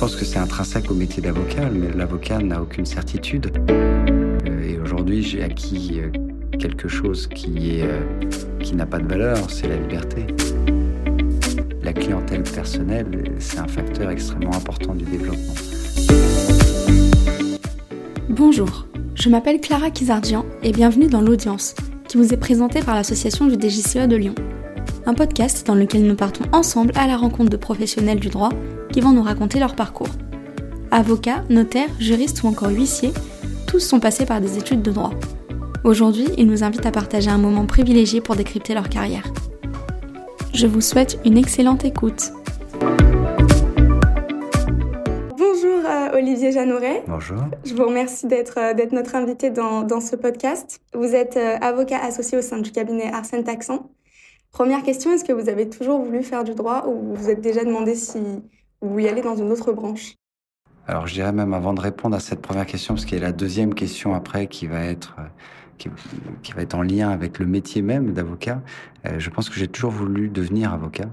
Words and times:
pense 0.00 0.16
que 0.16 0.24
c'est 0.24 0.38
intrinsèque 0.38 0.90
au 0.90 0.94
métier 0.94 1.22
d'avocat, 1.22 1.68
mais 1.70 1.90
l'avocat 1.94 2.38
n'a 2.38 2.62
aucune 2.62 2.86
certitude. 2.86 3.52
Euh, 3.68 4.62
et 4.62 4.78
aujourd'hui, 4.78 5.22
j'ai 5.22 5.42
acquis 5.42 6.00
euh, 6.00 6.10
quelque 6.58 6.88
chose 6.88 7.26
qui 7.26 7.72
est 7.72 7.82
euh, 7.82 8.00
qui 8.60 8.74
n'a 8.76 8.86
pas 8.86 8.98
de 8.98 9.06
valeur, 9.06 9.36
c'est 9.50 9.68
la 9.68 9.76
liberté. 9.76 10.26
La 11.82 11.92
clientèle 11.92 12.44
personnelle, 12.44 13.34
c'est 13.40 13.58
un 13.58 13.68
facteur 13.68 14.08
extrêmement 14.08 14.54
important 14.54 14.94
du 14.94 15.04
développement. 15.04 15.52
Bonjour, 18.30 18.86
je 19.16 19.28
m'appelle 19.28 19.60
Clara 19.60 19.90
Kizardian 19.90 20.46
et 20.62 20.72
bienvenue 20.72 21.08
dans 21.08 21.20
l'audience, 21.20 21.74
qui 22.08 22.16
vous 22.16 22.32
est 22.32 22.38
présentée 22.38 22.80
par 22.80 22.94
l'association 22.94 23.48
du 23.48 23.60
DGCE 23.60 24.08
de 24.08 24.16
Lyon. 24.16 24.34
Un 25.04 25.12
podcast 25.12 25.66
dans 25.66 25.74
lequel 25.74 26.06
nous 26.06 26.16
partons 26.16 26.44
ensemble 26.52 26.92
à 26.96 27.06
la 27.06 27.18
rencontre 27.18 27.50
de 27.50 27.58
professionnels 27.58 28.18
du 28.18 28.30
droit 28.30 28.50
qui 28.92 29.00
vont 29.00 29.12
nous 29.12 29.22
raconter 29.22 29.58
leur 29.58 29.74
parcours. 29.74 30.08
Avocats, 30.90 31.44
notaires, 31.48 31.90
juristes 31.98 32.42
ou 32.42 32.48
encore 32.48 32.70
huissiers, 32.70 33.12
tous 33.66 33.80
sont 33.80 34.00
passés 34.00 34.26
par 34.26 34.40
des 34.40 34.58
études 34.58 34.82
de 34.82 34.90
droit. 34.90 35.12
Aujourd'hui, 35.84 36.26
ils 36.36 36.46
nous 36.46 36.64
invitent 36.64 36.86
à 36.86 36.90
partager 36.90 37.30
un 37.30 37.38
moment 37.38 37.64
privilégié 37.66 38.20
pour 38.20 38.36
décrypter 38.36 38.74
leur 38.74 38.88
carrière. 38.88 39.24
Je 40.52 40.66
vous 40.66 40.80
souhaite 40.80 41.18
une 41.24 41.38
excellente 41.38 41.84
écoute. 41.84 42.32
Bonjour 45.38 45.80
euh, 45.86 46.18
Olivier 46.18 46.52
Jeanneret. 46.52 47.04
Bonjour. 47.06 47.38
Je 47.64 47.74
vous 47.74 47.84
remercie 47.84 48.26
d'être 48.26 48.58
euh, 48.58 48.86
notre 48.92 49.14
invité 49.14 49.50
dans, 49.50 49.82
dans, 49.82 50.00
ce 50.00 50.16
podcast. 50.16 50.80
Vous 50.92 51.14
êtes 51.14 51.36
euh, 51.36 51.56
avocat 51.60 51.98
associé 52.02 52.36
au 52.36 52.42
sein 52.42 52.58
du 52.58 52.72
cabinet 52.72 53.12
Arsène 53.12 53.44
Taxan. 53.44 53.88
Première 54.52 54.82
question, 54.82 55.12
est-ce 55.12 55.24
que 55.24 55.32
vous 55.32 55.48
avez 55.48 55.68
toujours 55.70 56.02
voulu 56.02 56.22
faire 56.24 56.42
du 56.42 56.54
droit 56.54 56.86
ou 56.88 56.94
vous 56.94 57.14
vous 57.14 57.30
êtes 57.30 57.40
déjà 57.40 57.64
demandé 57.64 57.94
si 57.94 58.18
vous 58.80 58.98
y 58.98 59.08
allez 59.08 59.22
dans 59.22 59.36
une 59.36 59.50
autre 59.50 59.72
branche? 59.72 60.14
Alors 60.86 61.06
je 61.06 61.14
dirais 61.14 61.32
même 61.32 61.54
avant 61.54 61.74
de 61.74 61.80
répondre 61.80 62.16
à 62.16 62.20
cette 62.20 62.42
première 62.42 62.66
question, 62.66 62.94
parce 62.94 63.04
qu'il 63.04 63.18
y 63.18 63.20
a 63.20 63.24
la 63.24 63.32
deuxième 63.32 63.74
question 63.74 64.14
après 64.14 64.46
qui 64.46 64.66
va 64.66 64.80
être 64.80 65.16
qui, 65.78 65.88
qui 66.42 66.52
va 66.52 66.62
être 66.62 66.74
en 66.74 66.82
lien 66.82 67.10
avec 67.10 67.38
le 67.38 67.46
métier 67.46 67.82
même 67.82 68.12
d'avocat. 68.12 68.62
Euh, 69.06 69.18
je 69.18 69.30
pense 69.30 69.48
que 69.48 69.56
j'ai 69.56 69.68
toujours 69.68 69.92
voulu 69.92 70.28
devenir 70.28 70.72
avocat, 70.72 71.10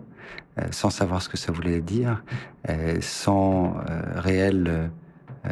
euh, 0.58 0.64
sans 0.72 0.89
savoir 0.89 1.22
ce 1.22 1.30
que 1.30 1.38
ça 1.38 1.52
voulait 1.52 1.81
dire, 1.81 2.23
euh, 2.69 2.97
sans 3.02 3.75
réel 4.16 4.89
euh, 5.45 5.52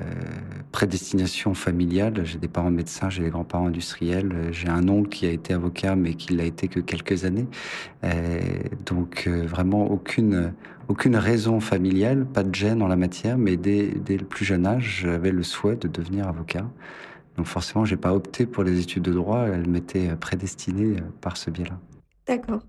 prédestination 0.72 1.54
familiale. 1.54 2.26
J'ai 2.26 2.38
des 2.38 2.48
parents 2.48 2.72
médecins, 2.72 3.10
j'ai 3.10 3.24
des 3.24 3.30
grands-parents 3.30 3.68
industriels, 3.68 4.50
j'ai 4.52 4.68
un 4.68 4.90
oncle 4.90 5.10
qui 5.10 5.26
a 5.26 5.30
été 5.30 5.54
avocat 5.54 5.96
mais 5.96 6.16
qui 6.16 6.36
l'a 6.36 6.44
été 6.44 6.68
que 6.68 6.80
quelques 6.80 7.24
années. 7.24 7.48
Euh, 8.04 8.40
donc 8.86 9.26
euh, 9.28 9.46
vraiment 9.46 9.90
aucune 9.90 10.54
aucune 10.88 11.16
raison 11.16 11.60
familiale, 11.60 12.26
pas 12.26 12.44
de 12.44 12.54
gêne 12.54 12.82
en 12.82 12.88
la 12.88 12.96
matière, 12.96 13.38
mais 13.38 13.58
dès, 13.58 13.88
dès 13.88 14.18
le 14.18 14.26
plus 14.26 14.46
jeune 14.46 14.66
âge, 14.66 15.02
j'avais 15.04 15.32
le 15.32 15.44
souhait 15.44 15.76
de 15.76 15.88
devenir 15.88 16.28
avocat. 16.28 16.66
Donc 17.38 17.48
forcément, 17.48 17.86
j'ai 17.86 17.98
pas 17.98 18.14
opté 18.14 18.46
pour 18.46 18.64
les 18.64 18.80
études 18.80 19.04
de 19.04 19.14
droit, 19.14 19.46
elles 19.48 19.68
m'étaient 19.68 20.16
prédestinées 20.16 20.98
par 21.22 21.38
ce 21.38 21.50
biais-là. 21.50 21.78
D'accord. 22.28 22.62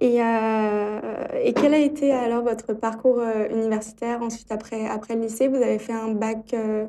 Et, 0.00 0.22
euh, 0.22 1.00
et, 1.42 1.52
quel 1.54 1.74
a 1.74 1.78
été 1.78 2.12
alors 2.12 2.44
votre 2.44 2.72
parcours 2.72 3.18
euh, 3.18 3.48
universitaire 3.50 4.22
ensuite 4.22 4.52
après, 4.52 4.86
après 4.86 5.16
le 5.16 5.22
lycée? 5.22 5.48
Vous 5.48 5.56
avez 5.56 5.80
fait 5.80 5.92
un 5.92 6.12
bac 6.12 6.54
euh, 6.54 6.86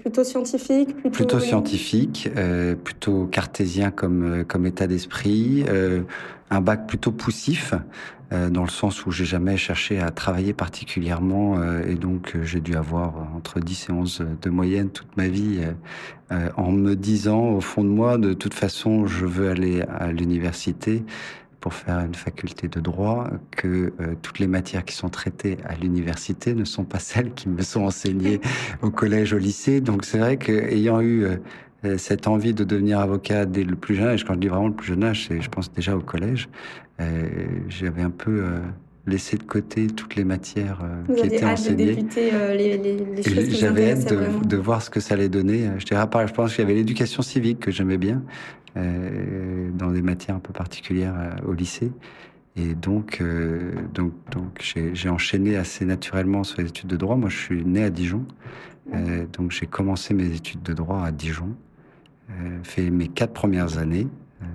plutôt 0.00 0.22
scientifique 0.22 0.94
Plutôt, 0.96 1.10
plutôt 1.10 1.40
scientifique, 1.40 2.28
euh, 2.36 2.74
plutôt 2.74 3.24
cartésien 3.24 3.90
comme, 3.90 4.44
comme 4.44 4.66
état 4.66 4.86
d'esprit, 4.86 5.64
un 6.50 6.60
bac 6.60 6.86
plutôt 6.86 7.12
poussif, 7.12 7.72
dans 8.30 8.62
le 8.62 8.70
sens 8.70 9.06
où 9.06 9.10
j'ai 9.10 9.24
jamais 9.24 9.56
cherché 9.56 9.98
à 9.98 10.10
travailler 10.10 10.52
particulièrement 10.52 11.60
et 11.82 11.96
donc 11.96 12.36
j'ai 12.42 12.60
dû 12.60 12.76
avoir 12.76 13.14
entre 13.36 13.58
10 13.58 13.88
et 13.88 13.92
11 13.92 14.26
de 14.40 14.50
moyenne 14.50 14.90
toute 14.90 15.16
ma 15.16 15.26
vie 15.26 15.60
en 16.56 16.70
me 16.70 16.94
disant 16.94 17.48
au 17.48 17.60
fond 17.60 17.82
de 17.82 17.88
moi, 17.88 18.18
de 18.18 18.32
toute 18.32 18.54
façon, 18.54 19.06
je 19.06 19.26
veux 19.26 19.50
aller 19.50 19.82
à 19.82 20.12
l'université 20.12 21.02
pour 21.60 21.74
faire 21.74 22.00
une 22.00 22.14
faculté 22.14 22.68
de 22.68 22.80
droit 22.80 23.28
que 23.50 23.92
euh, 24.00 24.14
toutes 24.22 24.38
les 24.38 24.46
matières 24.46 24.84
qui 24.84 24.94
sont 24.94 25.10
traitées 25.10 25.58
à 25.64 25.74
l'université 25.74 26.54
ne 26.54 26.64
sont 26.64 26.84
pas 26.84 26.98
celles 26.98 27.32
qui 27.34 27.48
me 27.48 27.62
sont 27.62 27.82
enseignées 27.82 28.40
au 28.82 28.90
collège, 28.90 29.32
au 29.32 29.38
lycée. 29.38 29.80
Donc 29.80 30.04
c'est 30.04 30.18
vrai 30.18 30.36
qu'ayant 30.38 31.00
eu 31.00 31.24
euh, 31.24 31.36
euh, 31.84 31.98
cette 31.98 32.26
envie 32.26 32.54
de 32.54 32.64
devenir 32.64 32.98
avocat 32.98 33.46
dès 33.46 33.64
le 33.64 33.76
plus 33.76 33.94
jeune 33.94 34.08
âge, 34.08 34.24
quand 34.24 34.34
je 34.34 34.38
dis 34.40 34.48
vraiment 34.48 34.68
le 34.68 34.74
plus 34.74 34.88
jeune 34.88 35.04
âge, 35.04 35.26
c'est 35.28 35.40
je 35.40 35.48
pense 35.48 35.72
déjà 35.72 35.96
au 35.96 36.00
collège, 36.00 36.48
j'avais 37.68 38.02
un 38.02 38.10
peu 38.10 38.42
laissé 39.06 39.36
de 39.36 39.42
côté 39.42 39.86
toutes 39.86 40.16
les 40.16 40.24
matières 40.24 40.82
qui 41.16 41.26
étaient 41.26 41.44
enseignées. 41.44 41.96
De 41.96 42.56
les, 42.56 42.78
les, 42.78 42.96
les 42.96 43.50
J'avais 43.50 43.92
hâte 43.92 44.08
de, 44.08 44.46
de, 44.46 44.56
voir 44.56 44.82
ce 44.82 44.90
que 44.90 45.00
ça 45.00 45.14
allait 45.14 45.28
donner. 45.28 45.70
Je 45.78 45.86
dirais, 45.86 46.04
je 46.26 46.32
pense 46.32 46.54
qu'il 46.54 46.62
y 46.62 46.66
avait 46.66 46.74
l'éducation 46.74 47.22
civique 47.22 47.60
que 47.60 47.70
j'aimais 47.70 47.96
bien, 47.96 48.22
euh, 48.76 49.70
dans 49.74 49.90
des 49.90 50.02
matières 50.02 50.36
un 50.36 50.40
peu 50.40 50.52
particulières 50.52 51.14
euh, 51.16 51.48
au 51.48 51.52
lycée. 51.54 51.90
Et 52.56 52.74
donc, 52.74 53.18
euh, 53.20 53.72
donc, 53.94 54.12
donc 54.30 54.74
j'ai 54.92 55.08
enchaîné 55.08 55.56
assez 55.56 55.84
naturellement 55.84 56.44
sur 56.44 56.60
les 56.60 56.68
études 56.68 56.88
de 56.88 56.96
droit. 56.96 57.16
Moi, 57.16 57.28
je 57.28 57.38
suis 57.38 57.64
né 57.64 57.84
à 57.84 57.90
Dijon. 57.90 58.24
Euh, 58.92 59.24
donc, 59.32 59.52
j'ai 59.52 59.66
commencé 59.66 60.14
mes 60.14 60.34
études 60.34 60.62
de 60.62 60.72
droit 60.72 61.02
à 61.04 61.12
Dijon. 61.12 61.54
Euh, 62.30 62.58
fait 62.62 62.90
mes 62.90 63.08
quatre 63.08 63.32
premières 63.32 63.78
années. 63.78 64.08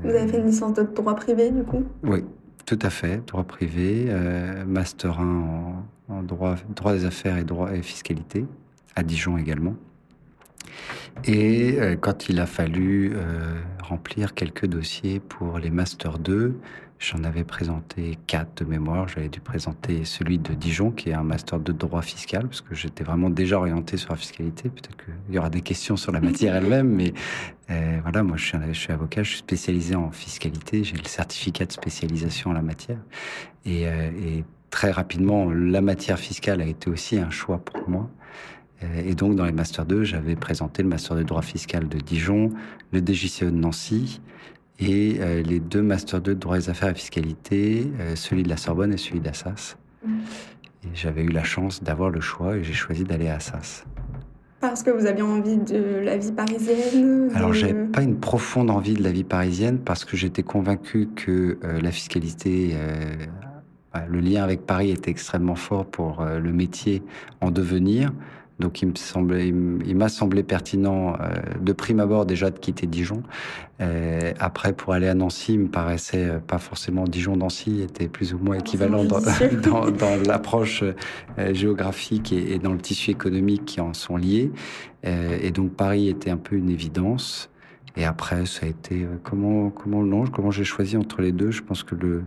Vous 0.04 0.10
avez 0.10 0.28
fait 0.28 0.40
une 0.40 0.48
licence 0.48 0.74
de 0.74 0.84
droit 0.84 1.16
privé, 1.16 1.52
du 1.52 1.64
coup? 1.64 1.84
Oui, 2.04 2.24
tout 2.66 2.80
à 2.82 2.90
fait. 2.90 3.26
Droit 3.26 3.44
privé, 3.44 4.12
Master 4.66 5.20
1 5.20 5.84
en, 6.10 6.24
droit 6.24 6.56
des 6.94 7.06
affaires 7.06 7.38
et 7.38 7.44
droit 7.44 7.74
et 7.74 7.82
fiscalité, 7.82 8.46
à 8.96 9.04
Dijon 9.04 9.38
également. 9.38 9.76
Et 11.24 11.80
euh, 11.80 11.96
quand 11.96 12.30
il 12.30 12.40
a 12.40 12.46
fallu 12.46 13.14
euh, 13.16 13.60
remplir 13.82 14.34
quelques 14.34 14.66
dossiers 14.66 15.20
pour 15.20 15.60
les 15.60 15.70
Master 15.70 16.20
2, 16.20 16.56
j'en 17.00 17.24
avais 17.24 17.44
présenté 17.44 18.18
quatre 18.28 18.64
de 18.64 18.70
mémoire. 18.70 19.08
J'avais 19.08 19.30
dû 19.30 19.40
présenter 19.40 20.06
celui 20.06 20.38
de 20.38 20.54
Dijon, 20.54 20.92
qui 20.92 21.10
est 21.10 21.14
un 21.14 21.24
Master 21.24 21.60
de 21.60 21.72
droit 21.72 22.02
fiscal, 22.02 22.48
parce 22.48 22.62
que 22.62 22.76
j'étais 22.76 23.04
vraiment 23.04 23.30
déjà 23.30 23.58
orienté 23.58 23.98
sur 23.98 24.12
la 24.12 24.18
fiscalité. 24.18 24.70
Peut-être 24.70 24.98
qu'il 24.98 25.36
y 25.36 25.38
aura 25.38 25.50
des 25.50 25.62
questions 25.62 25.98
sur 25.98 26.12
la 26.12 26.22
matière 26.22 26.56
elle-même, 26.58 26.90
mais 26.90 27.14
euh, 27.70 28.00
voilà, 28.02 28.24
moi 28.24 28.38
je 28.38 28.46
suis, 28.46 28.58
je 28.68 28.80
suis, 28.80 28.94
avocat, 28.94 29.24
je 29.24 29.30
suis 29.30 29.40
spécialisé 29.40 29.96
en 29.96 30.12
fiscalité, 30.12 30.84
j'ai 30.84 30.98
le 30.98 31.08
certificat 31.08 31.66
de 31.66 31.72
spécialisation 31.72 32.52
en 32.52 32.54
la 32.54 32.62
matière. 32.62 33.00
Et, 33.66 33.88
euh, 33.88 34.12
et 34.12 34.44
très 34.70 34.92
rapidement, 34.92 35.52
la 35.52 35.82
matière 35.82 36.20
fiscale 36.20 36.62
a 36.62 36.66
été 36.66 36.90
aussi 36.90 37.18
un 37.18 37.30
choix 37.30 37.58
pour 37.58 37.90
moi. 37.90 38.10
Euh, 38.84 39.02
et 39.06 39.16
donc, 39.16 39.36
dans 39.36 39.46
les 39.46 39.52
Master 39.52 39.86
2, 39.86 40.04
j'avais 40.04 40.36
présenté 40.36 40.84
le 40.84 40.90
Master 40.90 41.16
de 41.18 41.24
droit 41.24 41.42
fiscal 41.42 41.88
de 41.88 41.98
Dijon, 41.98 42.52
le 42.92 43.00
DGCE 43.00 43.44
de 43.44 43.50
Nancy 43.52 44.22
et 44.80 45.18
euh, 45.20 45.42
les 45.42 45.60
deux 45.60 45.82
Master 45.82 46.22
2 46.22 46.36
de 46.36 46.40
droit 46.40 46.58
des 46.58 46.70
affaires 46.70 46.90
et 46.90 46.96
fiscalité, 46.96 47.92
euh, 48.00 48.16
celui 48.16 48.44
de 48.44 48.50
la 48.50 48.58
Sorbonne 48.58 48.94
et 48.94 48.98
celui 48.98 49.20
d'Assas. 49.20 49.78
Mmh. 50.06 50.10
Et 50.84 50.88
j'avais 50.94 51.24
eu 51.24 51.30
la 51.30 51.44
chance 51.44 51.82
d'avoir 51.82 52.10
le 52.10 52.20
choix 52.20 52.58
et 52.58 52.64
j'ai 52.64 52.74
choisi 52.74 53.04
d'aller 53.04 53.30
à 53.30 53.36
Assas. 53.36 53.86
Parce 54.60 54.84
que 54.84 54.90
vous 54.90 55.06
aviez 55.06 55.22
envie 55.22 55.58
de 55.58 56.00
la 56.04 56.18
vie 56.18 56.32
parisienne 56.32 57.30
de... 57.30 57.36
Alors, 57.36 57.54
j'avais 57.54 57.74
pas 57.74 58.02
une 58.02 58.20
profonde 58.20 58.70
envie 58.70 58.94
de 58.94 59.04
la 59.04 59.12
vie 59.12 59.24
parisienne 59.24 59.80
parce 59.80 60.06
que 60.06 60.18
j'étais 60.18 60.44
convaincu 60.44 61.10
que 61.16 61.58
euh, 61.64 61.80
la 61.80 61.92
fiscalité, 61.92 62.72
euh, 62.74 63.16
le 64.10 64.20
lien 64.20 64.44
avec 64.44 64.66
Paris 64.66 64.92
était 64.92 65.12
extrêmement 65.12 65.56
fort 65.56 65.86
pour 65.86 66.26
le 66.26 66.52
métier 66.52 67.02
en 67.40 67.50
devenir. 67.50 68.12
Donc 68.60 68.82
il 68.82 68.88
me 68.88 68.96
semblait, 68.96 69.50
il 69.50 69.96
m'a 69.96 70.08
semblé 70.08 70.42
pertinent 70.42 71.16
euh, 71.20 71.34
de 71.60 71.74
prime 71.74 72.00
abord 72.00 72.26
déjà 72.26 72.52
de 72.52 72.58
quitter 72.58 72.88
Dijon. 72.88 73.22
Euh, 73.82 74.32
après 74.40 74.72
pour 74.72 74.94
aller 74.94 75.10
à 75.10 75.14
Nancy, 75.14 75.54
il 75.54 75.60
me 75.60 75.68
paraissait 75.68 76.30
euh, 76.30 76.40
pas 76.40 76.60
forcément 76.60 77.04
Dijon-Nancy 77.04 77.82
était 77.82 78.08
plus 78.08 78.34
ou 78.34 78.38
moins 78.38 78.58
équivalent 78.58 79.04
dans, 79.04 79.20
dans, 79.64 79.92
dans 79.92 80.16
l'approche 80.26 80.84
euh, 80.84 81.54
géographique 81.54 82.32
et, 82.32 82.54
et, 82.54 82.60
dans 82.60 82.72
le 82.72 82.80
tissu 82.80 83.12
économique 83.12 83.66
qui 83.66 83.82
en 83.82 83.94
sont 83.94 84.18
liés. 84.18 84.52
Et 85.04 85.52
donc 85.52 85.74
Paris 85.74 86.10
était 86.10 86.32
un 86.32 86.38
peu 86.38 86.56
une 86.56 86.70
évidence. 86.70 87.52
Et 87.96 88.06
après 88.06 88.48
ça 88.48 88.66
a 88.66 88.70
été 88.70 89.06
comment 89.22 89.70
comment 89.70 90.02
non 90.02 90.26
comment 90.26 90.50
j'ai 90.50 90.64
choisi 90.64 90.98
entre 90.98 91.22
les 91.22 91.32
deux? 91.32 91.52
Je 91.52 91.62
pense 91.62 91.84
que 91.84 91.94
le 91.94 92.24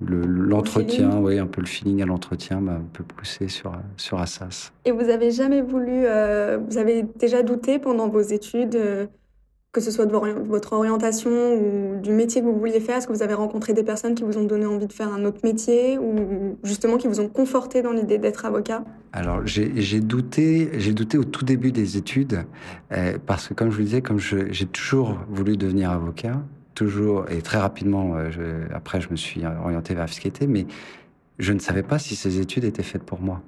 l'entretien, 0.00 1.18
oui, 1.18 1.38
un 1.38 1.46
peu 1.46 1.60
le 1.60 1.66
feeling 1.66 2.02
à 2.02 2.06
l'entretien 2.06 2.60
m'a 2.60 2.72
un 2.72 2.84
peu 2.92 3.04
poussé 3.04 3.48
sur, 3.48 3.72
sur 3.96 4.20
Assas. 4.20 4.72
Et 4.84 4.92
vous 4.92 5.08
avez 5.08 5.30
jamais 5.30 5.62
voulu, 5.62 6.04
euh, 6.06 6.58
vous 6.68 6.78
avez 6.78 7.04
déjà 7.18 7.42
douté 7.42 7.78
pendant 7.78 8.08
vos 8.08 8.20
études, 8.20 8.76
euh, 8.76 9.06
que 9.72 9.80
ce 9.80 9.90
soit 9.90 10.06
de 10.06 10.12
votre 10.12 10.72
orientation 10.72 11.30
ou 11.30 12.00
du 12.00 12.10
métier 12.10 12.40
que 12.40 12.46
vous 12.46 12.58
vouliez 12.58 12.80
faire? 12.80 12.96
Est-ce 12.96 13.06
que 13.06 13.12
vous 13.12 13.22
avez 13.22 13.34
rencontré 13.34 13.72
des 13.72 13.84
personnes 13.84 14.16
qui 14.16 14.24
vous 14.24 14.36
ont 14.36 14.44
donné 14.44 14.66
envie 14.66 14.88
de 14.88 14.92
faire 14.92 15.12
un 15.12 15.24
autre 15.24 15.40
métier 15.44 15.96
ou 15.96 16.58
justement 16.64 16.96
qui 16.96 17.06
vous 17.06 17.20
ont 17.20 17.28
conforté 17.28 17.80
dans 17.80 17.92
l'idée 17.92 18.18
d'être 18.18 18.44
avocat? 18.44 18.82
Alors 19.12 19.46
j'ai 19.46 20.00
douté, 20.00 20.70
j'ai 20.78 20.92
douté 20.92 21.18
au 21.18 21.24
tout 21.24 21.44
début 21.44 21.70
des 21.70 21.96
études 21.96 22.44
euh, 22.90 23.16
parce 23.26 23.46
que 23.46 23.54
comme 23.54 23.70
je 23.70 23.76
vous 23.76 23.84
disais, 23.84 24.02
comme 24.02 24.18
j'ai 24.18 24.66
toujours 24.66 25.18
voulu 25.28 25.56
devenir 25.56 25.92
avocat, 25.92 26.42
toujours, 26.80 27.26
et 27.30 27.42
très 27.42 27.58
rapidement, 27.58 28.14
euh, 28.16 28.64
après, 28.72 29.02
je 29.02 29.10
me 29.10 29.16
suis 29.16 29.42
orienté 29.44 29.94
vers 29.94 30.08
fiscalité, 30.08 30.46
mais 30.46 30.64
je 31.38 31.52
ne 31.52 31.58
savais 31.58 31.82
pas 31.82 31.98
si 31.98 32.16
ces 32.16 32.40
études 32.40 32.64
étaient 32.64 32.82
faites 32.82 33.02
pour 33.02 33.20
moi. 33.20 33.42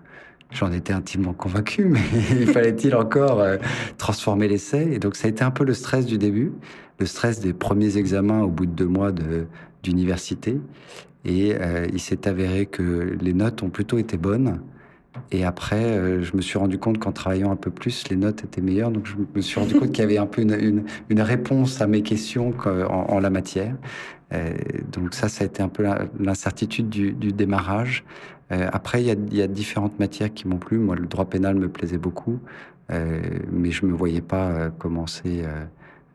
J'en 0.50 0.70
étais 0.70 0.92
intimement 0.92 1.32
convaincu, 1.32 1.86
mais 1.86 2.00
il 2.38 2.46
fallait-il 2.46 2.94
encore 2.94 3.42
transformer 3.96 4.48
l'essai? 4.48 4.86
Et 4.92 4.98
donc 4.98 5.16
ça 5.16 5.28
a 5.28 5.30
été 5.30 5.42
un 5.44 5.50
peu 5.50 5.64
le 5.64 5.72
stress 5.72 6.04
du 6.04 6.18
début, 6.18 6.52
le 6.98 7.06
stress 7.06 7.40
des 7.40 7.54
premiers 7.54 7.96
examens 7.96 8.42
au 8.42 8.50
bout 8.50 8.66
de 8.66 8.72
deux 8.72 8.86
mois 8.86 9.12
d'université. 9.82 10.60
Et 11.24 11.54
il 11.90 12.00
s'est 12.00 12.28
avéré 12.28 12.66
que 12.66 13.16
les 13.18 13.32
notes 13.32 13.62
ont 13.62 13.70
plutôt 13.70 13.96
été 13.96 14.18
bonnes. 14.18 14.60
Et 15.30 15.44
après, 15.44 15.82
euh, 15.82 16.22
je 16.22 16.36
me 16.36 16.42
suis 16.42 16.58
rendu 16.58 16.78
compte 16.78 16.98
qu'en 16.98 17.12
travaillant 17.12 17.50
un 17.50 17.56
peu 17.56 17.70
plus, 17.70 18.08
les 18.08 18.16
notes 18.16 18.44
étaient 18.44 18.60
meilleures. 18.60 18.90
Donc, 18.90 19.06
je 19.06 19.14
me 19.34 19.40
suis 19.40 19.58
rendu 19.60 19.74
compte 19.74 19.92
qu'il 19.92 20.00
y 20.00 20.06
avait 20.06 20.18
un 20.18 20.26
peu 20.26 20.42
une, 20.42 20.84
réponse 21.10 21.80
à 21.80 21.86
mes 21.86 22.02
questions 22.02 22.54
en, 22.66 23.18
la 23.20 23.30
matière. 23.30 23.76
Euh, 24.32 24.52
donc, 24.90 25.14
ça, 25.14 25.28
ça 25.28 25.44
a 25.44 25.46
été 25.46 25.62
un 25.62 25.68
peu 25.68 25.84
l'incertitude 26.18 26.88
du, 26.88 27.32
démarrage. 27.32 28.04
Euh, 28.50 28.68
après, 28.72 29.02
il 29.02 29.06
y, 29.06 29.10
a, 29.10 29.16
y, 29.30 29.42
a, 29.42 29.46
différentes 29.46 29.98
matières 29.98 30.32
qui 30.32 30.48
m'ont 30.48 30.58
plu. 30.58 30.78
Moi, 30.78 30.96
le 30.96 31.06
droit 31.06 31.26
pénal 31.26 31.56
me 31.56 31.68
plaisait 31.68 31.98
beaucoup, 31.98 32.38
mais 32.90 33.70
je 33.70 33.86
me 33.86 33.92
voyais 33.92 34.20
pas 34.20 34.68
commencer 34.78 35.44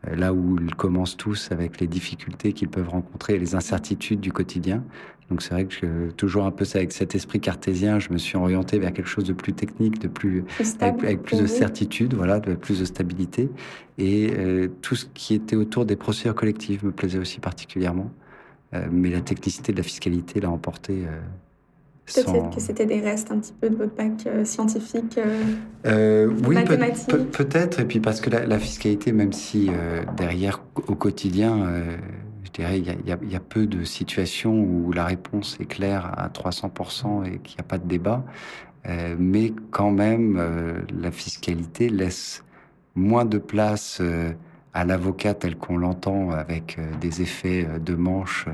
là 0.08 0.32
où 0.32 0.56
ils 0.60 0.76
commencent 0.76 1.16
tous 1.16 1.50
avec 1.50 1.80
les 1.80 1.88
difficultés 1.88 2.52
qu'ils 2.52 2.68
peuvent 2.68 2.88
rencontrer 2.88 3.34
et 3.34 3.38
les 3.38 3.56
incertitudes 3.56 4.20
du 4.20 4.30
quotidien. 4.30 4.84
Donc 5.30 5.42
c'est 5.42 5.52
vrai 5.52 5.66
que 5.66 6.10
toujours 6.12 6.46
un 6.46 6.50
peu 6.50 6.64
avec 6.74 6.92
cet 6.92 7.14
esprit 7.14 7.38
cartésien, 7.38 7.98
je 7.98 8.10
me 8.10 8.18
suis 8.18 8.36
orienté 8.36 8.78
vers 8.78 8.92
quelque 8.92 9.08
chose 9.08 9.24
de 9.24 9.34
plus 9.34 9.52
technique, 9.52 9.98
de 9.98 10.08
plus 10.08 10.44
avec, 10.80 11.22
plus 11.22 11.40
de 11.40 11.46
certitude, 11.46 12.14
voilà, 12.14 12.40
de 12.40 12.54
plus 12.54 12.80
de 12.80 12.86
stabilité. 12.86 13.50
Et 13.98 14.30
euh, 14.32 14.68
tout 14.80 14.96
ce 14.96 15.04
qui 15.12 15.34
était 15.34 15.56
autour 15.56 15.84
des 15.84 15.96
procédures 15.96 16.34
collectives 16.34 16.84
me 16.84 16.92
plaisait 16.92 17.18
aussi 17.18 17.40
particulièrement. 17.40 18.10
Euh, 18.74 18.86
mais 18.90 19.10
la 19.10 19.20
technicité 19.20 19.72
de 19.72 19.78
la 19.78 19.82
fiscalité 19.82 20.40
l'a 20.40 20.50
emporté. 20.50 21.04
Euh, 21.06 21.20
Peut-être 22.14 22.54
que 22.54 22.60
c'était 22.62 22.86
des 22.86 23.00
restes 23.00 23.30
un 23.30 23.38
petit 23.38 23.52
peu 23.52 23.68
de 23.68 23.76
votre 23.76 23.94
bac 23.94 24.26
scientifique, 24.44 25.20
oui, 25.84 26.56
peut-être. 27.32 27.80
et 27.80 27.84
puis 27.84 28.00
parce 28.00 28.22
que 28.22 28.30
la, 28.30 28.46
la 28.46 28.58
fiscalité, 28.58 29.12
même 29.12 29.34
si 29.34 29.68
derrière 30.16 30.62
au 30.86 30.94
quotidien 30.94 31.66
je 32.48 32.62
dirais, 32.62 32.78
il 32.78 33.30
y, 33.30 33.36
a, 33.36 33.40
peu 33.40 33.66
de 33.66 33.84
situations 33.84 34.58
où 34.58 34.90
la 34.92 35.04
réponse 35.04 35.58
est 35.60 35.66
claire 35.66 36.12
à 36.16 36.28
300% 36.28 37.26
et 37.26 37.38
qu'il 37.38 37.56
n'y 37.56 37.60
a 37.60 37.62
pas 37.62 37.78
de 37.78 37.86
débat. 37.86 38.24
Euh, 38.86 39.16
mais 39.18 39.52
quand 39.70 39.90
même, 39.90 40.36
euh, 40.38 40.80
la 40.98 41.10
fiscalité 41.10 41.88
laisse 41.90 42.44
moins 42.94 43.26
de 43.26 43.38
place 43.38 43.98
euh, 44.00 44.32
à 44.72 44.84
l'avocat 44.84 45.34
tel 45.34 45.56
qu'on 45.56 45.76
l'entend 45.76 46.30
avec 46.30 46.78
des 47.00 47.20
effets 47.22 47.66
de 47.84 47.94
manche, 47.94 48.46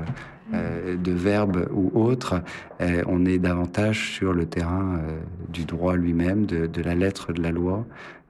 de 0.51 1.11
verbes 1.11 1.67
ou 1.71 1.91
autres. 1.93 2.41
on 2.79 3.25
est 3.25 3.37
davantage 3.37 4.11
sur 4.11 4.33
le 4.33 4.45
terrain 4.45 5.01
du 5.49 5.65
droit 5.65 5.95
lui-même, 5.95 6.45
de, 6.45 6.67
de, 6.67 6.81
la 6.81 6.95
lettre 6.95 7.33
de 7.33 7.41
la 7.41 7.51
loi, 7.51 7.85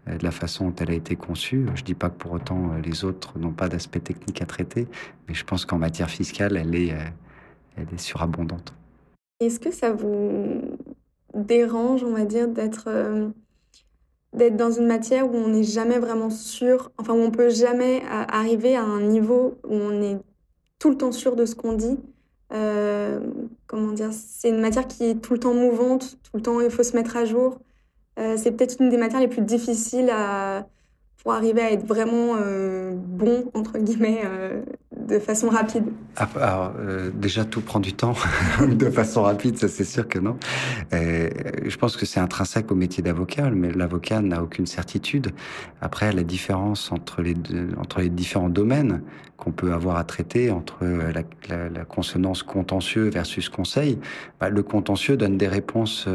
de 0.08 0.24
la 0.24 0.32
façon 0.32 0.70
dont 0.70 0.76
elle 0.80 0.92
a 0.92 0.94
été 0.94 1.16
conçue. 1.16 1.66
Je 1.76 1.82
ne 1.82 1.86
dis 1.86 1.96
pas 1.96 2.10
que 2.10 2.18
pour 2.18 2.32
autant 2.34 2.72
euh, 2.72 2.82
les 2.82 3.04
autres 3.04 3.40
n'ont 3.40 3.54
pas 3.54 3.70
d'aspect 3.70 4.00
technique 4.00 4.42
à 4.42 4.46
traiter, 4.46 4.88
mais 5.28 5.34
je 5.34 5.44
pense 5.44 5.66
qu'en 5.66 5.80
matière 5.80 6.10
fiscale, 6.10 6.58
elle 6.58 6.76
est, 6.76 6.94
euh, 6.94 7.84
surabondante. 7.98 8.74
Est-ce 9.40 9.60
que 9.60 9.72
ça 9.72 9.92
vous 9.92 10.62
dérange, 11.34 12.04
on 12.04 12.14
va 12.14 12.24
dire, 12.24 12.48
d'être 12.48 12.86
euh, 12.88 13.30
d'être 14.34 14.58
dans 14.58 14.72
une 14.72 14.88
matière 14.88 15.30
où 15.30 15.36
on 15.36 15.48
n'est 15.48 15.64
jamais 15.64 15.98
vraiment 15.98 16.30
sûr, 16.30 16.92
enfin 16.98 17.14
où 17.14 17.20
on 17.20 17.32
peut 17.32 17.50
jamais 17.50 18.02
arriver 18.10 18.76
à 18.76 18.84
un 18.84 19.02
niveau 19.02 19.58
où 19.64 19.74
on 19.74 20.02
est 20.02 20.18
tout 20.78 20.90
le 20.90 20.98
temps 20.98 21.14
sûr 21.14 21.38
de 21.38 21.46
ce 21.46 21.56
qu'on 21.56 21.74
dit? 21.74 21.98
Comment 23.68 23.94
dire? 23.94 24.12
C'est 24.12 24.50
une 24.50 24.60
matière 24.60 24.88
qui 24.88 25.06
est 25.06 25.16
tout 25.16 25.34
le 25.34 25.40
temps 25.40 25.54
mouvante, 25.54 26.18
tout 26.24 26.36
le 26.36 26.42
temps 26.42 26.60
il 26.60 26.70
faut 26.70 26.84
se 26.84 26.98
mettre 26.98 27.16
à 27.16 27.24
jour. 27.24 27.60
Euh, 28.18 28.36
c'est 28.38 28.52
peut-être 28.52 28.78
une 28.80 28.90
des 28.90 28.98
matières 28.98 29.22
les 29.22 29.28
plus 29.28 29.42
difficiles 29.42 30.12
pour 31.26 31.34
arriver 31.34 31.62
à 31.62 31.72
être 31.72 31.88
vraiment 31.88 32.36
euh, 32.40 32.94
bon, 32.96 33.50
entre 33.56 33.80
guillemets, 33.80 34.22
euh, 34.26 34.62
de 34.96 35.18
façon 35.18 35.50
rapide 35.50 35.86
ah, 36.18 36.30
Alors, 36.40 36.74
déjà, 37.16 37.46
tout 37.46 37.62
prend 37.62 37.80
du 37.80 37.94
temps 37.94 38.14
de 38.62 38.90
façon 38.92 39.24
rapide, 39.24 39.58
ça 39.58 39.68
c'est 39.68 39.86
sûr 39.86 40.08
que 40.08 40.20
non. 40.20 40.38
je 40.92 41.76
pense 41.78 41.98
que 41.98 42.06
c'est 42.06 42.20
intrinsèque 42.20 42.72
au 42.72 42.76
métier 42.76 43.02
d'avocat, 43.02 43.50
mais 43.50 43.72
l'avocat 43.72 44.22
n'a 44.22 44.44
aucune 44.44 44.68
certitude. 44.68 45.32
Après, 45.82 46.12
la 46.12 46.24
différence 46.24 46.92
entre 46.92 47.24
les, 47.24 47.34
entre 47.78 48.02
les 48.02 48.10
différents 48.10 48.50
domaines 48.50 49.02
qu'on 49.36 49.52
peut 49.52 49.74
avoir 49.74 49.98
à 49.98 50.04
traiter, 50.04 50.52
entre 50.52 50.86
la, 50.86 51.86
consonance 51.86 52.44
contentieux 52.44 53.10
versus 53.10 53.50
conseil, 53.50 53.98
bah, 54.40 54.50
le 54.50 54.62
contentieux 54.62 55.18
donne 55.18 55.40
des 55.40 55.48
réponses 55.48 56.08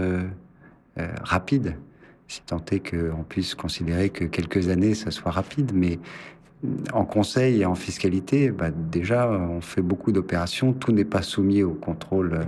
rapides 1.25 1.75
si 2.31 2.43
tant 2.43 2.65
est 2.71 2.79
qu'on 2.79 3.25
puisse 3.25 3.56
considérer 3.56 4.09
que 4.09 4.25
quelques 4.25 4.69
années, 4.69 4.94
ça 4.94 5.11
soit 5.11 5.32
rapide, 5.32 5.73
mais 5.75 5.99
en 6.93 7.05
conseil 7.05 7.62
et 7.62 7.67
en 7.67 7.75
fiscalité, 7.75 8.53
bah 8.53 8.71
déjà, 8.71 9.29
on 9.29 9.61
fait 9.61 9.82
beaucoup 9.82 10.12
d'opérations, 10.12 10.73
tout 10.73 10.93
n'est 10.93 11.05
pas 11.05 11.23
soumis 11.23 11.65
au 11.65 11.73
contrôle 11.73 12.47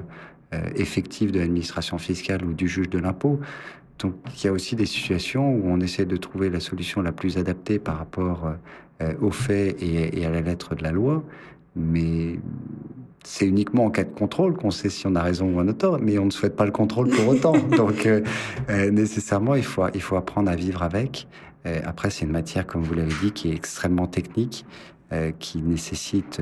euh, 0.55 0.61
effectif 0.77 1.33
de 1.33 1.41
l'administration 1.41 1.99
fiscale 1.99 2.45
ou 2.45 2.53
du 2.53 2.69
juge 2.69 2.91
de 2.91 3.01
l'impôt. 3.01 3.41
Donc 3.99 4.15
il 4.37 4.45
y 4.45 4.49
a 4.49 4.53
aussi 4.53 4.77
des 4.77 4.87
situations 4.87 5.53
où 5.53 5.63
on 5.65 5.81
essaie 5.81 6.05
de 6.05 6.17
trouver 6.17 6.49
la 6.49 6.61
solution 6.61 7.03
la 7.03 7.11
plus 7.11 7.37
adaptée 7.37 7.81
par 7.81 7.99
rapport 7.99 8.55
euh, 9.03 9.15
aux 9.21 9.33
faits 9.33 9.83
et, 9.83 10.21
et, 10.21 10.25
à 10.25 10.31
la 10.31 10.43
lettre 10.43 10.77
de 10.77 10.85
la 10.85 10.93
loi, 10.93 11.25
mais 11.75 12.39
c'est 13.25 13.47
uniquement 13.47 13.87
en 13.87 13.91
cas 13.91 14.05
de 14.05 14.11
contrôle 14.11 14.55
qu'on 14.55 14.71
sait 14.71 14.89
si 14.89 15.07
on 15.07 15.15
a 15.15 15.23
raison 15.23 15.47
ou 15.47 15.61
on 15.61 15.69
a 15.69 15.73
tort, 15.73 15.99
mais 16.01 16.19
on 16.19 16.27
ne 16.27 16.31
souhaite 16.31 16.57
pas 16.57 16.65
le 16.65 16.73
contrôle 16.73 17.09
pour 17.09 17.29
autant. 17.29 17.57
Donc, 17.77 18.07
euh, 18.07 18.23
euh, 18.71 18.91
nécessairement, 18.91 19.55
il 19.55 19.65
faut, 19.65 19.85
il 19.95 20.03
faut 20.03 20.17
apprendre 20.17 20.51
à 20.51 20.57
vivre 20.57 20.83
avec. 20.83 21.29
Euh, 21.67 21.81
après, 21.85 22.11
c'est 22.11 22.25
une 22.25 22.33
matière, 22.33 22.67
comme 22.67 22.83
vous 22.83 22.95
l'avez 22.95 23.15
dit, 23.23 23.33
qui 23.33 23.51
est 23.51 23.55
extrêmement 23.55 24.07
technique, 24.07 24.65
qui 25.39 25.61
nécessite 25.61 26.41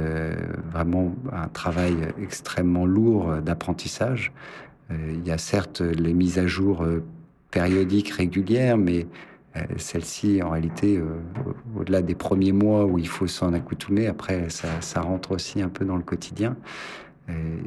vraiment 0.72 1.12
un 1.32 1.48
travail 1.48 1.96
extrêmement 2.22 2.86
lourd 2.86 3.38
d'apprentissage. 3.42 4.30
il 4.90 5.26
y 5.26 5.32
a 5.32 5.38
certes 5.38 5.80
les 5.80 6.14
mises 6.14 6.38
à 6.38 6.46
jour 6.46 6.86
périodiques 7.50 8.10
régulières, 8.10 8.78
mais 8.78 9.00
euh, 9.00 9.04
celle-ci, 9.78 10.42
en 10.42 10.50
réalité, 10.50 10.96
euh, 10.96 11.18
au-delà 11.76 12.02
des 12.02 12.14
premiers 12.14 12.52
mois 12.52 12.84
où 12.84 12.98
il 12.98 13.08
faut 13.08 13.26
s'en 13.26 13.52
accoutumer, 13.52 14.06
après, 14.06 14.48
ça, 14.48 15.00
rentre 15.00 15.32
aussi 15.32 15.60
un 15.60 15.68
peu 15.68 15.84
dans 15.84 15.96
le 15.96 16.02
quotidien. 16.02 16.56
Euh, 17.28 17.58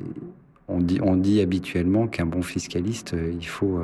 on 0.67 0.79
dit, 0.79 0.99
on 1.01 1.15
dit 1.15 1.41
habituellement 1.41 2.07
qu'un 2.07 2.25
bon 2.25 2.41
fiscaliste, 2.41 3.13
il 3.13 3.45
faut, 3.45 3.81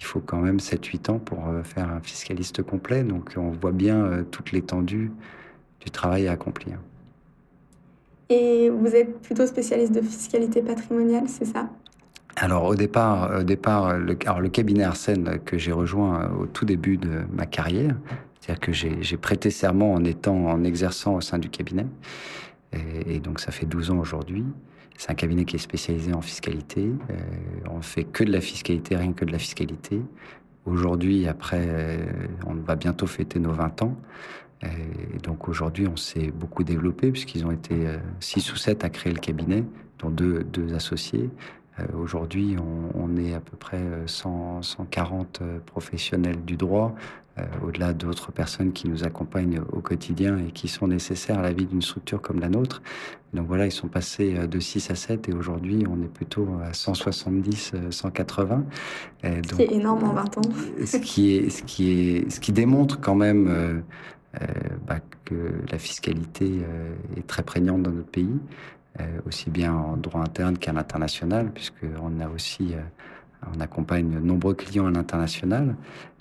il 0.00 0.04
faut 0.04 0.20
quand 0.20 0.40
même 0.40 0.56
7-8 0.56 1.10
ans 1.10 1.18
pour 1.18 1.44
faire 1.62 1.90
un 1.90 2.00
fiscaliste 2.00 2.62
complet. 2.62 3.04
Donc, 3.04 3.34
on 3.36 3.50
voit 3.50 3.72
bien 3.72 4.24
toute 4.30 4.50
l'étendue 4.50 5.12
du 5.80 5.90
travail 5.90 6.26
à 6.26 6.32
accomplir. 6.32 6.78
Et 8.30 8.70
vous 8.70 8.94
êtes 8.94 9.20
plutôt 9.20 9.46
spécialiste 9.46 9.92
de 9.92 10.00
fiscalité 10.00 10.62
patrimoniale, 10.62 11.28
c'est 11.28 11.44
ça? 11.44 11.68
Alors 12.36 12.64
au 12.64 12.74
départ, 12.74 13.38
au 13.40 13.42
départ 13.42 13.98
le, 13.98 14.16
alors, 14.24 14.40
le 14.40 14.48
cabinet 14.48 14.84
Arsène 14.84 15.40
que 15.44 15.58
j'ai 15.58 15.72
rejoint 15.72 16.22
euh, 16.22 16.42
au 16.42 16.46
tout 16.46 16.64
début 16.64 16.96
de 16.96 17.20
ma 17.32 17.46
carrière, 17.46 17.96
c'est-à-dire 18.40 18.60
que 18.60 18.72
j'ai 18.72 19.16
prêté 19.16 19.50
serment 19.50 19.92
en 19.92 20.04
étant 20.04 20.46
en 20.46 20.64
exerçant 20.64 21.16
au 21.16 21.20
sein 21.20 21.38
du 21.38 21.50
cabinet, 21.50 21.86
et, 22.72 23.20
donc 23.20 23.38
ça 23.40 23.52
fait 23.52 23.66
12 23.66 23.90
ans 23.90 23.98
aujourd'hui. 23.98 24.44
C'est 24.96 25.10
un 25.10 25.14
cabinet 25.14 25.44
qui 25.44 25.56
est 25.56 25.60
spécialisé 25.60 26.12
en 26.12 26.20
fiscalité. 26.20 26.90
Euh, 27.10 27.14
on 27.70 27.82
fait 27.82 28.04
que 28.04 28.24
de 28.24 28.32
la 28.32 28.40
fiscalité, 28.40 28.96
rien 28.96 29.12
que 29.12 29.24
de 29.24 29.32
la 29.32 29.38
fiscalité. 29.38 30.00
Aujourd'hui, 30.66 31.26
après, 31.26 31.66
euh, 31.68 32.06
on 32.46 32.54
va 32.54 32.76
bientôt 32.76 33.06
fêter 33.06 33.38
nos 33.40 33.52
20 33.52 33.82
ans. 33.82 33.96
Et 34.62 35.18
donc 35.22 35.48
aujourd'hui, 35.48 35.86
on 35.88 35.96
s'est 35.96 36.30
beaucoup 36.30 36.64
développé 36.64 37.10
puisqu'ils 37.10 37.46
ont 37.46 37.50
été 37.50 37.74
6 38.20 38.52
ou 38.52 38.56
7 38.56 38.84
à 38.84 38.90
créer 38.90 39.10
le 39.10 39.18
cabinet, 39.18 39.64
dont 39.98 40.10
deux, 40.10 40.44
deux 40.44 40.74
associés. 40.74 41.30
Euh, 41.80 41.98
aujourd'hui, 41.98 42.56
on, 42.94 43.16
est 43.16 43.34
à 43.34 43.40
peu 43.40 43.56
près 43.56 43.82
100, 44.06 44.62
140 44.62 45.40
euh, 45.42 45.58
professionnels 45.64 46.42
du 46.44 46.56
droit, 46.56 46.94
euh, 47.38 47.42
au-delà 47.66 47.92
d'autres 47.92 48.32
personnes 48.32 48.72
qui 48.72 48.88
nous 48.88 49.04
accompagnent 49.04 49.60
au 49.72 49.80
quotidien 49.80 50.38
et 50.38 50.52
qui 50.52 50.68
sont 50.68 50.86
nécessaires 50.86 51.38
à 51.38 51.42
la 51.42 51.52
vie 51.52 51.66
d'une 51.66 51.82
structure 51.82 52.20
comme 52.20 52.40
la 52.40 52.48
nôtre. 52.48 52.82
Donc 53.34 53.46
voilà, 53.46 53.66
ils 53.66 53.72
sont 53.72 53.88
passés 53.88 54.46
de 54.46 54.60
6 54.60 54.90
à 54.90 54.94
7 54.94 55.28
et 55.28 55.32
aujourd'hui, 55.32 55.84
on 55.88 56.02
est 56.02 56.08
plutôt 56.08 56.48
à 56.64 56.72
170, 56.72 57.72
180. 57.90 58.64
C'est 59.22 59.72
énorme 59.72 60.04
en 60.04 60.12
20 60.12 60.38
ans. 60.38 60.40
ce, 60.84 60.96
qui 60.96 61.36
est, 61.36 61.50
ce, 61.50 61.62
qui 61.62 61.90
est, 61.90 62.30
ce 62.30 62.40
qui 62.40 62.52
démontre 62.52 63.00
quand 63.00 63.14
même 63.14 63.82
bah, 64.88 64.98
que 65.24 65.52
la 65.70 65.78
fiscalité 65.78 66.62
est 67.16 67.26
très 67.28 67.44
prégnante 67.44 67.84
dans 67.84 67.92
notre 67.92 68.10
pays. 68.10 68.40
Euh, 68.98 69.04
aussi 69.24 69.50
bien 69.50 69.72
en 69.72 69.96
droit 69.96 70.20
interne 70.20 70.58
qu'à 70.58 70.72
l'international, 70.72 71.52
puisqu'on 71.52 72.18
a 72.20 72.28
aussi, 72.28 72.74
euh, 72.74 72.80
on 73.54 73.60
accompagne 73.60 74.10
de 74.10 74.18
nombreux 74.18 74.54
clients 74.54 74.86
à 74.86 74.90
l'international. 74.90 75.76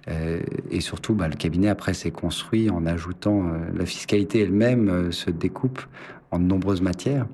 Euh, 0.08 0.40
et 0.70 0.80
surtout, 0.80 1.16
bah, 1.16 1.28
le 1.28 1.36
cabinet 1.36 1.68
après 1.68 1.96
s'est 1.96 2.12
construit 2.12 2.70
en 2.70 2.86
ajoutant 2.86 3.52
la 3.74 3.86
fiscalité 3.88 4.42
elle-même 4.42 5.12
se 5.12 5.32
découpe 5.32 5.82
en 6.30 6.38
de 6.38 6.44
nombreuses 6.44 6.82
matières, 6.82 7.26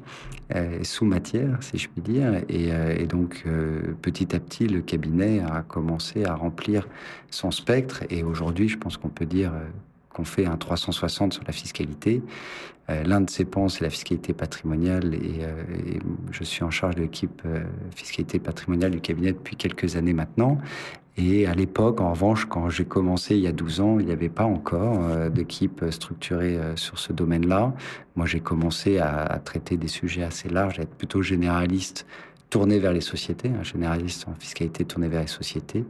sous-matières, 0.84 1.58
si 1.62 1.78
je 1.78 1.90
puis 1.90 2.02
dire. 2.02 2.42
Et, 2.48 2.70
et 2.70 3.06
donc, 3.06 3.46
petit 4.02 4.34
à 4.34 4.40
petit, 4.40 4.68
le 4.68 4.82
cabinet 4.82 5.42
a 5.42 5.64
commencé 5.64 6.24
à 6.24 6.34
remplir 6.34 6.88
son 7.30 7.52
spectre. 7.52 8.04
Et 8.10 8.24
aujourd'hui, 8.24 8.70
je 8.70 8.78
pense 8.78 8.96
qu'on 8.96 9.10
peut 9.10 9.26
dire 9.26 9.52
qu'on 10.16 10.24
fait 10.24 10.46
un 10.46 10.56
360 10.56 11.34
sur 11.34 11.44
la 11.46 11.52
fiscalité. 11.52 12.24
Euh, 12.90 13.04
l'un 13.04 13.22
de 13.22 13.30
ces 13.30 13.46
pans, 13.46 13.68
c'est 13.68 13.84
la 13.84 13.90
fiscalité 13.90 14.34
patrimoniale 14.34 15.14
et, 15.16 15.44
euh, 15.44 15.64
je 16.32 16.44
suis 16.44 16.64
en 16.64 16.70
charge 16.70 16.96
de 16.96 17.02
l'équipe 17.02 17.42
euh, 17.46 17.64
fiscalité 17.96 18.40
patrimoniale 18.40 18.92
du 18.92 19.02
cabinet 19.02 19.34
depuis 19.34 19.56
quelques 19.56 19.96
années 19.96 20.14
maintenant. 20.14 20.58
Et 21.18 21.48
à 21.48 21.54
l'époque, 21.54 22.02
en 22.02 22.12
revanche, 22.12 22.46
quand 22.46 22.70
j'ai 22.70 22.86
commencé 22.86 23.36
il 23.36 23.42
y 23.42 23.48
a 23.48 23.52
12 23.52 23.82
ans, 23.82 24.00
il 24.00 24.06
n'y 24.06 24.12
avait 24.12 24.30
pas 24.30 24.44
encore 24.44 25.00
d'équipe 25.30 25.86
structurée 25.90 26.60
sur 26.76 27.00
ce 27.00 27.14
domaine-là. 27.14 27.74
Moi, 28.18 28.26
j'ai 28.26 28.42
commencé 28.42 29.00
à, 29.00 29.40
traiter 29.46 29.78
des 29.78 29.88
sujets 29.88 30.24
assez 30.24 30.50
larges, 30.50 30.78
à 30.78 30.82
être 30.82 30.94
plutôt 30.94 31.22
généraliste 31.22 32.06
tourné 32.50 32.80
vers 32.80 32.92
les 32.92 33.00
sociétés, 33.00 33.50
un 33.58 33.64
généraliste 33.64 34.28
en 34.28 34.34
fiscalité 34.34 34.84
tourné 34.84 35.08
vers 35.08 35.22
les 35.22 35.28
sociétés. 35.28 35.86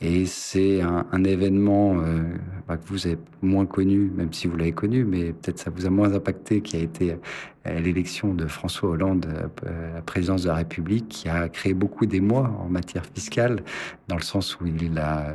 Et 0.00 0.26
c'est 0.26 0.80
un, 0.80 1.24
événement 1.24 2.00
euh, 2.00 2.22
bah, 2.68 2.76
que 2.76 2.86
vous 2.86 3.06
avez 3.08 3.18
moins 3.42 3.66
connu, 3.66 4.12
même 4.14 4.32
si 4.32 4.46
vous 4.46 4.56
l'avez 4.56 4.72
connu, 4.72 5.04
mais 5.04 5.32
peut-être 5.32 5.58
ça 5.58 5.70
vous 5.70 5.86
a 5.86 5.90
moins 5.90 6.14
impacté, 6.14 6.60
qui 6.60 6.76
a 6.76 6.80
été 6.80 7.16
euh, 7.66 7.80
l'élection 7.80 8.32
de 8.32 8.46
François 8.46 8.90
Hollande 8.90 9.26
à 9.66 9.94
la 9.96 10.02
présidence 10.02 10.44
de 10.44 10.48
la 10.48 10.54
République, 10.54 11.08
qui 11.08 11.28
a 11.28 11.48
créé 11.48 11.74
beaucoup 11.74 12.06
d'émoi 12.06 12.48
en 12.60 12.68
matière 12.68 13.04
fiscale, 13.06 13.64
dans 14.06 14.14
le 14.14 14.22
sens 14.22 14.60
où 14.60 14.66
il 14.66 14.98
a, 14.98 15.34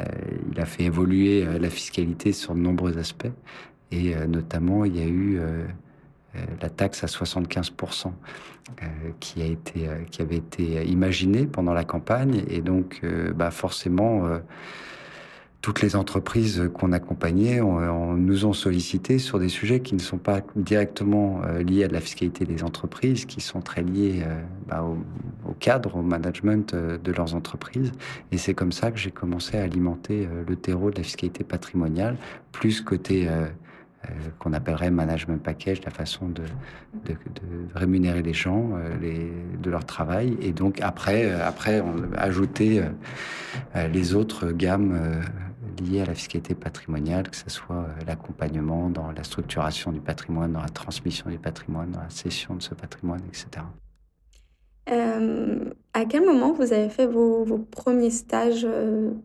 euh, 0.00 0.04
il 0.52 0.58
a 0.58 0.64
fait 0.64 0.84
évoluer 0.84 1.44
la 1.44 1.68
fiscalité 1.68 2.32
sur 2.32 2.54
de 2.54 2.60
nombreux 2.60 2.96
aspects. 2.96 3.32
Et 3.90 4.14
notamment, 4.26 4.84
il 4.84 4.96
y 4.96 5.00
a 5.00 5.06
eu 5.06 5.38
euh, 5.38 5.66
la 6.60 6.70
taxe 6.70 7.04
à 7.04 7.06
75%, 7.06 8.12
euh, 8.82 8.86
qui, 9.18 9.42
a 9.42 9.46
été, 9.46 9.88
euh, 9.88 10.02
qui 10.10 10.20
avait 10.20 10.36
été 10.36 10.84
imaginée 10.86 11.46
pendant 11.46 11.72
la 11.72 11.84
campagne. 11.84 12.44
Et 12.48 12.60
donc, 12.60 13.02
bah 13.34 13.50
forcément, 13.50 14.28
toutes 15.62 15.80
les 15.80 15.96
entreprises 15.96 16.70
qu'on 16.74 16.92
accompagnait 16.92 17.60
nous 17.60 18.46
ont 18.46 18.52
sollicité 18.52 19.18
sur 19.18 19.38
des 19.38 19.48
sujets 19.48 19.80
qui 19.80 19.94
ne 19.94 20.00
sont 20.00 20.18
pas 20.18 20.42
directement 20.54 21.42
liés 21.66 21.84
à 21.84 21.88
la 21.88 22.00
fiscalité 22.00 22.44
des 22.44 22.62
entreprises, 22.62 23.24
qui 23.24 23.40
sont 23.40 23.60
très 23.60 23.82
liés 23.82 24.22
bah, 24.66 24.84
au, 25.48 25.52
cadre, 25.54 25.96
au 25.96 26.02
management 26.02 26.74
de 26.74 27.12
leurs 27.12 27.34
entreprises. 27.34 27.92
Et 28.32 28.38
c'est 28.38 28.54
comme 28.54 28.72
ça 28.72 28.90
que 28.90 28.98
j'ai 28.98 29.10
commencé 29.10 29.56
à 29.56 29.62
alimenter 29.62 30.28
le 30.46 30.56
terreau 30.56 30.90
de 30.90 30.96
la 30.96 31.02
fiscalité 31.02 31.42
patrimoniale, 31.42 32.16
plus 32.52 32.80
côté 32.80 33.28
euh, 33.28 33.46
qu'on 34.38 34.52
appellerait 34.52 34.90
management 34.90 35.42
package, 35.42 35.82
la 35.84 35.90
façon 35.90 36.28
de, 36.28 36.42
rémunérer 37.74 38.22
les 38.22 38.32
gens, 38.32 38.70
euh, 38.74 39.32
de 39.60 39.70
leur 39.70 39.84
travail, 39.84 40.36
et 40.40 40.52
donc 40.52 40.80
après, 40.80 41.26
euh, 41.26 41.46
après 41.46 41.80
on 41.80 42.12
ajouter 42.16 42.82
les 43.92 44.14
autres 44.14 44.50
gammes 44.50 45.22
liées 45.82 46.02
à 46.02 46.06
la 46.06 46.14
fiscalité 46.14 46.54
patrimoniale, 46.54 47.28
que 47.28 47.36
ce 47.36 47.50
soit 47.50 47.86
l'accompagnement 48.06 48.88
dans 48.90 49.10
la 49.10 49.24
structuration 49.24 49.92
du 49.92 50.00
patrimoine, 50.00 50.52
dans 50.52 50.62
la 50.62 50.68
transmission 50.68 51.30
du 51.30 51.38
patrimoine, 51.38 51.90
dans 51.90 52.00
la 52.00 52.10
cession 52.10 52.54
de 52.54 52.62
ce 52.62 52.74
patrimoine, 52.74 53.20
etc. 53.28 53.64
à 54.86 56.04
quel 56.04 56.24
moment 56.24 56.52
vous 56.52 56.72
avez 56.72 56.88
fait 56.88 57.06
vos 57.06 57.58
premiers 57.70 58.10
stages 58.10 58.66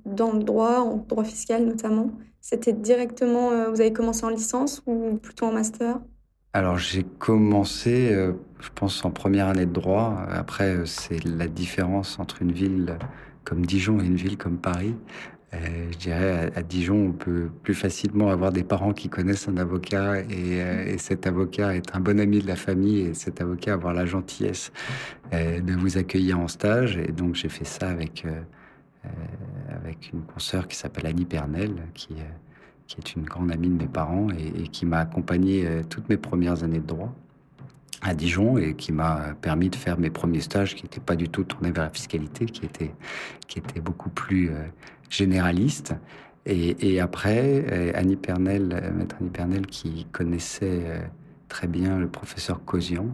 dans 0.06 0.34
le 0.34 0.44
droit, 0.44 0.80
en 0.80 0.98
droit 0.98 1.24
fiscal 1.24 1.66
notamment? 1.66 2.12
C'était 2.44 2.74
directement, 2.74 3.52
euh, 3.52 3.70
vous 3.70 3.80
avez 3.80 3.94
commencé 3.94 4.26
en 4.26 4.30
licence 4.30 4.84
ou 4.86 5.16
plutôt 5.16 5.46
en 5.46 5.54
master? 5.54 6.00
Alors 6.52 6.78
j'ai 6.78 7.04
commencé, 7.04 8.14
euh, 8.14 8.34
je 8.60 8.68
pense, 8.76 9.06
en 9.06 9.12
première 9.12 9.48
année 9.48 9.66
de 9.66 9.72
droit. 9.72 10.26
Après, 10.30 10.76
euh, 10.76 10.86
c'est 10.86 11.24
la 11.24 11.48
différence 11.48 12.20
entre 12.20 12.42
une 12.42 12.52
ville 12.52 12.98
comme 13.46 13.66
Dijon 13.66 14.02
et 14.02 14.06
une 14.06 14.18
ville 14.18 14.38
comme 14.38 14.58
Paris. 14.58 14.94
je 15.54 15.98
dirais, 15.98 16.52
à, 16.54 16.64
Dijon, 16.64 17.08
on 17.10 17.12
peut 17.14 17.50
plus 17.64 17.76
facilement 17.76 18.30
avoir 18.30 18.52
des 18.52 18.64
parents 18.64 18.92
qui 18.92 19.08
connaissent 19.08 19.48
un 19.48 19.58
avocat 19.58 20.20
et, 20.22 20.58
et, 20.94 20.98
cet 20.98 21.28
avocat 21.28 21.76
est 21.76 21.96
un 21.96 22.00
bon 22.00 22.20
ami 22.20 22.40
de 22.40 22.48
la 22.48 22.56
famille 22.56 23.02
et 23.02 23.14
cet 23.14 23.40
avocat 23.40 23.74
avoir 23.74 23.94
la 23.94 24.06
gentillesse 24.06 24.72
de 25.32 25.74
vous 25.74 25.98
accueillir 25.98 26.40
en 26.40 26.48
stage. 26.48 26.98
Et 26.98 27.12
donc 27.12 27.36
j'ai 27.36 27.50
fait 27.50 27.66
ça 27.66 27.90
avec 27.90 28.26
avec 29.70 30.12
une 30.12 30.24
consoeur 30.24 30.68
qui 30.68 30.76
s'appelle 30.76 31.06
Annie 31.06 31.26
Pernel, 31.26 31.72
qui, 31.94 32.14
euh, 32.14 32.24
qui, 32.88 32.98
est 33.00 33.16
une 33.16 33.24
grande 33.24 33.52
amie 33.52 33.70
de 33.70 33.76
mes 33.76 33.88
parents 33.88 34.28
et, 34.32 34.68
qui 34.68 34.86
m'a 34.86 35.00
accompagné 35.00 35.66
euh, 35.66 35.84
toutes 35.84 36.10
mes 36.10 36.18
premières 36.18 36.64
années 36.64 36.80
de 36.80 36.88
droit 36.88 37.14
à 38.02 38.14
Dijon 38.14 38.58
et 38.58 38.76
qui 38.76 38.92
m'a 38.92 39.34
permis 39.42 39.70
de 39.70 39.76
faire 39.76 39.98
mes 39.98 40.10
premiers 40.10 40.42
stages 40.42 40.76
qui 40.76 40.84
n'étaient 40.84 41.00
pas 41.00 41.16
du 41.16 41.30
tout 41.30 41.44
tournés 41.46 41.72
vers 41.72 41.86
la 41.86 41.90
fiscalité, 41.90 42.46
qui 42.46 42.66
étaient, 42.66 42.94
qui 43.48 43.60
étaient 43.60 43.80
beaucoup 43.80 44.10
plus 44.10 44.52
généralistes. 45.10 45.96
Et, 46.46 46.96
et, 46.96 47.00
après, 47.00 47.94
Annie 47.96 48.18
Pernel, 48.18 48.92
maître 48.94 49.16
Annie 49.22 49.30
Pernel, 49.30 49.68
qui 49.68 50.06
connaissait 50.12 51.02
très 51.48 51.68
bien 51.68 51.98
le 51.98 52.10
professeur 52.10 52.66
Cosian, 52.66 53.08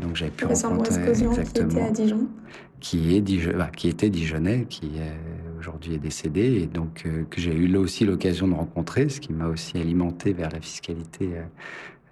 donc 0.00 0.16
j'avais 0.16 0.30
pu 0.30 0.44
rencontrer 0.44 1.10
exactement, 1.10 1.34
qui 1.34 1.60
était 1.60 1.80
à 1.80 1.90
Dijon 1.90 2.28
qui, 2.80 3.16
est 3.16 3.56
bah, 3.56 3.70
qui 3.74 3.88
était 3.88 4.10
dijonnais, 4.10 4.66
qui 4.68 4.92
aujourd'hui 5.58 5.94
est 5.94 5.98
décédé, 5.98 6.62
et 6.62 6.66
donc 6.66 7.02
euh, 7.06 7.24
que 7.28 7.40
j'ai 7.40 7.54
eu 7.54 7.66
là 7.66 7.80
aussi 7.80 8.04
l'occasion 8.04 8.48
de 8.48 8.54
rencontrer, 8.54 9.08
ce 9.08 9.20
qui 9.20 9.32
m'a 9.32 9.46
aussi 9.46 9.78
alimenté 9.78 10.32
vers 10.32 10.50
la 10.50 10.60
fiscalité 10.60 11.30
euh, 11.34 11.42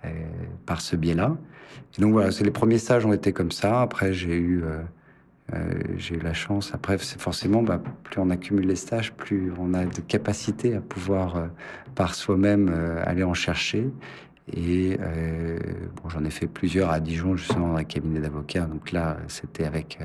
euh, 0.04 0.08
par 0.66 0.80
ce 0.80 0.96
biais-là. 0.96 1.36
donc 1.98 2.12
voilà, 2.12 2.30
les 2.40 2.50
premiers 2.50 2.78
stages 2.78 3.06
ont 3.06 3.12
été 3.12 3.32
comme 3.32 3.52
ça. 3.52 3.80
Après, 3.80 4.12
j'ai 4.12 4.36
eu 4.36 4.62
j'ai 5.96 6.16
eu 6.16 6.20
la 6.20 6.34
chance. 6.34 6.72
Après, 6.74 6.98
c'est 6.98 7.20
forcément, 7.20 7.62
bah, 7.62 7.80
plus 8.02 8.20
on 8.20 8.30
accumule 8.30 8.66
les 8.66 8.74
stages, 8.74 9.12
plus 9.12 9.52
on 9.58 9.74
a 9.74 9.84
de 9.84 10.00
capacité 10.00 10.74
à 10.74 10.80
pouvoir 10.80 11.48
par 11.94 12.16
soi-même 12.16 12.68
aller 13.04 13.22
en 13.22 13.32
chercher. 13.32 13.88
Et 14.52 14.96
bon, 15.96 16.08
j'en 16.08 16.24
ai 16.24 16.30
fait 16.30 16.46
plusieurs 16.46 16.90
à 16.90 17.00
Dijon, 17.00 17.36
justement, 17.36 17.68
dans 17.68 17.76
un 17.76 17.84
cabinet 17.84 18.20
d'avocats. 18.20 18.66
Donc 18.66 18.92
là, 18.92 19.16
c'était 19.28 19.64
avec 19.64 19.98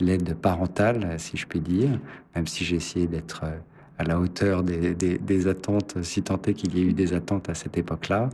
l'aide 0.00 0.34
parentale, 0.34 1.14
si 1.18 1.36
je 1.36 1.46
puis 1.46 1.60
dire, 1.60 1.98
même 2.34 2.46
si 2.46 2.64
j'ai 2.64 2.76
essayé 2.76 3.06
d'être 3.06 3.42
euh, 3.44 3.58
à 3.98 4.04
la 4.04 4.18
hauteur 4.18 4.62
des, 4.62 5.46
attentes, 5.46 6.02
si 6.02 6.22
tant 6.22 6.40
est 6.46 6.54
qu'il 6.54 6.74
y 6.74 6.80
ait 6.80 6.84
eu 6.84 6.92
des 6.94 7.12
attentes 7.12 7.50
à 7.50 7.54
cette 7.54 7.76
époque-là. 7.76 8.30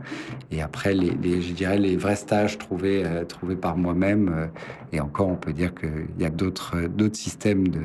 Et 0.49 0.61
après, 0.61 0.93
les, 0.93 1.41
je 1.41 1.53
dirais 1.53 1.77
les 1.77 1.97
vrais 1.97 2.15
stages 2.15 2.57
trouvés, 2.57 3.03
euh, 3.05 3.25
trouvés 3.25 3.57
par 3.57 3.75
moi-même. 3.75 4.29
Euh, 4.33 4.47
et 4.93 5.01
encore, 5.01 5.27
on 5.27 5.35
peut 5.35 5.51
dire 5.51 5.75
qu'il 5.75 6.07
y 6.19 6.25
a 6.25 6.29
d'autres, 6.29 6.77
systèmes 7.11 7.67
de, 7.67 7.81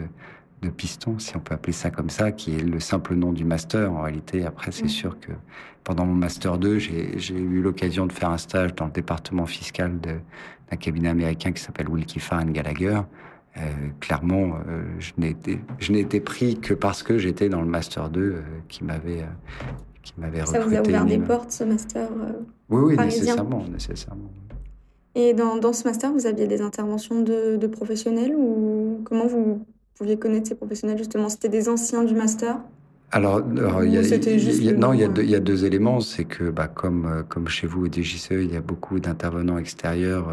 de 0.63 0.69
pistons, 0.69 1.19
si 1.19 1.37
on 1.37 1.41
peut 1.41 1.55
appeler 1.55 1.73
ça 1.73 1.91
comme 1.91 2.11
ça, 2.11 2.31
qui 2.31 2.55
est 2.55 2.63
le 2.63 2.79
simple 2.79 3.17
nom 3.17 3.33
du 3.33 3.45
master. 3.45 3.93
En 3.93 4.03
réalité, 4.03 4.47
après, 4.47 4.71
c'est 4.71 4.87
sûr 4.87 5.19
que 5.19 5.33
pendant 5.85 6.07
mon 6.07 6.15
master 6.15 6.59
2, 6.59 6.79
j'ai 6.79 7.35
eu 7.35 7.61
l'occasion 7.61 8.07
de 8.07 8.13
faire 8.13 8.31
un 8.31 8.39
stage 8.39 8.75
dans 8.75 8.87
le 8.87 8.93
département 8.93 9.47
fiscal 9.47 9.99
d'un 10.01 10.77
cabinet 10.77 11.09
américain 11.09 11.53
qui 11.53 11.63
s'appelle 11.63 11.89
Wilkie 11.89 12.21
Farr 12.21 12.45
Gallagher, 12.47 13.01
euh, 13.59 13.61
clairement, 14.01 14.55
euh, 14.67 14.83
je 14.99 15.93
n'ai 15.93 16.01
été 16.01 16.21
pris 16.21 16.59
que 16.59 16.73
parce 16.73 17.03
que 17.03 17.19
j'étais 17.19 17.51
dans 17.51 17.61
le 17.61 17.67
master 17.67 18.09
2 18.09 18.21
euh, 18.21 18.41
qui 18.69 18.83
m'avait 18.83 19.27
qui 20.03 20.15
m'avait 20.17 20.41
recruté. 20.41 20.59
Ça 20.59 20.67
vous 20.67 20.75
a 20.75 20.81
ouvert 20.81 21.05
des 21.05 21.19
portes, 21.19 21.53
ce 21.53 21.65
master 21.65 22.09
Oui, 22.71 22.97
oui, 22.97 22.97
nécessairement, 22.97 23.65
nécessairement. 23.69 24.31
Et 25.15 25.35
dans, 25.35 25.57
dans, 25.57 25.75
ce 25.75 25.85
master, 25.85 26.13
vous 26.13 26.27
aviez 26.27 26.47
des 26.47 26.63
interventions 26.63 27.21
de, 27.21 27.57
de, 27.57 27.67
professionnels 27.67 28.35
ou 28.35 29.03
comment 29.05 29.27
vous 29.27 29.67
pouviez 29.95 30.19
connaître 30.19 30.49
ces 30.49 30.55
professionnels 30.55 30.97
justement? 30.97 31.29
C'était 31.29 31.51
des 31.51 31.69
anciens 31.69 32.03
du 32.03 32.15
master? 32.15 32.59
Alors, 33.13 33.43
il 33.85 33.93
y 33.93 33.99
a, 33.99 34.73
non, 34.73 34.93
il 34.95 35.01
y, 35.01 35.05
a 35.05 35.09
deux, 35.09 35.23
il 35.23 35.31
y 35.31 35.35
a 35.35 35.41
deux 35.41 35.67
éléments. 35.67 36.01
C'est 36.01 36.25
que, 36.25 36.51
bah, 36.51 36.67
comme, 36.67 37.25
comme 37.29 37.47
chez 37.47 37.67
vous 37.67 37.85
au 37.85 37.87
DGCE, 37.87 38.31
il 38.31 38.53
y 38.53 38.57
a 38.57 38.63
beaucoup 38.63 39.01
d'intervenants 39.01 39.59
extérieurs 39.59 40.31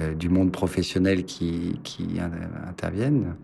euh, 0.00 0.12
du 0.12 0.28
monde 0.28 0.50
professionnel 0.50 1.24
qui, 1.24 1.78
qui 1.84 2.18
interviennent 2.66 3.36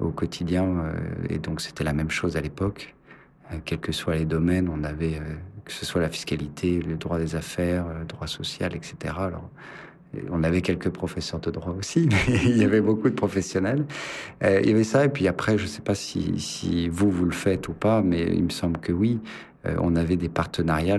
au 0.00 0.10
quotidien. 0.10 0.64
Euh, 0.64 0.94
et 1.30 1.38
donc 1.38 1.60
c'était 1.60 1.84
la 1.84 1.92
même 1.92 2.10
chose 2.10 2.36
à 2.36 2.40
l'époque. 2.40 2.96
Euh, 3.52 3.58
quels 3.64 3.78
que 3.78 3.92
soient 3.92 4.16
les 4.16 4.24
domaines, 4.24 4.68
on 4.68 4.82
avait, 4.82 5.20
que 5.64 5.72
ce 5.72 5.86
soit 5.86 6.00
la 6.00 6.08
fiscalité, 6.08 6.80
le 6.80 6.96
droit 6.96 7.18
des 7.18 7.36
affaires, 7.36 7.86
le 8.00 8.04
droit 8.04 8.26
social, 8.26 8.74
etc. 8.74 9.14
Alors, 9.16 9.48
on 10.30 10.42
avait 10.42 10.62
quelques 10.62 10.90
professeurs 10.90 11.40
de 11.40 11.50
droit 11.50 11.74
aussi, 11.78 12.08
mais 12.28 12.38
il 12.44 12.58
y 12.58 12.64
avait 12.64 12.80
beaucoup 12.80 13.08
de 13.08 13.14
professionnels. 13.14 13.84
il 14.42 14.66
y 14.66 14.70
avait 14.70 14.84
ça, 14.84 15.04
et 15.04 15.08
puis 15.08 15.28
après, 15.28 15.58
je 15.58 15.64
ne 15.64 15.68
sais 15.68 15.82
pas 15.82 15.94
si, 15.94 16.88
vous, 16.88 17.10
vous 17.10 17.24
le 17.24 17.32
faites 17.32 17.68
ou 17.68 17.72
pas, 17.72 18.02
mais 18.02 18.22
il 18.22 18.44
me 18.44 18.50
semble 18.50 18.78
que 18.78 18.92
oui. 18.92 19.20
on 19.64 19.96
avait 19.96 20.16
des 20.16 20.28
partenariats. 20.28 20.98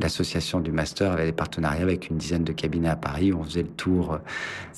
L'association 0.00 0.60
du 0.60 0.70
master 0.72 1.12
avait 1.12 1.26
des 1.26 1.32
partenariats 1.32 1.82
avec 1.82 2.10
une 2.10 2.16
dizaine 2.16 2.44
de 2.44 2.52
cabinets 2.52 2.88
à 2.88 2.96
Paris. 2.96 3.32
On 3.32 3.42
faisait 3.42 3.62
le 3.62 3.68
tour, 3.68 4.18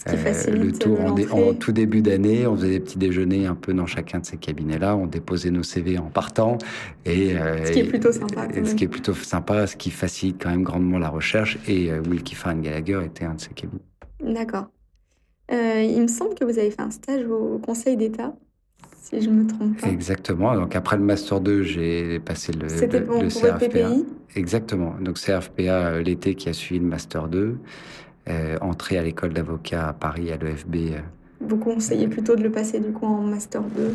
euh, 0.06 0.12
le 0.48 0.72
tour 0.72 1.00
en, 1.00 1.54
tout 1.54 1.72
début 1.72 2.02
d'année. 2.02 2.46
On 2.46 2.56
faisait 2.56 2.70
des 2.70 2.80
petits 2.80 2.98
déjeuners 2.98 3.46
un 3.46 3.54
peu 3.54 3.74
dans 3.74 3.86
chacun 3.86 4.20
de 4.20 4.26
ces 4.26 4.36
cabinets-là. 4.36 4.96
On 4.96 5.06
déposait 5.06 5.50
nos 5.50 5.62
CV 5.62 5.98
en 5.98 6.10
partant. 6.10 6.58
Et, 7.04 7.36
euh, 7.36 7.64
ce 7.66 7.72
qui 7.72 7.80
est 7.80 7.84
plutôt 7.84 8.12
sympa. 8.12 8.48
ce 8.64 8.74
qui 8.74 8.84
est 8.84 8.88
plutôt 8.88 9.14
sympa, 9.14 9.66
ce 9.66 9.76
qui 9.76 9.90
facilite 9.90 10.42
quand 10.42 10.50
même 10.50 10.62
grandement 10.62 10.98
la 10.98 11.08
recherche. 11.08 11.58
Et 11.68 11.90
euh, 11.90 12.00
Wilkie 12.08 12.36
Gallagher 12.62 13.00
était 13.04 13.24
un 13.24 13.34
de 13.34 13.40
ces 13.40 13.50
cabinets. 13.50 13.82
D'accord. 14.22 14.68
Euh, 15.50 15.82
il 15.82 16.00
me 16.00 16.08
semble 16.08 16.34
que 16.34 16.44
vous 16.44 16.58
avez 16.58 16.70
fait 16.70 16.80
un 16.80 16.90
stage 16.90 17.26
au 17.26 17.58
Conseil 17.58 17.96
d'État 17.96 18.34
si 19.02 19.20
je 19.20 19.28
me 19.28 19.46
trompe 19.46 19.80
pas. 19.80 19.88
Exactement. 19.88 20.54
Donc 20.54 20.76
après 20.76 20.96
le 20.96 21.02
master 21.02 21.40
2, 21.40 21.62
j'ai 21.62 22.20
passé 22.20 22.52
le, 22.52 22.68
C'était 22.68 23.00
le, 23.00 23.06
le 23.06 23.28
CRFPA. 23.28 23.90
Exactement. 24.36 24.94
Donc 25.00 25.18
CRFPA 25.18 25.62
euh, 25.62 26.02
l'été 26.02 26.34
qui 26.34 26.48
a 26.48 26.52
suivi 26.52 26.80
le 26.80 26.86
master 26.86 27.28
2, 27.28 27.58
euh, 28.28 28.58
entrée 28.60 28.98
à 28.98 29.02
l'école 29.02 29.32
d'avocat 29.32 29.88
à 29.88 29.92
Paris 29.92 30.30
à 30.30 30.36
l'EFB. 30.36 30.76
Euh. 30.76 31.00
Vous 31.40 31.56
conseillez 31.56 32.06
plutôt 32.06 32.36
de 32.36 32.42
le 32.42 32.50
passer 32.52 32.78
du 32.78 32.92
coup 32.92 33.06
en 33.06 33.22
master 33.22 33.62
2 33.62 33.94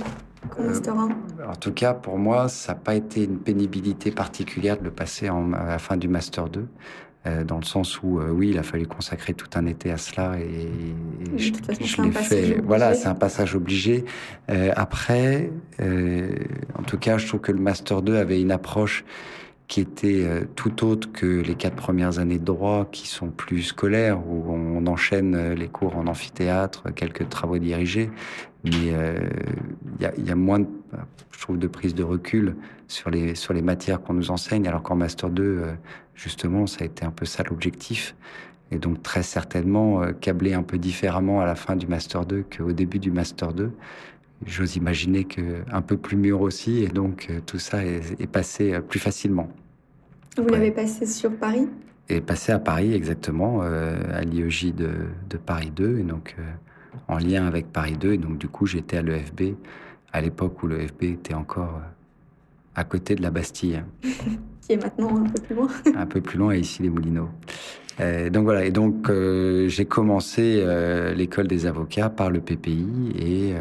qu'en 0.49 0.63
master 0.63 0.93
1 0.99 1.09
En 1.49 1.55
tout 1.55 1.71
cas, 1.71 1.93
pour 1.93 2.17
moi, 2.17 2.49
ça 2.49 2.73
n'a 2.73 2.79
pas 2.79 2.95
été 2.95 3.23
une 3.23 3.39
pénibilité 3.39 4.11
particulière 4.11 4.77
de 4.77 4.83
le 4.83 4.91
passer 4.91 5.29
en, 5.29 5.53
à 5.53 5.65
la 5.65 5.79
fin 5.79 5.95
du 5.95 6.09
master 6.09 6.49
2. 6.49 6.67
Euh, 7.27 7.43
dans 7.43 7.57
le 7.57 7.63
sens 7.63 8.01
où 8.03 8.19
euh, 8.19 8.29
oui, 8.29 8.49
il 8.49 8.57
a 8.57 8.63
fallu 8.63 8.85
consacrer 8.85 9.33
tout 9.33 9.49
un 9.55 9.65
été 9.65 9.91
à 9.91 9.97
cela 9.97 10.37
et, 10.39 10.69
je, 11.37 11.51
l'ai 12.01 12.11
fait. 12.11 12.61
Voilà, 12.63 12.93
c'est 12.93 13.07
un 13.07 13.15
passage 13.15 13.55
obligé. 13.55 14.05
Euh, 14.49 14.71
après, 14.75 15.51
en 15.79 16.83
tout 16.83 16.97
cas, 16.97 17.17
je 17.17 17.27
trouve 17.27 17.41
que 17.41 17.51
le 17.51 17.59
master 17.59 18.01
2 18.01 18.15
avait 18.15 18.41
une 18.41 18.51
approche 18.51 19.03
qui 19.67 19.81
était 19.81 20.25
tout 20.55 20.85
autre 20.85 21.11
que 21.11 21.41
les 21.41 21.55
quatre 21.55 21.75
premières 21.75 22.19
années 22.19 22.39
de 22.39 22.45
droit, 22.45 22.87
qui 22.89 23.05
sont 23.07 23.27
plus 23.27 23.63
scolaires, 23.63 24.19
où 24.25 24.45
on 24.49 24.87
enchaîne 24.87 25.53
les 25.53 25.67
cours 25.67 25.97
en 25.97 26.07
amphithéâtre, 26.07 26.85
quelques 26.95 27.27
travaux 27.27 27.57
dirigés, 27.57 28.09
mais 28.63 28.71
il 28.71 30.01
y 30.01 30.05
a, 30.05 30.15
y, 30.17 30.31
a, 30.31 30.35
moins, 30.35 30.59
de, 30.59 30.67
je 31.31 31.39
trouve, 31.39 31.57
de 31.57 31.67
prise 31.67 31.95
de 31.95 32.03
recul 32.03 32.55
sur 32.87 33.09
les 33.09 33.35
sur 33.35 33.53
les 33.53 33.61
matières 33.61 34.01
qu'on 34.01 34.13
nous 34.13 34.31
enseigne, 34.31 34.67
alors 34.67 34.83
qu'en 34.83 34.95
master 34.95 35.29
2, 35.29 35.63
justement, 36.15 36.67
ça 36.67 36.83
a 36.83 36.85
été 36.85 37.05
un 37.05 37.11
peu 37.11 37.25
ça 37.25 37.43
l'objectif. 37.43 38.15
Et 38.71 38.77
donc 38.77 39.01
très 39.01 39.23
certainement 39.23 40.01
euh, 40.01 40.11
câblé 40.11 40.53
un 40.53 40.63
peu 40.63 40.77
différemment 40.77 41.41
à 41.41 41.45
la 41.45 41.55
fin 41.55 41.75
du 41.75 41.87
Master 41.87 42.25
2 42.25 42.45
qu'au 42.57 42.71
début 42.71 42.99
du 42.99 43.11
Master 43.11 43.53
2. 43.53 43.71
J'ose 44.45 44.75
imaginer 44.75 45.23
que 45.23 45.63
un 45.71 45.81
peu 45.81 45.97
plus 45.97 46.17
mûr 46.17 46.41
aussi, 46.41 46.83
et 46.83 46.89
donc 46.89 47.27
euh, 47.29 47.39
tout 47.45 47.59
ça 47.59 47.83
est, 47.83 48.27
passé 48.27 48.73
euh, 48.73 48.81
plus 48.81 48.99
facilement. 48.99 49.49
Vous 50.37 50.47
l'avez 50.49 50.71
passé 50.71 51.05
sur 51.05 51.35
Paris? 51.35 51.67
Et 52.09 52.21
passé 52.21 52.51
à 52.51 52.59
Paris, 52.59 52.93
exactement, 52.93 53.61
à 53.61 54.21
l'IEJ 54.21 54.73
de, 54.73 54.91
de, 55.29 55.35
Paris 55.35 55.71
2, 55.75 55.97
et 55.99 56.03
donc 56.03 56.37
en 57.09 57.17
lien 57.17 57.45
avec 57.45 57.73
Paris 57.73 57.97
2. 57.99 58.13
Et 58.13 58.17
donc 58.17 58.37
du 58.37 58.47
coup, 58.47 58.65
j'étais 58.65 58.95
à 58.95 59.01
l'EFB 59.01 59.55
à 60.17 60.21
l'époque 60.21 60.61
où 60.63 60.67
l'EFB 60.67 61.03
était 61.03 61.33
encore 61.33 61.79
à 62.75 62.83
côté 62.83 63.15
de 63.15 63.21
la 63.21 63.29
Bastille. 63.29 63.83
qui 64.61 64.73
est 64.73 64.83
maintenant 64.83 65.23
un 65.23 65.29
peu 65.29 65.41
plus 65.41 65.55
loin. 65.55 65.67
un 65.95 66.05
peu 66.05 66.21
plus 66.21 66.37
loin, 66.37 66.53
et 66.53 66.59
ici 66.59 66.83
les 66.83 66.89
Moulineaux. 66.89 67.29
Euh, 67.99 68.29
donc 68.29 68.43
voilà, 68.43 68.65
et 68.65 68.71
donc 68.71 69.09
euh, 69.09 69.67
j'ai 69.67 69.85
commencé 69.85 70.59
euh, 70.59 71.13
l'école 71.13 71.47
des 71.47 71.65
avocats 71.65 72.09
par 72.09 72.29
le 72.29 72.41
PPI 72.41 73.11
et, 73.17 73.53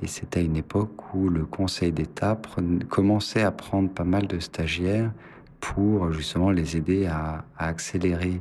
et 0.00 0.06
c'était 0.06 0.44
une 0.44 0.56
époque 0.56 1.14
où 1.14 1.28
le 1.28 1.44
Conseil 1.44 1.92
d'État 1.92 2.40
commençait 2.88 3.42
à 3.42 3.50
prendre 3.50 3.90
pas 3.90 4.04
mal 4.04 4.26
de 4.26 4.38
stagiaires 4.38 5.12
pour 5.60 6.12
justement 6.12 6.50
les 6.50 6.76
aider 6.76 7.06
à, 7.06 7.44
à 7.58 7.68
accélérer 7.68 8.40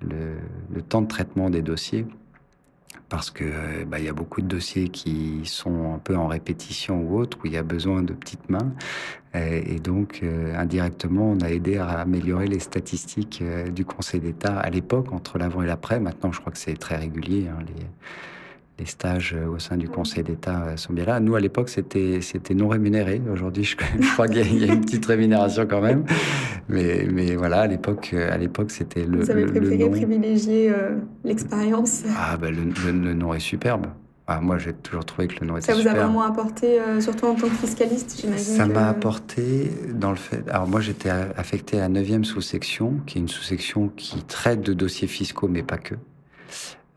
le, 0.00 0.36
le, 0.72 0.82
temps 0.82 1.02
de 1.02 1.08
traitement 1.08 1.50
des 1.50 1.62
dossiers 1.62 2.06
parce 3.12 3.30
que 3.30 3.84
bah, 3.84 3.98
il 3.98 4.06
y 4.06 4.08
a 4.08 4.14
beaucoup 4.14 4.40
de 4.40 4.46
dossiers 4.46 4.88
qui 4.88 5.42
sont 5.44 5.92
un 5.92 5.98
peu 5.98 6.16
en 6.16 6.28
répétition 6.28 7.02
ou 7.02 7.18
autre 7.18 7.36
où 7.44 7.46
il 7.46 7.52
y 7.52 7.58
a 7.58 7.62
besoin 7.62 8.02
de 8.02 8.14
petites 8.14 8.48
mains 8.48 8.72
et 9.34 9.80
donc 9.80 10.20
euh, 10.22 10.56
indirectement 10.56 11.32
on 11.32 11.40
a 11.40 11.50
aidé 11.50 11.76
à 11.76 11.88
améliorer 11.88 12.46
les 12.46 12.58
statistiques 12.58 13.40
euh, 13.42 13.68
du 13.68 13.84
Conseil 13.84 14.20
d'État 14.20 14.58
à 14.58 14.70
l'époque 14.70 15.12
entre 15.12 15.36
l'avant 15.36 15.60
et 15.62 15.66
l'après. 15.66 16.00
Maintenant 16.00 16.32
je 16.32 16.40
crois 16.40 16.52
que 16.52 16.58
c'est 16.58 16.78
très 16.78 16.96
régulier. 16.96 17.48
Hein, 17.48 17.62
les 18.82 18.88
stages 18.88 19.36
au 19.48 19.60
sein 19.60 19.76
du 19.76 19.88
Conseil 19.88 20.24
d'État 20.24 20.76
sont 20.76 20.92
bien 20.92 21.04
là. 21.04 21.20
Nous, 21.20 21.36
à 21.36 21.40
l'époque, 21.40 21.68
c'était 21.68 22.20
c'était 22.20 22.54
non 22.54 22.68
rémunéré. 22.68 23.22
Aujourd'hui, 23.32 23.62
je, 23.62 23.76
crois 24.14 24.26
qu'il 24.26 24.60
y, 24.60 24.68
a 24.68 24.72
une 24.72 24.80
petite 24.80 25.06
rémunération 25.06 25.66
quand 25.70 25.80
même. 25.80 26.04
Mais, 26.68 27.06
mais 27.10 27.36
voilà, 27.36 27.60
à 27.60 27.66
l'époque, 27.68 28.12
à 28.12 28.36
l'époque, 28.36 28.72
c'était 28.72 29.04
le. 29.04 29.20
Vous 29.20 29.30
avez 29.30 29.46
préféré 29.46 29.88
privilégier 29.88 30.70
euh, 30.70 30.96
l'expérience? 31.22 32.02
Ah 32.16 32.36
ben 32.36 32.52
le, 32.52 32.90
le, 32.90 33.14
nom 33.14 33.32
est 33.34 33.38
superbe. 33.38 33.86
Ah, 34.26 34.40
moi, 34.40 34.58
j'ai 34.58 34.72
toujours 34.72 35.04
trouvé 35.04 35.28
que 35.28 35.40
le 35.40 35.46
nom 35.46 35.56
était 35.56 35.72
super. 35.72 35.84
Ça 35.84 35.90
vous 35.90 35.96
a 35.96 36.00
vraiment 36.00 36.22
apporté, 36.22 36.80
euh, 36.80 37.00
surtout 37.00 37.26
en 37.26 37.34
tant 37.34 37.48
que 37.48 37.54
fiscaliste, 37.54 38.18
j'imagine 38.20 38.56
Ça 38.56 38.66
m'a 38.66 38.88
apporté 38.88 39.70
dans 39.94 40.10
le 40.10 40.16
fait... 40.16 40.48
Alors 40.48 40.68
moi, 40.68 40.80
j'étais 40.80 41.10
affecté 41.10 41.80
à 41.80 41.88
la 41.88 42.00
9e 42.00 42.24
sous-section, 42.24 43.00
qui 43.04 43.18
est 43.18 43.20
une 43.20 43.28
sous-section 43.28 43.88
qui 43.88 44.22
traite 44.22 44.62
de 44.62 44.72
dossiers 44.72 45.08
fiscaux, 45.08 45.48
mais 45.48 45.62
pas 45.62 45.78
que. 45.78 45.96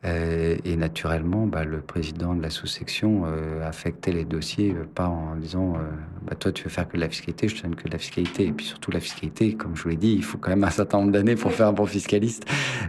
Euh, 0.06 0.56
et 0.66 0.76
naturellement, 0.76 1.48
bah, 1.48 1.64
le 1.64 1.82
président 1.82 2.36
de 2.36 2.42
la 2.42 2.50
sous-section 2.50 3.24
euh, 3.26 3.68
affectait 3.68 4.12
les 4.12 4.26
dossiers, 4.26 4.72
euh, 4.72 4.86
pas 4.94 5.08
en 5.08 5.36
disant 5.36 5.78
bah, 6.24 6.36
Toi, 6.36 6.52
tu 6.52 6.64
veux 6.64 6.70
faire 6.70 6.88
que 6.88 6.96
de 6.96 7.02
la 7.02 7.10
fiscalité, 7.10 7.48
je 7.48 7.56
te 7.56 7.64
donne 7.64 7.76
que 7.76 7.86
de 7.86 7.92
la 7.92 7.98
fiscalité. 7.98 8.46
Et 8.46 8.52
puis 8.52 8.66
surtout, 8.66 8.92
la 8.92 9.00
fiscalité, 9.00 9.56
comme 9.56 9.76
je 9.76 9.84
vous 9.84 9.90
l'ai 9.90 9.96
dit, 9.96 10.14
il 10.14 10.24
faut 10.24 10.38
quand 10.38 10.52
même 10.52 10.64
un 10.64 10.70
certain 10.70 11.00
nombre 11.00 11.12
d'années 11.12 11.36
pour 11.36 11.52
faire 11.52 11.68
un 11.68 11.74
bon 11.74 11.86
fiscaliste. 11.86 12.46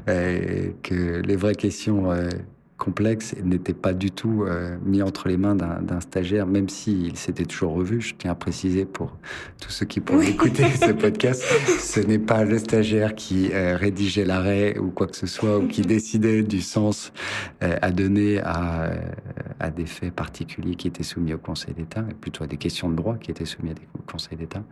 que 0.07 1.23
les 1.23 1.37
vraies 1.37 1.55
questions 1.55 2.13
complexe 2.79 3.35
et 3.39 3.43
n'était 3.43 3.73
pas 3.73 3.95
du 3.95 4.11
tout 4.11 4.45
euh, 4.45 4.77
mis 4.85 5.03
entre 5.03 5.29
les 5.29 5.37
mains 5.37 5.55
d'un 5.55 6.01
stagiaire, 6.01 6.47
même 6.47 6.69
s'il 6.69 7.17
s'était 7.17 7.45
toujours 7.47 7.73
revu. 7.73 8.01
Je 8.01 8.15
tiens 8.15 8.33
à 8.33 8.35
préciser 8.35 8.85
pour 8.85 9.17
tous 9.61 9.71
ceux 9.71 9.87
qui 9.87 10.01
pourraient 10.01 10.29
écouter 10.29 10.65
ce 10.71 10.93
podcast, 10.93 11.43
ce 11.81 12.01
n'est 12.01 12.19
pas 12.19 12.45
le 12.45 12.59
stagiaire 12.59 13.15
qui 13.15 13.51
euh, 13.53 13.77
rédigeait 13.77 14.25
l'arrêt 14.25 14.79
ou 14.79 14.91
quoi 14.91 15.07
que 15.07 15.17
ce 15.17 15.27
soit, 15.27 15.59
ou 15.59 15.69
qui 15.69 15.83
décidait 15.83 16.43
du 16.43 16.61
sens 16.61 17.13
euh, 17.63 17.77
à 17.81 17.91
donner 17.91 18.41
à, 18.41 18.91
à 19.59 19.71
des 19.71 19.87
faits 19.87 20.13
particuliers 20.13 20.75
qui 20.75 20.89
étaient 20.89 21.03
soumis 21.03 21.33
au 21.33 21.39
Conseil 21.39 21.75
d'État, 21.75 22.05
et 22.11 22.15
plutôt 22.15 22.45
à 22.45 22.47
des 22.47 22.59
questions 22.59 22.91
de 22.91 22.97
droit 22.97 23.17
qui 23.17 23.31
étaient 23.31 23.47
soumises 23.47 23.75
au 23.99 24.03
Conseil 24.11 24.37
d'État. 24.37 24.63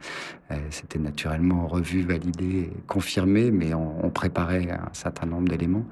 C'était 0.70 0.98
naturellement 0.98 1.66
revu, 1.66 2.02
validé, 2.02 2.70
confirmé, 2.86 3.50
mais 3.50 3.74
on, 3.74 4.04
on 4.04 4.10
préparait 4.10 4.70
un 4.70 4.92
certain 4.92 5.26
nombre 5.26 5.48
d'éléments. 5.48 5.86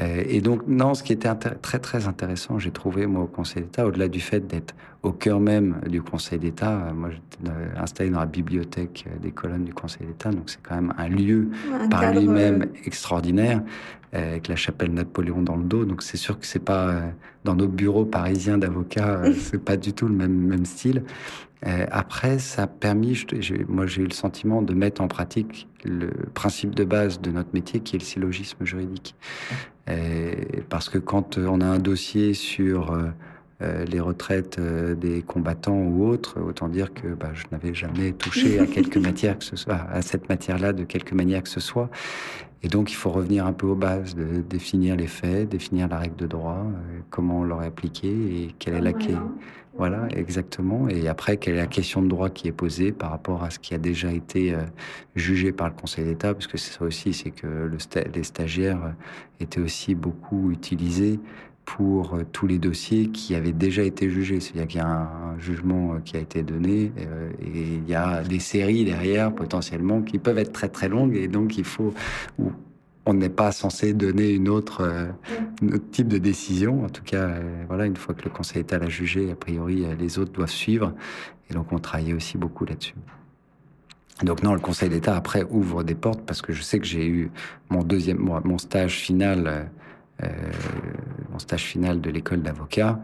et 0.00 0.40
donc, 0.40 0.66
non, 0.66 0.94
ce 0.94 1.02
qui 1.02 1.12
était 1.12 1.28
très 1.50 1.78
très 1.78 2.06
intéressant, 2.06 2.58
j'ai 2.58 2.70
trouvé 2.70 3.06
moi 3.06 3.24
au 3.24 3.26
Conseil 3.26 3.62
d'État, 3.62 3.86
au-delà 3.86 4.08
du 4.08 4.20
fait 4.20 4.46
d'être 4.46 4.74
au 5.02 5.12
cœur 5.12 5.40
même 5.40 5.80
du 5.88 6.02
Conseil 6.02 6.38
d'État. 6.38 6.70
Euh, 6.70 6.92
moi, 6.92 7.10
j'étais 7.10 7.52
installé 7.76 8.10
dans 8.10 8.20
la 8.20 8.26
bibliothèque 8.26 9.04
euh, 9.08 9.18
des 9.18 9.32
colonnes 9.32 9.64
du 9.64 9.74
Conseil 9.74 10.06
d'État, 10.06 10.30
donc 10.30 10.48
c'est 10.48 10.62
quand 10.62 10.74
même 10.74 10.94
un 10.96 11.08
lieu 11.08 11.48
par 11.90 12.12
lui-même 12.12 12.62
euh, 12.62 12.86
extraordinaire, 12.86 13.62
avec 14.12 14.48
la 14.48 14.56
chapelle 14.56 14.92
Napoléon 14.92 15.40
dans 15.40 15.56
le 15.56 15.64
dos. 15.64 15.86
Donc 15.86 16.02
c'est 16.02 16.18
sûr 16.18 16.38
que 16.38 16.44
c'est 16.44 16.58
pas 16.58 17.00
dans 17.44 17.54
nos 17.54 17.66
bureaux 17.66 18.04
parisiens 18.04 18.58
d'avocats, 18.58 19.22
c'est 19.38 19.62
pas 19.62 19.78
du 19.78 19.94
tout 19.94 20.06
le 20.06 20.14
même 20.14 20.36
même 20.36 20.66
style. 20.66 21.02
après, 21.90 22.38
ça 22.38 22.64
a 22.64 22.66
permis, 22.66 23.24
moi 23.68 23.86
j'ai 23.86 24.02
eu 24.02 24.06
le 24.06 24.12
sentiment 24.12 24.60
de 24.60 24.74
mettre 24.74 25.00
en 25.00 25.08
pratique 25.08 25.66
le 25.82 26.10
principe 26.34 26.74
de 26.74 26.84
base 26.84 27.22
de 27.22 27.30
notre 27.30 27.54
métier, 27.54 27.80
qui 27.80 27.96
est 27.96 28.00
le 28.00 28.04
syllogisme 28.04 28.66
juridique. 28.66 29.14
Parce 30.68 30.88
que 30.88 30.98
quand 30.98 31.38
on 31.38 31.60
a 31.60 31.66
un 31.66 31.78
dossier 31.78 32.34
sur 32.34 32.96
euh, 33.62 33.84
les 33.84 34.00
retraites 34.00 34.58
euh, 34.58 34.94
des 34.96 35.22
combattants 35.22 35.78
ou 35.78 36.08
autres, 36.08 36.40
autant 36.40 36.68
dire 36.68 36.92
que 36.92 37.08
bah, 37.08 37.30
je 37.32 37.44
n'avais 37.52 37.74
jamais 37.74 38.12
touché 38.12 38.58
à 38.58 38.66
quelque 38.66 38.98
matière 38.98 39.38
que 39.38 39.44
ce 39.44 39.54
soit, 39.54 39.86
à 39.92 40.02
cette 40.02 40.28
matière-là 40.28 40.72
de 40.72 40.82
quelque 40.82 41.14
manière 41.14 41.44
que 41.44 41.48
ce 41.48 41.60
soit. 41.60 41.88
Et 42.64 42.68
donc, 42.68 42.90
il 42.90 42.94
faut 42.94 43.10
revenir 43.10 43.46
un 43.46 43.52
peu 43.52 43.66
aux 43.66 43.76
bases, 43.76 44.16
de 44.16 44.40
définir 44.40 44.96
les 44.96 45.06
faits, 45.06 45.48
définir 45.48 45.86
la 45.88 45.98
règle 45.98 46.16
de 46.16 46.26
droit, 46.26 46.64
euh, 46.64 47.00
comment 47.10 47.40
on 47.40 47.44
l'aurait 47.44 47.66
appliqué 47.66 48.08
et 48.08 48.54
quelle 48.58 48.74
est 48.74 48.80
la 48.80 48.92
clé. 48.92 49.14
Voilà, 49.74 50.06
exactement. 50.14 50.88
Et 50.88 51.08
après, 51.08 51.38
quelle 51.38 51.54
est 51.54 51.58
la 51.58 51.66
question 51.66 52.02
de 52.02 52.08
droit 52.08 52.28
qui 52.28 52.46
est 52.46 52.52
posée 52.52 52.92
par 52.92 53.10
rapport 53.10 53.42
à 53.42 53.50
ce 53.50 53.58
qui 53.58 53.74
a 53.74 53.78
déjà 53.78 54.12
été 54.12 54.54
jugé 55.16 55.50
par 55.50 55.68
le 55.68 55.74
Conseil 55.74 56.04
d'État, 56.04 56.34
parce 56.34 56.46
que 56.46 56.58
c'est 56.58 56.78
ça 56.78 56.84
aussi, 56.84 57.14
c'est 57.14 57.30
que 57.30 57.46
le 57.46 57.78
les 58.14 58.22
stagiaires 58.22 58.94
étaient 59.40 59.60
aussi 59.60 59.94
beaucoup 59.94 60.50
utilisés 60.50 61.18
pour 61.64 62.14
euh, 62.14 62.24
tous 62.32 62.46
les 62.46 62.58
dossiers 62.58 63.08
qui 63.08 63.34
avaient 63.34 63.52
déjà 63.52 63.82
été 63.82 64.10
jugés. 64.10 64.40
C'est-à-dire 64.40 64.66
qu'il 64.66 64.80
y 64.80 64.82
a 64.82 64.88
un, 64.88 65.38
jugement 65.38 65.94
euh, 65.94 65.98
qui 66.04 66.16
a 66.16 66.20
été 66.20 66.42
donné 66.42 66.92
euh, 66.98 67.30
et 67.40 67.74
il 67.74 67.88
y 67.88 67.94
a 67.94 68.22
des 68.22 68.38
séries 68.38 68.84
derrière 68.84 69.34
potentiellement 69.34 70.02
qui 70.02 70.18
peuvent 70.18 70.38
être 70.38 70.52
très 70.52 70.68
très 70.68 70.88
longues 70.88 71.16
et 71.16 71.28
donc 71.28 71.56
il 71.56 71.64
faut 71.64 71.94
on 73.04 73.14
n'est 73.14 73.28
pas 73.28 73.52
censé 73.52 73.94
donner 73.94 74.30
une 74.30 74.48
autre, 74.48 74.82
un 74.82 75.68
autre 75.68 75.90
type 75.90 76.08
de 76.08 76.18
décision. 76.18 76.84
En 76.84 76.88
tout 76.88 77.02
cas, 77.02 77.30
voilà, 77.66 77.86
une 77.86 77.96
fois 77.96 78.14
que 78.14 78.22
le 78.22 78.30
Conseil 78.30 78.62
d'État 78.62 78.78
l'a 78.78 78.88
jugé, 78.88 79.30
a 79.30 79.34
priori, 79.34 79.84
les 79.98 80.18
autres 80.18 80.32
doivent 80.32 80.50
suivre. 80.50 80.94
Et 81.50 81.54
donc, 81.54 81.72
on 81.72 81.78
travaillait 81.78 82.14
aussi 82.14 82.38
beaucoup 82.38 82.64
là-dessus. 82.64 82.94
Donc 84.22 84.42
non, 84.42 84.54
le 84.54 84.60
Conseil 84.60 84.88
d'État 84.88 85.16
après 85.16 85.44
ouvre 85.50 85.82
des 85.82 85.94
portes 85.94 86.22
parce 86.24 86.42
que 86.42 86.52
je 86.52 86.62
sais 86.62 86.78
que 86.78 86.86
j'ai 86.86 87.06
eu 87.06 87.30
mon 87.70 87.82
deuxième, 87.82 88.18
mon 88.18 88.58
stage 88.58 88.98
final, 88.98 89.70
euh, 90.22 90.28
mon 91.30 91.38
stage 91.38 91.64
final 91.64 92.00
de 92.00 92.10
l'école 92.10 92.42
d'avocat. 92.42 93.00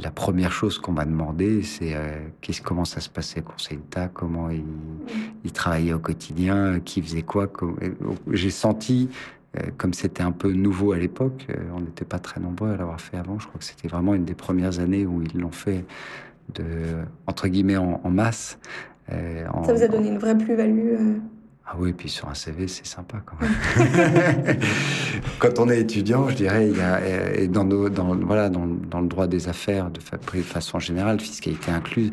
La 0.00 0.10
première 0.10 0.50
chose 0.50 0.78
qu'on 0.78 0.92
m'a 0.92 1.04
demandé, 1.04 1.62
c'est 1.62 1.94
euh, 1.94 2.16
comment 2.62 2.86
ça 2.86 3.00
se 3.00 3.10
passait 3.10 3.40
au 3.40 3.42
Conseil 3.42 3.76
d'État, 3.76 4.08
comment 4.08 4.48
il, 4.48 4.64
il, 5.44 5.52
travaillait 5.52 5.92
au 5.92 5.98
quotidien, 5.98 6.80
qui 6.80 7.02
faisait 7.02 7.22
quoi? 7.22 7.52
J'ai 8.32 8.50
senti, 8.50 9.10
euh, 9.56 9.60
comme 9.76 9.92
c'était 9.92 10.22
un 10.22 10.32
peu 10.32 10.52
nouveau 10.52 10.92
à 10.92 10.98
l'époque, 10.98 11.46
euh, 11.50 11.56
on 11.76 11.80
n'était 11.80 12.06
pas 12.06 12.18
très 12.18 12.40
nombreux 12.40 12.70
à 12.70 12.76
l'avoir 12.78 12.98
fait 12.98 13.18
avant. 13.18 13.38
Je 13.38 13.46
crois 13.46 13.58
que 13.58 13.64
c'était 13.64 13.88
vraiment 13.88 14.14
une 14.14 14.24
des 14.24 14.34
premières 14.34 14.80
années 14.80 15.04
où 15.04 15.20
ils 15.20 15.38
l'ont 15.38 15.52
fait 15.52 15.84
de 16.54 16.64
entre 17.26 17.48
guillemets 17.48 17.76
en, 17.76 18.10
masse. 18.10 18.58
Ça 19.08 19.72
vous 19.74 19.82
a 19.82 19.88
donné 19.88 20.08
une 20.08 20.18
vraie 20.18 20.36
plus-value 20.36 21.18
ah 21.66 21.76
oui, 21.78 21.92
puis 21.94 22.10
sur 22.10 22.28
un 22.28 22.34
CV, 22.34 22.68
c'est 22.68 22.86
sympa 22.86 23.22
quand 23.24 23.36
même. 23.40 24.58
quand 25.38 25.58
on 25.58 25.68
est 25.70 25.80
étudiant, 25.80 26.28
je 26.28 26.34
dirais, 26.34 26.68
il 26.68 26.76
y 26.76 26.80
a, 26.80 27.34
et 27.34 27.48
dans, 27.48 27.64
nos, 27.64 27.88
dans, 27.88 28.14
voilà, 28.16 28.50
dans, 28.50 28.66
dans, 28.66 29.00
le 29.00 29.08
droit 29.08 29.26
des 29.26 29.48
affaires, 29.48 29.90
de, 29.90 30.00
façon 30.00 30.78
générale, 30.78 31.20
fiscalité 31.20 31.70
incluse, 31.70 32.12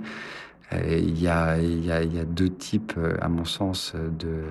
euh, 0.71 0.97
il, 0.97 1.21
y 1.21 1.27
a, 1.27 1.57
il, 1.57 1.85
y 1.85 1.91
a, 1.91 2.01
il 2.01 2.15
y 2.15 2.19
a 2.19 2.23
deux 2.23 2.49
types, 2.49 2.93
à 3.19 3.27
mon 3.27 3.43
sens, 3.43 3.93
de, 3.95 4.45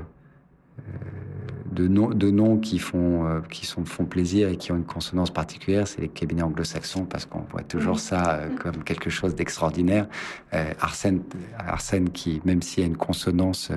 de 1.73 1.87
noms, 1.87 2.09
de 2.11 2.31
noms 2.31 2.59
qui 2.59 2.79
font 2.79 3.27
euh, 3.27 3.41
qui 3.49 3.65
sont 3.65 3.85
font 3.85 4.05
plaisir 4.05 4.49
et 4.49 4.57
qui 4.57 4.73
ont 4.73 4.77
une 4.77 4.85
consonance 4.85 5.31
particulière, 5.31 5.87
c'est 5.87 6.01
les 6.01 6.09
cabinets 6.09 6.43
anglo-saxons 6.43 7.05
parce 7.05 7.27
qu'on 7.27 7.41
voit 7.51 7.63
toujours 7.63 8.01
ça 8.01 8.35
euh, 8.35 8.49
comme 8.57 8.83
quelque 8.83 9.11
chose 9.11 9.35
d'extraordinaire. 9.35 10.09
Euh, 10.53 10.73
Arsène, 10.81 11.23
Arsène 11.59 12.11
qui 12.11 12.41
même 12.45 12.63
s'il 12.63 12.81
y 12.81 12.85
a 12.85 12.87
une 12.87 12.97
consonance 12.97 13.71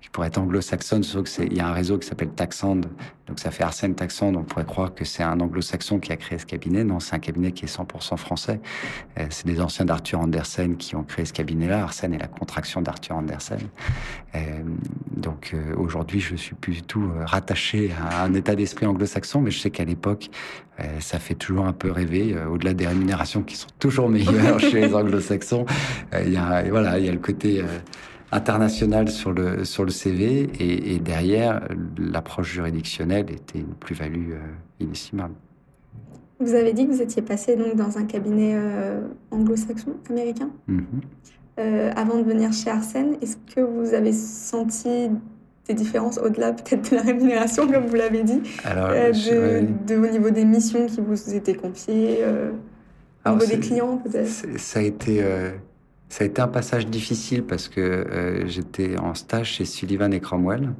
qui 0.00 0.08
pourrait 0.10 0.28
être 0.28 0.38
anglo-saxonne, 0.38 1.02
sauf 1.02 1.24
que 1.24 1.28
c'est 1.28 1.46
il 1.46 1.56
y 1.56 1.60
a 1.60 1.66
un 1.66 1.72
réseau 1.72 1.98
qui 1.98 2.06
s'appelle 2.06 2.30
Taxand, 2.30 2.80
donc 3.26 3.38
ça 3.38 3.50
fait 3.50 3.64
Arsène 3.64 3.94
Taxand, 3.94 4.34
on 4.34 4.44
pourrait 4.44 4.64
croire 4.64 4.94
que 4.94 5.04
c'est 5.04 5.22
un 5.22 5.40
anglo-saxon 5.40 5.98
qui 5.98 6.12
a 6.12 6.16
créé 6.16 6.38
ce 6.38 6.46
cabinet. 6.46 6.84
Non, 6.84 7.00
c'est 7.00 7.14
un 7.14 7.18
cabinet 7.18 7.52
qui 7.52 7.64
est 7.64 7.74
100% 7.74 8.16
français. 8.16 8.60
c'est 9.30 9.46
des 9.46 9.60
anciens 9.60 9.84
d'Arthur 9.84 10.20
Andersen 10.20 10.76
qui 10.76 10.94
ont 10.94 11.02
créé 11.02 11.24
ce 11.24 11.32
cabinet-là. 11.32 11.82
Arsène 11.82 12.14
est 12.14 12.18
la 12.18 12.28
contraction 12.28 12.80
d'Arthur 12.80 13.16
Andersen. 13.16 13.60
Donc 15.16 15.54
aujourd'hui, 15.76 16.20
je 16.20 16.34
suis 16.34 16.54
plus 16.54 16.72
du 16.72 16.82
tout 16.82 17.08
rattaché 17.24 17.92
à 18.00 18.24
un 18.24 18.34
état 18.34 18.54
d'esprit 18.54 18.86
anglo-saxon, 18.86 19.40
mais 19.40 19.50
je 19.50 19.60
sais 19.60 19.70
qu'à 19.70 19.84
l'époque, 19.84 20.30
euh, 20.80 21.00
ça 21.00 21.18
fait 21.18 21.34
toujours 21.34 21.66
un 21.66 21.72
peu 21.72 21.90
rêver. 21.90 22.34
Euh, 22.34 22.48
au-delà 22.48 22.74
des 22.74 22.86
rémunérations 22.86 23.42
qui 23.42 23.56
sont 23.56 23.68
toujours 23.78 24.08
meilleures 24.08 24.58
chez 24.70 24.80
les 24.80 24.94
anglo-saxons, 24.94 25.66
euh, 26.12 26.22
il 26.26 26.32
y 26.32 26.36
a 26.36 26.68
voilà, 26.68 26.98
il 26.98 27.06
y 27.06 27.08
a 27.08 27.12
le 27.12 27.18
côté 27.18 27.62
international 28.32 29.08
sur 29.08 29.32
le 29.32 29.64
sur 29.64 29.84
le 29.84 29.90
CV 29.90 30.50
et, 30.58 30.98
derrière 30.98 31.68
l'approche 31.98 32.52
juridictionnelle 32.52 33.30
était 33.30 33.60
une 33.60 33.74
plus-value 33.74 34.32
inestimable. 34.80 35.34
Vous 36.40 36.54
avez 36.54 36.72
dit 36.72 36.86
que 36.86 36.92
vous 36.92 37.02
étiez 37.02 37.22
passé 37.22 37.56
donc 37.56 37.76
dans 37.76 37.96
un 37.96 38.04
cabinet 38.04 38.58
anglo-saxon 39.30 39.94
américain? 40.10 40.50
Mm-hmm. 41.56 41.92
avant 41.96 42.18
de 42.18 42.24
venir 42.24 42.52
chez 42.52 42.70
Arsène, 42.70 43.16
est-ce 43.22 43.36
que 43.54 43.60
vous 43.60 43.94
avez 43.94 44.12
senti 44.12 45.10
des 45.66 45.74
différences 45.74 46.18
au-delà 46.18 46.52
peut-être 46.52 46.90
de 46.90 46.96
la 46.96 47.02
rémunération, 47.02 47.66
comme 47.66 47.86
vous 47.86 47.94
l'avez 47.94 48.22
dit, 48.22 48.40
euh, 48.66 49.62
de, 49.86 49.96
au 49.96 50.06
niveau 50.06 50.30
des 50.30 50.44
missions 50.44 50.86
qui 50.86 51.00
vous 51.00 51.34
étaient 51.34 51.54
confiées, 51.54 52.18
euh, 52.20 52.50
au 53.26 53.30
niveau 53.30 53.46
des 53.46 53.58
clients 53.58 53.98
peut-être? 53.98 54.28
Ça 54.58 54.80
a 54.80 54.82
été... 54.82 55.22
Euh, 55.22 55.50
ça 56.10 56.22
a 56.22 56.26
été 56.28 56.40
un 56.40 56.48
passage 56.48 56.86
difficile 56.86 57.42
parce 57.42 57.66
que 57.66 58.44
j'étais 58.46 58.96
en 58.98 59.14
stage 59.14 59.54
chez 59.54 59.64
Sullivan 59.64 60.12
et 60.12 60.20
Cromwell. 60.20 60.70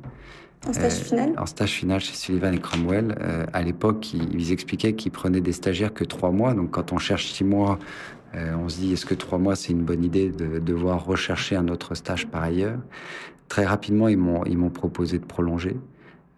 En 0.69 0.73
stage 0.73 0.93
final? 0.93 1.33
En 1.39 1.47
stage 1.47 1.73
final 1.73 1.99
chez 1.99 2.15
Sullivan 2.15 2.55
et 2.55 2.61
Cromwell. 2.61 3.17
à 3.53 3.63
l'époque, 3.63 4.13
ils, 4.13 4.33
ils, 4.33 4.53
expliquaient 4.53 4.93
qu'ils 4.93 5.11
prenaient 5.11 5.41
des 5.41 5.51
stagiaires 5.51 5.93
que 5.93 6.05
trois 6.05 6.31
mois. 6.31 6.55
Donc 6.55 6.71
quand 6.71 6.93
on 6.93 6.99
cherche 6.99 7.33
six 7.33 7.43
mois, 7.43 7.81
on 8.35 8.69
se 8.69 8.79
dit 8.79 8.93
est-ce 8.93 9.07
que 9.07 9.15
trois 9.15 9.39
mois 9.39 9.55
c'est 9.55 9.73
une 9.73 9.85
bonne 9.85 10.05
idée 10.05 10.29
de 10.31 10.59
devoir 10.59 11.05
rechercher 11.05 11.57
un 11.57 11.69
autre 11.69 11.95
stage 11.95 12.27
par 12.27 12.43
ailleurs? 12.43 12.79
Très 13.49 13.65
rapidement, 13.65 14.09
ils 14.09 14.19
m'ont, 14.19 14.45
ils 14.45 14.59
m'ont 14.59 14.71
proposé 14.71 15.19
de 15.19 15.25
prolonger. 15.25 15.77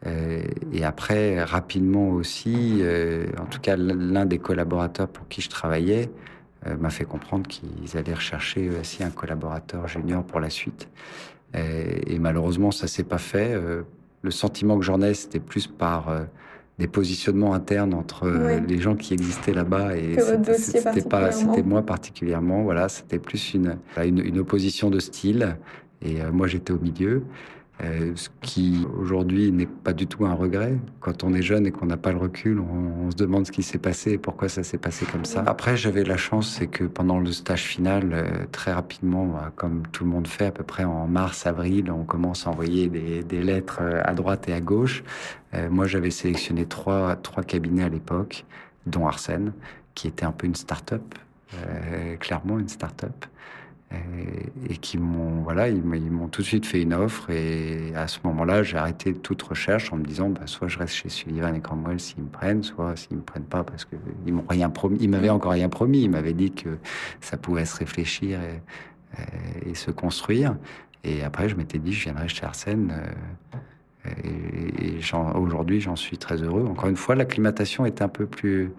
Euh, 0.06 0.42
et 0.72 0.85
après, 0.85 1.42
rapidement 1.42 2.11
aussi, 2.11 2.78
euh, 2.80 3.26
en 3.40 3.46
tout 3.46 3.61
cas, 3.61 3.76
l'un 3.76 4.26
des 4.26 4.38
collaborateurs 4.38 5.09
pour 5.09 5.26
qui 5.28 5.40
je 5.40 5.48
travaillais 5.48 6.11
euh, 6.66 6.76
m'a 6.76 6.90
fait 6.90 7.04
comprendre 7.04 7.46
qu'ils 7.48 7.96
allaient 7.96 8.14
rechercher 8.14 8.70
aussi 8.70 9.02
un 9.02 9.11
collaborateur 9.11 9.88
junior 9.88 10.24
pour 10.24 10.40
la 10.40 10.50
suite. 10.50 10.88
et 11.54 12.18
malheureusement, 12.18 12.70
ça 12.70 12.87
s'est 12.87 13.04
pas 13.04 13.18
fait. 13.18 13.59
le 14.22 14.30
sentiment 14.30 14.78
que 14.78 14.85
j'en 14.85 15.00
ai, 15.00 15.14
c'était 15.14 15.40
plus 15.40 15.66
par 15.66 16.11
des 16.78 16.88
positionnements 16.88 17.54
internes 17.54 17.94
entre 17.94 18.28
les 18.68 18.78
gens 18.78 18.96
qui 18.96 19.14
existaient 19.14 19.54
là-bas 19.54 19.96
et 19.96 20.16
c'était 20.58 21.02
pas, 21.02 21.32
c'était 21.32 21.62
moi 21.62 21.82
particulièrement. 21.82 22.62
Voilà, 22.64 22.88
c'était 22.88 23.18
plus 23.18 23.54
une, 23.54 23.78
une, 23.96 24.18
une 24.18 24.38
opposition 24.38 24.90
de 24.90 24.98
style. 24.98 25.56
Et 26.02 26.20
euh, 26.20 26.30
moi, 26.30 26.46
j'étais 26.46 26.72
au 26.72 26.78
milieu. 26.78 27.22
Euh, 27.84 28.12
ce 28.14 28.30
qui 28.40 28.86
aujourd'hui 28.98 29.52
n'est 29.52 29.66
pas 29.66 29.92
du 29.92 30.06
tout 30.06 30.24
un 30.24 30.32
regret. 30.32 30.78
Quand 31.00 31.24
on 31.24 31.34
est 31.34 31.42
jeune 31.42 31.66
et 31.66 31.70
qu'on 31.70 31.84
n'a 31.84 31.98
pas 31.98 32.10
le 32.10 32.16
recul, 32.16 32.58
on, 32.58 33.10
se 33.10 33.16
demande 33.16 33.46
ce 33.46 33.52
qui 33.52 33.62
s'est 33.62 33.78
passé 33.78 34.12
et 34.12 34.18
pourquoi 34.18 34.48
ça 34.48 34.62
s'est 34.62 34.78
passé 34.78 35.04
comme 35.04 35.26
ça. 35.26 35.44
Après, 35.46 35.76
j'avais 35.76 36.02
la 36.02 36.16
chance, 36.16 36.48
c'est 36.58 36.68
que 36.68 36.84
pendant 36.84 37.18
le 37.18 37.30
stage 37.32 37.62
final, 37.62 38.10
euh, 38.12 38.46
très 38.50 38.72
rapidement, 38.72 39.26
bah, 39.26 39.52
comme 39.56 39.82
tout 39.92 40.04
le 40.04 40.10
monde 40.10 40.26
fait, 40.26 40.46
à 40.46 40.50
peu 40.50 40.64
près 40.64 40.84
en 40.84 41.06
mars, 41.06 41.46
avril, 41.46 41.90
on 41.90 42.04
commence 42.04 42.46
à 42.46 42.50
envoyer 42.50 42.88
des, 42.88 43.22
des 43.22 43.42
lettres 43.42 43.80
à 44.04 44.14
droite 44.14 44.48
et 44.48 44.54
à 44.54 44.60
gauche. 44.60 45.04
Euh, 45.54 45.68
moi, 45.70 45.86
j'avais 45.86 46.10
sélectionné 46.10 46.64
trois, 46.66 47.16
trois 47.16 47.42
cabinets 47.42 47.84
à 47.84 47.88
l'époque, 47.90 48.46
dont 48.86 49.06
Arsène, 49.06 49.52
qui 49.94 50.08
était 50.08 50.24
un 50.24 50.32
peu 50.32 50.46
une 50.46 50.54
start-up, 50.54 51.14
euh, 51.54 52.16
clairement 52.16 52.58
une 52.58 52.68
start-up 52.68 53.26
et, 53.92 54.77
qui 54.79 54.99
m'ont 54.99 55.42
voilà 55.42 55.68
ils 55.68 55.83
m'ont 55.83 56.29
tout 56.29 56.42
de 56.42 56.46
suite 56.46 56.66
fait 56.66 56.83
une 56.83 56.94
offre. 56.94 57.31
Et 57.31 57.92
à 57.94 58.09
ce 58.09 58.18
moment-là 58.25 58.62
j'ai 58.62 58.77
arrêté 58.77 59.14
toute 59.14 59.42
recherche 59.42 59.92
en 59.92 59.96
me 59.96 60.05
disant 60.05 60.31
bah, 60.31 60.42
soit 60.46 60.68
je 60.68 60.79
reste 60.79 60.94
chez 60.94 61.09
Sullivan 61.09 61.55
et 61.55 61.61
Cromwell 61.61 62.01
s'ils 62.01 62.22
me 62.22 62.29
prennent 62.29 62.62
soit 62.62 62.96
s'ils 62.96 63.16
me 63.16 63.22
prennent 63.22 63.44
pas 63.44 63.64
parce 63.64 63.85
que 63.85 63.96
ils 64.27 64.33
m'ont 64.33 64.44
rien 64.49 64.70
promis. 64.70 64.99
Ils 65.01 65.09
m'avaient 65.09 65.31
encore 65.31 65.53
rien 65.53 65.68
promis. 65.68 66.03
Ils 66.03 66.11
m'avaient 66.11 66.35
dit 66.35 66.53
que 66.53 66.79
ça 67.20 67.37
pouvait 67.37 67.64
se 67.64 67.77
réfléchir 67.77 68.40
et, 68.40 69.70
et, 69.70 69.75
se 69.75 69.90
construire. 69.90 70.57
Et 71.05 71.22
après 71.22 71.49
je 71.49 71.57
m'étais 71.57 71.79
dit 71.79 71.92
je 71.92 72.05
viendrai 72.05 72.29
chez 72.29 72.44
Arsène 72.44 72.92
euh, 72.92 74.11
et, 74.25 74.99
et 74.99 75.01
aujourd'hui 75.37 75.81
j'en 75.81 75.96
suis 75.96 76.18
très 76.18 76.42
heureux. 76.42 76.66
Encore 76.66 76.88
une 76.88 76.96
fois 76.96 77.14
l'acclimatation 77.14 77.87
est 77.87 78.03
un 78.03 78.09
peu 78.09 78.27
plus 78.27 78.72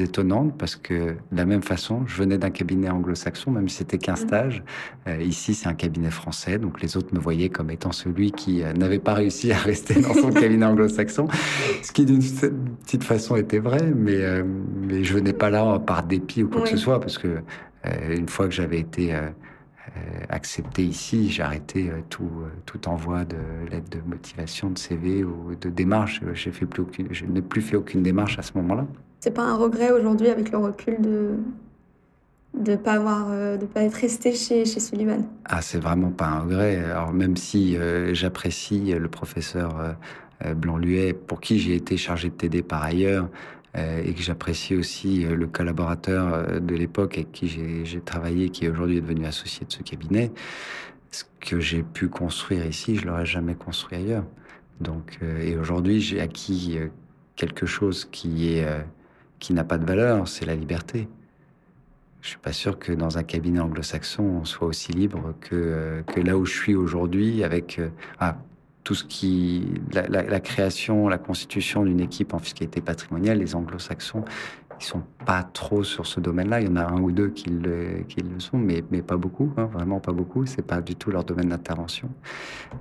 étonnante 0.00 0.56
parce 0.56 0.76
que 0.76 0.94
de 0.94 1.36
la 1.36 1.44
même 1.44 1.62
façon, 1.62 2.06
je 2.06 2.16
venais 2.16 2.38
d'un 2.38 2.50
cabinet 2.50 2.88
anglo-saxon, 2.88 3.50
même 3.50 3.68
si 3.68 3.76
c'était 3.78 3.98
qu'un 3.98 4.12
mhm. 4.12 4.18
stage. 4.18 4.64
Euh, 5.06 5.20
ici, 5.22 5.54
c'est 5.54 5.68
un 5.68 5.74
cabinet 5.74 6.10
français, 6.10 6.58
donc 6.58 6.80
les 6.80 6.96
autres 6.96 7.14
me 7.14 7.20
voyaient 7.20 7.50
comme 7.50 7.70
étant 7.70 7.92
celui 7.92 8.32
qui 8.32 8.62
euh, 8.62 8.72
n'avait 8.72 8.98
pas 8.98 9.14
réussi 9.14 9.52
à 9.52 9.58
rester 9.58 10.00
dans 10.00 10.14
son 10.14 10.30
cabinet 10.32 10.64
anglo-saxon, 10.64 11.28
ce 11.82 11.92
qui 11.92 12.04
d'une 12.04 12.20
petite 12.20 13.04
façon 13.04 13.36
était 13.36 13.58
vrai, 13.58 13.92
mais, 13.94 14.16
euh, 14.16 14.44
mais 14.44 15.04
je 15.04 15.14
venais 15.14 15.32
pas 15.32 15.50
là 15.50 15.78
par 15.78 16.04
dépit 16.04 16.42
ou 16.42 16.48
quoi 16.48 16.62
que 16.62 16.70
ce 16.70 16.76
soit, 16.76 17.00
parce 17.00 17.18
que 17.18 17.38
une 18.08 18.28
fois 18.28 18.46
que 18.46 18.52
j'avais 18.52 18.78
été 18.78 19.12
accepté 20.28 20.84
ici, 20.84 21.30
j'ai 21.30 21.42
arrêté 21.42 21.90
tout, 22.10 22.30
tout 22.64 22.88
envoi 22.88 23.24
de 23.24 23.36
lettres 23.70 23.90
de 23.90 23.98
motivation, 24.06 24.70
de 24.70 24.78
CV 24.78 25.24
ou 25.24 25.56
de 25.60 25.68
démarche. 25.68 26.20
J'ai 26.34 26.52
fait 26.52 26.66
plus 26.66 26.82
aucune, 26.82 27.08
je 27.10 27.24
n'ai 27.24 27.42
plus 27.42 27.60
fait 27.60 27.76
aucune 27.76 28.04
démarche 28.04 28.38
à 28.38 28.42
ce 28.42 28.52
moment-là 28.54 28.86
c'est 29.22 29.30
pas 29.30 29.44
un 29.44 29.56
regret 29.56 29.92
aujourd'hui 29.92 30.28
avec 30.28 30.50
le 30.50 30.58
recul 30.58 31.00
de 31.00 31.36
de 32.58 32.76
pas 32.76 32.94
avoir 32.94 33.28
euh, 33.30 33.56
de 33.56 33.66
pas 33.66 33.82
être 33.82 33.94
resté 33.94 34.34
chez 34.34 34.64
chez 34.64 34.80
Sullivan. 34.80 35.24
Ah, 35.44 35.62
c'est 35.62 35.78
vraiment 35.78 36.10
pas 36.10 36.26
un 36.26 36.40
regret. 36.40 36.76
Alors 36.84 37.12
même 37.12 37.36
si 37.36 37.76
euh, 37.76 38.12
j'apprécie 38.14 38.92
le 38.92 39.08
professeur 39.08 39.96
euh, 40.44 40.54
Blanc-Luet 40.54 41.12
pour 41.12 41.40
qui 41.40 41.60
j'ai 41.60 41.76
été 41.76 41.96
chargé 41.96 42.30
de 42.30 42.34
TD 42.34 42.62
par 42.62 42.82
ailleurs 42.82 43.28
et 43.74 44.12
que 44.12 44.20
j'apprécie 44.20 44.76
aussi 44.76 45.24
le 45.24 45.46
collaborateur 45.46 46.60
de 46.60 46.74
l'époque 46.74 47.14
avec 47.14 47.32
qui 47.32 47.48
j'ai 47.48 48.00
travaillé 48.02 48.50
qui 48.50 48.68
aujourd'hui 48.68 48.98
est 48.98 49.00
devenu 49.00 49.24
associé 49.24 49.64
de 49.64 49.72
ce 49.72 49.82
cabinet, 49.82 50.30
ce 51.10 51.24
que 51.40 51.58
j'ai 51.58 51.82
pu 51.82 52.08
construire 52.08 52.66
ici, 52.66 52.96
je 52.96 53.06
l'aurais 53.06 53.24
jamais 53.24 53.54
construit 53.54 53.96
ailleurs. 53.96 54.24
Donc 54.82 55.20
et 55.40 55.56
aujourd'hui, 55.56 56.02
j'ai 56.02 56.20
acquis 56.20 56.80
quelque 57.34 57.64
chose 57.64 58.04
qui 58.04 58.58
est 58.58 58.66
qui 59.42 59.52
n'a 59.54 59.64
pas 59.64 59.76
de 59.76 59.84
valeur, 59.84 60.28
c'est 60.28 60.46
la 60.46 60.54
liberté. 60.54 61.08
Je 62.20 62.28
suis 62.28 62.38
pas 62.38 62.52
sûr 62.52 62.78
que 62.78 62.92
dans 62.92 63.18
un 63.18 63.24
cabinet 63.24 63.58
anglo-saxon, 63.58 64.22
on 64.22 64.44
soit 64.44 64.68
aussi 64.68 64.92
libre 64.92 65.34
que, 65.40 65.56
euh, 65.56 66.02
que 66.04 66.20
là 66.20 66.38
où 66.38 66.46
je 66.46 66.52
suis 66.52 66.76
aujourd'hui 66.76 67.42
avec 67.42 67.80
euh, 67.80 67.88
ah, 68.20 68.36
tout 68.84 68.94
ce 68.94 69.02
qui, 69.02 69.64
la, 69.92 70.06
la, 70.06 70.40
création, 70.40 71.08
la 71.08 71.18
constitution 71.18 71.84
d'une 71.84 72.00
équipe 72.00 72.34
en 72.34 72.38
fiscalité 72.38 72.80
patrimoniale. 72.80 73.38
Les 73.38 73.56
anglo-saxons, 73.56 74.24
ils 74.82 74.86
sont 74.86 75.02
pas 75.24 75.44
trop 75.44 75.84
sur 75.84 76.06
ce 76.06 76.18
domaine-là. 76.18 76.60
Il 76.60 76.66
y 76.66 76.70
en 76.70 76.76
a 76.76 76.84
un 76.84 77.00
ou 77.00 77.12
deux 77.12 77.28
qui 77.28 77.50
le, 77.50 78.02
qui 78.08 78.20
le 78.20 78.40
sont, 78.40 78.58
mais, 78.58 78.82
mais 78.90 79.00
pas 79.00 79.16
beaucoup, 79.16 79.52
hein, 79.56 79.68
vraiment 79.72 80.00
pas 80.00 80.12
beaucoup. 80.12 80.44
C'est 80.44 80.66
pas 80.66 80.80
du 80.80 80.96
tout 80.96 81.10
leur 81.10 81.22
domaine 81.22 81.50
d'intervention. 81.50 82.10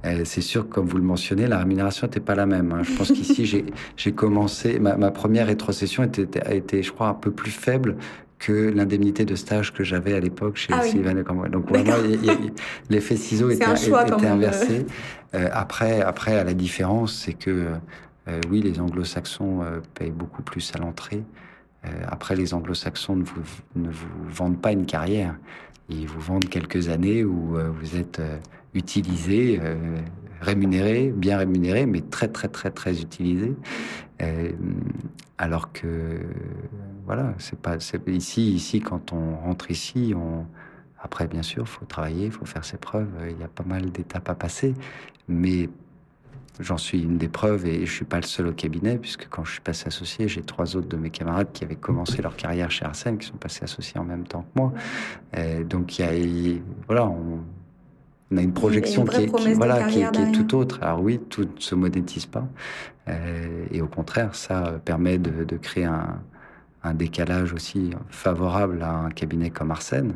Euh, 0.05 0.23
c'est 0.25 0.41
sûr, 0.41 0.67
comme 0.67 0.87
vous 0.87 0.97
le 0.97 1.03
mentionnez, 1.03 1.45
la 1.45 1.59
rémunération 1.59 2.07
n'était 2.07 2.19
pas 2.19 2.33
la 2.33 2.47
même. 2.47 2.71
Hein. 2.71 2.81
Je 2.81 2.97
pense 2.97 3.11
qu'ici, 3.11 3.45
j'ai 3.95 4.11
commencé, 4.13 4.79
ma, 4.79 4.97
ma, 4.97 5.11
première 5.11 5.45
rétrocession 5.45 6.03
était, 6.03 6.41
a 6.43 6.55
été, 6.55 6.81
je 6.81 6.91
crois, 6.91 7.07
un 7.07 7.13
peu 7.13 7.29
plus 7.29 7.51
faible 7.51 7.97
que 8.39 8.71
l'indemnité 8.71 9.23
de 9.23 9.35
stage 9.35 9.71
que 9.71 9.83
j'avais 9.83 10.15
à 10.15 10.19
l'époque 10.19 10.57
chez 10.57 10.73
ah 10.73 10.81
Sylvain 10.81 11.15
oui. 11.15 11.49
Donc 11.51 11.69
vraiment, 11.69 11.93
l'effet 12.89 13.15
ciseau 13.15 13.51
était, 13.51 13.71
était 13.73 14.27
inversé. 14.27 14.87
Euh, 15.35 15.47
après, 15.53 16.01
après, 16.01 16.39
à 16.39 16.43
la 16.43 16.55
différence, 16.55 17.13
c'est 17.13 17.33
que 17.33 17.67
euh, 18.27 18.41
oui, 18.49 18.61
les 18.61 18.79
anglo-saxons 18.79 19.63
payent 19.93 20.09
beaucoup 20.09 20.41
plus 20.41 20.71
à 20.75 20.79
l'entrée. 20.79 21.23
Euh, 21.85 21.89
après, 22.07 22.35
les 22.35 22.53
anglo-saxons 22.53 23.15
ne 23.15 23.23
vous, 23.23 23.41
ne 23.75 23.89
vous 23.89 24.29
vendent 24.29 24.61
pas 24.61 24.71
une 24.71 24.85
carrière. 24.85 25.35
Ils 25.89 26.07
vous 26.07 26.21
vendent 26.21 26.47
quelques 26.47 26.89
années 26.89 27.23
où 27.23 27.57
vous 27.57 27.97
êtes 27.97 28.21
utilisé, 28.73 29.59
rémunéré, 30.39 31.11
bien 31.13 31.37
rémunéré, 31.37 31.85
mais 31.85 31.99
très, 31.99 32.29
très, 32.29 32.47
très, 32.47 32.71
très 32.71 33.01
utilisé. 33.01 33.53
alors 35.37 35.73
que, 35.73 36.21
voilà, 37.05 37.33
c'est 37.39 37.59
pas, 37.59 37.75
ici, 38.07 38.53
ici, 38.53 38.79
quand 38.79 39.11
on 39.11 39.35
rentre 39.35 39.69
ici, 39.69 40.13
on, 40.15 40.45
après, 41.03 41.27
bien 41.27 41.43
sûr, 41.43 41.63
il 41.63 41.67
faut 41.67 41.85
travailler, 41.85 42.25
il 42.25 42.31
faut 42.31 42.45
faire 42.45 42.63
ses 42.63 42.77
preuves. 42.77 43.09
Il 43.29 43.39
y 43.39 43.43
a 43.43 43.47
pas 43.47 43.63
mal 43.63 43.91
d'étapes 43.91 44.29
à 44.29 44.35
passer. 44.35 44.75
Mais 45.27 45.69
J'en 46.59 46.77
suis 46.77 47.01
une 47.01 47.17
des 47.17 47.27
preuves 47.27 47.65
et 47.65 47.85
je 47.85 47.91
suis 47.91 48.05
pas 48.05 48.17
le 48.17 48.23
seul 48.23 48.47
au 48.47 48.51
cabinet 48.51 48.97
puisque 48.97 49.27
quand 49.29 49.43
je 49.43 49.53
suis 49.53 49.61
passé 49.61 49.87
associé, 49.87 50.27
j'ai 50.27 50.41
trois 50.41 50.75
autres 50.75 50.87
de 50.87 50.97
mes 50.97 51.09
camarades 51.09 51.47
qui 51.53 51.63
avaient 51.63 51.75
commencé 51.75 52.21
leur 52.21 52.35
carrière 52.35 52.69
chez 52.69 52.85
Arsène 52.85 53.17
qui 53.17 53.27
sont 53.27 53.37
passés 53.37 53.63
associés 53.63 53.99
en 53.99 54.03
même 54.03 54.27
temps 54.27 54.43
que 54.43 54.59
moi. 54.59 54.73
donc 55.63 55.97
il 55.97 56.05
y 56.05 56.55
a, 56.55 56.59
voilà, 56.87 57.07
on, 57.07 58.37
a 58.37 58.41
une 58.41 58.53
projection 58.53 59.05
qui 59.05 59.23
est, 59.23 59.53
voilà, 59.53 59.85
qui 59.87 60.01
est, 60.01 60.31
tout 60.33 60.55
autre. 60.55 60.79
Alors 60.81 61.01
oui, 61.01 61.19
tout 61.29 61.43
ne 61.43 61.59
se 61.59 61.73
monétise 61.73 62.25
pas 62.25 62.47
euh, 63.07 63.65
et 63.71 63.81
au 63.81 63.87
contraire, 63.87 64.35
ça 64.35 64.79
permet 64.83 65.17
de, 65.17 65.43
de 65.43 65.57
créer 65.57 65.85
un, 65.85 66.21
un, 66.83 66.93
décalage 66.93 67.53
aussi 67.53 67.91
favorable 68.09 68.83
à 68.83 68.91
un 68.91 69.09
cabinet 69.09 69.49
comme 69.49 69.71
Arsène. 69.71 70.15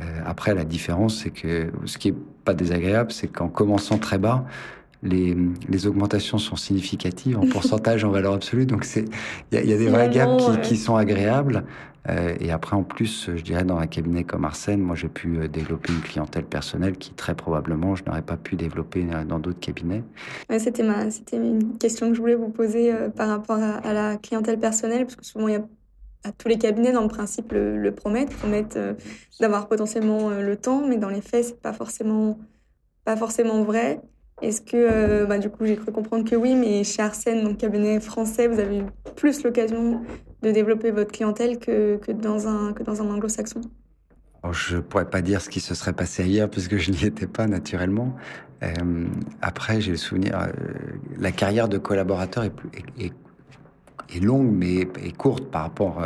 Euh, 0.00 0.04
après, 0.24 0.54
la 0.54 0.64
différence, 0.64 1.22
c'est 1.22 1.30
que 1.30 1.72
ce 1.84 1.98
qui 1.98 2.08
est 2.08 2.16
pas 2.44 2.54
désagréable, 2.54 3.10
c'est 3.12 3.28
qu'en 3.28 3.48
commençant 3.48 3.98
très 3.98 4.18
bas, 4.18 4.44
les, 5.02 5.36
les, 5.68 5.86
augmentations 5.86 6.38
sont 6.38 6.56
significatives 6.56 7.38
en 7.38 7.46
pourcentage, 7.46 8.04
en 8.04 8.10
valeur 8.10 8.34
absolue. 8.34 8.66
Donc, 8.66 8.86
il 8.96 9.08
y, 9.52 9.56
a, 9.56 9.62
y 9.62 9.72
a 9.72 9.78
des 9.78 9.88
vrais 9.88 10.10
gaps 10.10 10.44
qui, 10.62 10.68
qui, 10.70 10.76
sont 10.76 10.96
agréables. 10.96 11.64
Euh, 12.08 12.34
et 12.40 12.50
après, 12.50 12.76
en 12.76 12.84
plus, 12.84 13.30
je 13.34 13.42
dirais, 13.42 13.64
dans 13.64 13.78
un 13.78 13.86
cabinet 13.86 14.24
comme 14.24 14.44
Arsène, 14.44 14.80
moi, 14.80 14.96
j'ai 14.96 15.08
pu 15.08 15.38
euh, 15.38 15.48
développer 15.48 15.92
une 15.92 16.00
clientèle 16.00 16.44
personnelle 16.44 16.96
qui, 16.96 17.12
très 17.12 17.34
probablement, 17.34 17.96
je 17.96 18.04
n'aurais 18.04 18.22
pas 18.22 18.36
pu 18.36 18.56
développer 18.56 19.06
euh, 19.12 19.24
dans 19.24 19.38
d'autres 19.38 19.60
cabinets. 19.60 20.02
c'était, 20.58 20.82
une 21.32 21.76
question 21.78 22.08
que 22.08 22.14
je 22.14 22.20
voulais 22.20 22.34
vous 22.34 22.48
poser 22.48 22.92
par 23.16 23.28
rapport 23.28 23.58
à, 23.58 23.92
la 23.92 24.16
clientèle 24.16 24.58
personnelle, 24.58 25.04
parce 25.04 25.16
que 25.16 25.24
souvent, 25.24 25.48
il 25.48 25.54
y 25.54 25.56
a 25.56 25.64
à 26.24 26.32
tous 26.32 26.48
les 26.48 26.58
cabinets, 26.58 26.92
dans 26.92 27.02
le 27.02 27.08
principe, 27.08 27.52
le, 27.52 27.76
le 27.76 27.94
promettent, 27.94 28.34
promettent 28.36 28.78
d'avoir 29.38 29.68
potentiellement 29.68 30.30
le 30.30 30.56
temps, 30.56 30.84
mais 30.86 30.96
dans 30.96 31.08
les 31.08 31.20
faits, 31.20 31.44
c'est 31.44 31.60
pas 31.60 31.72
forcément, 31.72 32.38
pas 33.04 33.16
forcément 33.16 33.62
vrai. 33.62 34.00
Est-ce 34.40 34.60
que, 34.60 34.76
euh, 34.76 35.26
bah, 35.26 35.38
du 35.38 35.50
coup, 35.50 35.66
j'ai 35.66 35.76
cru 35.76 35.90
comprendre 35.90 36.28
que 36.28 36.36
oui, 36.36 36.54
mais 36.54 36.84
chez 36.84 37.02
Arsène, 37.02 37.42
donc 37.42 37.58
cabinet 37.58 37.98
français, 37.98 38.46
vous 38.46 38.60
avez 38.60 38.78
eu 38.78 38.84
plus 39.16 39.42
l'occasion 39.42 40.02
de 40.42 40.50
développer 40.52 40.92
votre 40.92 41.10
clientèle 41.10 41.58
que, 41.58 41.98
dans 42.12 42.46
un, 42.46 42.72
que 42.72 42.84
dans 42.84 43.02
un 43.02 43.10
anglo-saxon? 43.10 43.60
Je 44.52 44.76
ne 44.76 44.80
pourrais 44.80 45.10
pas 45.10 45.22
dire 45.22 45.40
ce 45.40 45.48
qui 45.48 45.58
se 45.58 45.74
serait 45.74 45.92
passé 45.92 46.22
ailleurs, 46.22 46.48
puisque 46.48 46.76
je 46.76 46.92
n'y 46.92 47.04
étais 47.04 47.26
pas 47.26 47.48
naturellement. 47.48 48.14
Euh, 48.62 49.06
après, 49.42 49.80
j'ai 49.80 49.90
le 49.90 49.96
souvenir, 49.96 50.38
euh, 50.38 50.52
la 51.18 51.32
carrière 51.32 51.68
de 51.68 51.78
collaborateur 51.78 52.44
est, 52.44 54.22
longue, 54.22 54.50
mais 54.52 54.82
est 55.02 55.16
courte 55.16 55.50
par 55.50 55.62
rapport 55.62 56.00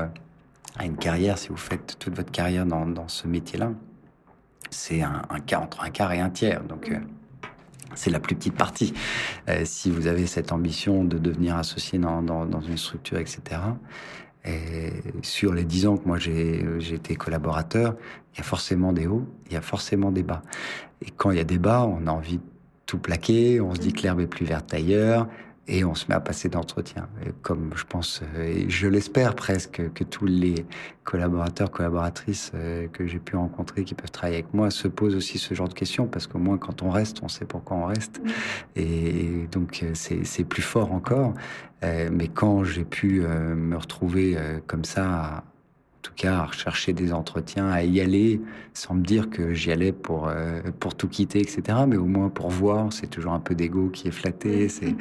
à 0.79 0.85
une 0.87 0.97
carrière, 0.97 1.37
si 1.37 1.49
vous 1.51 1.57
faites 1.59 1.99
toute 1.99 2.17
votre 2.17 2.33
carrière 2.33 2.65
dans, 2.65 3.09
ce 3.09 3.29
métier-là. 3.29 3.73
C'est 4.71 5.03
un, 5.03 5.23
entre 5.59 5.85
un 5.85 5.91
quart 5.91 6.13
et 6.13 6.21
un 6.21 6.31
tiers. 6.31 6.65
Donc, 6.65 6.91
c'est 7.95 8.11
la 8.11 8.21
plus 8.21 8.35
petite 8.35 8.55
partie. 8.55 8.93
Euh, 9.49 9.63
si 9.65 9.91
vous 9.91 10.07
avez 10.07 10.27
cette 10.27 10.53
ambition 10.53 11.05
de 11.05 11.19
devenir 11.19 11.57
associé 11.57 11.99
dans, 11.99 12.23
dans, 12.23 12.61
une 12.61 12.77
structure, 12.77 13.19
etc. 13.19 13.61
Et 14.45 14.91
sur 15.23 15.55
les 15.55 15.65
dix 15.65 15.87
ans 15.87 15.97
que 15.97 16.07
moi 16.07 16.19
j'ai 16.19 16.65
été 16.93 17.15
collaborateur, 17.15 17.95
il 18.35 18.39
y 18.39 18.41
a 18.41 18.45
forcément 18.45 18.93
des 18.93 19.07
hauts, 19.07 19.27
il 19.47 19.53
y 19.53 19.57
a 19.57 19.61
forcément 19.61 20.11
des 20.11 20.23
bas. 20.23 20.43
Et 21.01 21.11
quand 21.11 21.31
il 21.31 21.39
y 21.39 21.41
a 21.41 21.45
des 21.45 21.59
bas, 21.59 21.85
on 21.85 22.07
a 22.07 22.11
envie 22.11 22.39
de 22.39 22.43
tout 22.87 22.99
plaquer, 22.99 23.61
on 23.61 23.75
se 23.75 23.81
dit 23.81 23.93
que 23.93 24.03
l'herbe 24.03 24.21
est 24.21 24.27
plus 24.27 24.45
verte 24.45 24.75
ailleurs, 24.75 25.29
et 25.69 25.85
on 25.85 25.95
se 25.95 26.07
met 26.09 26.15
à 26.15 26.21
passer 26.21 26.49
d'entretien. 26.49 27.09
Comme 27.43 27.73
je 27.77 27.85
pense, 27.85 28.23
euh, 28.37 28.43
et 28.43 28.69
je 28.69 28.89
l'espère 28.89 29.35
presque, 29.35 29.83
que 29.95 30.05
tous 30.05 30.27
les 30.27 30.67
collaborateurs, 31.05 31.71
collaboratrices 31.71 32.51
euh, 32.55 32.89
que 32.89 33.07
j'ai 33.07 33.19
pu 33.19 33.37
rencontrer, 33.37 33.85
qui 33.85 33.95
peuvent 33.95 34.11
travailler 34.11 34.39
avec 34.39 34.53
moi, 34.55 34.71
se 34.71 34.89
posent 34.89 35.15
aussi 35.15 35.39
ce 35.39 35.55
genre 35.55 35.69
de 35.69 35.75
questions, 35.75 36.07
parce 36.07 36.27
qu'au 36.27 36.39
moins 36.39 36.59
quand 36.59 36.83
on 36.83 36.91
reste, 36.91 37.21
on 37.23 37.29
sait 37.29 37.45
pourquoi 37.45 37.77
on 37.77 37.87
reste. 37.87 38.21
Et 38.75 39.47
donc 39.53 39.81
euh, 39.83 39.93
c'est 39.95 40.45
plus 40.45 40.63
fort 40.63 40.93
encore. 40.93 41.35
Mais 42.13 42.29
quand 42.29 42.63
j'ai 42.63 42.85
pu 42.85 43.23
me 43.23 43.77
retrouver 43.77 44.39
comme 44.69 44.85
ça 44.85 45.43
tout 46.03 46.13
cas 46.17 46.39
à 46.39 46.47
rechercher 46.47 46.93
des 46.93 47.13
entretiens, 47.13 47.71
à 47.71 47.83
y 47.83 48.01
aller, 48.01 48.41
sans 48.75 48.95
me 48.95 49.03
dire 49.03 49.31
que 49.31 49.55
j'y 49.55 49.71
allais 49.71 49.93
pour, 49.93 50.29
euh, 50.29 50.61
pour 50.81 50.97
tout 50.97 51.09
quitter, 51.09 51.41
etc. 51.41 51.63
Mais 51.87 51.97
au 51.97 52.07
moins 52.07 52.29
pour 52.29 52.51
voir, 52.51 52.93
c'est 52.93 53.07
toujours 53.07 53.33
un 53.33 53.41
peu 53.41 53.55
d'ego 53.55 53.89
qui 53.89 54.09
est 54.09 54.13
flatté. 54.13 54.69
C'est, 54.69 54.95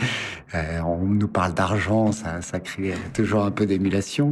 euh, 0.53 0.79
on 0.81 1.05
nous 1.05 1.27
parle 1.27 1.53
d'argent, 1.53 2.11
ça, 2.11 2.41
ça 2.41 2.59
crée 2.59 2.93
toujours 3.13 3.43
un 3.43 3.51
peu 3.51 3.65
d'émulation. 3.65 4.31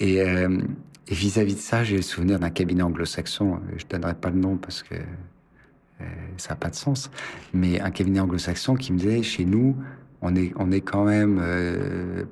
Et, 0.00 0.20
euh, 0.20 0.58
et 1.06 1.14
vis-à-vis 1.14 1.54
de 1.54 1.60
ça, 1.60 1.84
j'ai 1.84 1.96
le 1.96 2.02
souvenir 2.02 2.40
d'un 2.40 2.50
cabinet 2.50 2.82
anglo-saxon. 2.82 3.60
Je 3.76 3.86
donnerai 3.86 4.14
pas 4.14 4.30
le 4.30 4.38
nom 4.38 4.56
parce 4.56 4.82
que 4.82 4.96
ça 6.38 6.50
n'a 6.50 6.56
pas 6.56 6.70
de 6.70 6.74
sens. 6.74 7.10
Mais 7.52 7.78
un 7.80 7.90
cabinet 7.90 8.20
anglo-saxon 8.20 8.74
qui 8.74 8.92
me 8.92 8.98
disait, 8.98 9.22
chez 9.22 9.44
nous, 9.44 9.76
on 10.22 10.36
est, 10.36 10.52
on 10.56 10.70
est 10.70 10.80
quand 10.80 11.04
même 11.04 11.42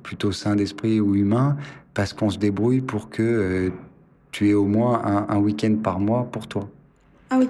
plutôt 0.03 0.31
sain 0.31 0.55
d'esprit 0.55 0.99
ou 0.99 1.15
humain, 1.15 1.57
parce 1.99 2.13
qu'on 2.13 2.29
se 2.29 2.37
débrouille 2.37 2.79
pour 2.79 3.09
que 3.09 3.21
euh, 3.21 3.69
tu 4.31 4.49
aies 4.49 4.53
au 4.53 4.63
moins 4.63 5.27
un, 5.27 5.37
week-end 5.37 5.75
par 5.83 5.99
mois 5.99 6.29
pour 6.31 6.47
toi. 6.47 6.69
Ah 7.29 7.37
oui. 7.39 7.49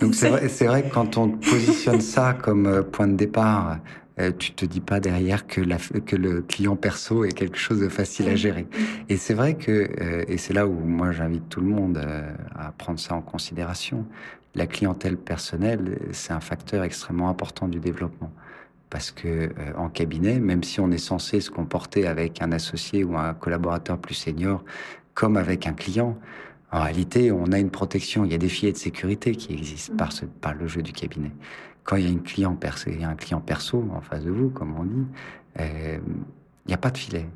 Donc 0.00 0.14
c'est 0.14 0.28
vrai, 0.66 0.88
que 0.88 0.94
quand 0.94 1.18
on 1.18 1.32
positionne 1.32 2.00
ça 2.00 2.32
comme 2.42 2.66
euh, 2.66 2.82
point 2.82 3.08
de 3.08 3.12
départ, 3.12 3.78
euh, 4.20 4.32
tu 4.38 4.52
te 4.52 4.64
dis 4.64 4.80
pas 4.80 5.00
derrière 5.00 5.46
que, 5.46 5.60
la, 5.60 5.76
que 5.76 6.16
le 6.16 6.40
client 6.40 6.76
perso 6.76 7.24
est 7.24 7.32
quelque 7.32 7.58
chose 7.58 7.80
de 7.80 7.90
facile 7.90 8.28
à 8.28 8.36
gérer. 8.36 8.66
Et 9.10 9.18
c'est 9.18 9.34
vrai 9.34 9.52
que, 9.52 9.90
et 10.26 10.38
c'est 10.38 10.54
là 10.54 10.66
où 10.66 10.72
moi 10.72 11.12
j'invite 11.12 11.50
tout 11.50 11.60
le 11.60 11.68
monde 11.68 12.00
à 12.56 12.72
prendre 12.72 12.98
ça 12.98 13.16
en 13.16 13.20
considération, 13.20 14.06
la 14.54 14.66
clientèle 14.66 15.18
personnelle, 15.18 15.98
c'est 16.12 16.32
un 16.32 16.40
facteur 16.40 16.84
extrêmement 16.84 17.28
important 17.28 17.68
du 17.68 17.80
développement 17.80 18.32
parce 18.90 19.10
que 19.10 19.28
euh, 19.28 19.50
en 19.76 19.88
cabinet, 19.88 20.40
même 20.40 20.62
si 20.62 20.80
on 20.80 20.90
est 20.90 20.98
censé 20.98 21.40
se 21.40 21.50
comporter 21.50 22.06
avec 22.06 22.42
un 22.42 22.52
associé 22.52 23.04
ou 23.04 23.16
un 23.16 23.34
collaborateur 23.34 23.98
plus 23.98 24.14
senior 24.14 24.64
comme 25.14 25.36
avec 25.36 25.66
un 25.66 25.72
client, 25.72 26.16
en 26.70 26.82
réalité, 26.82 27.32
on 27.32 27.50
a 27.52 27.58
une 27.58 27.70
protection. 27.70 28.24
Il 28.24 28.32
y 28.32 28.34
a 28.34 28.38
des 28.38 28.48
filets 28.48 28.72
de 28.72 28.76
sécurité 28.76 29.34
qui 29.34 29.52
existent 29.52 29.96
par, 29.96 30.10
par 30.40 30.54
le 30.54 30.66
jeu 30.66 30.82
du 30.82 30.92
cabinet. 30.92 31.32
Quand 31.84 31.96
il 31.96 32.04
y 32.04 32.06
a, 32.06 32.10
une 32.10 32.22
client 32.22 32.54
perso, 32.54 32.90
il 32.90 33.00
y 33.00 33.04
a 33.04 33.08
un 33.08 33.14
client 33.14 33.40
perso 33.40 33.88
en 33.94 34.02
face 34.02 34.22
de 34.22 34.30
vous, 34.30 34.50
comme 34.50 34.78
on 34.78 34.84
dit, 34.84 35.06
euh, 35.60 35.98
il 36.66 36.68
n'y 36.68 36.74
a 36.74 36.78
pas 36.78 36.90
de 36.90 36.98
filet. 36.98 37.26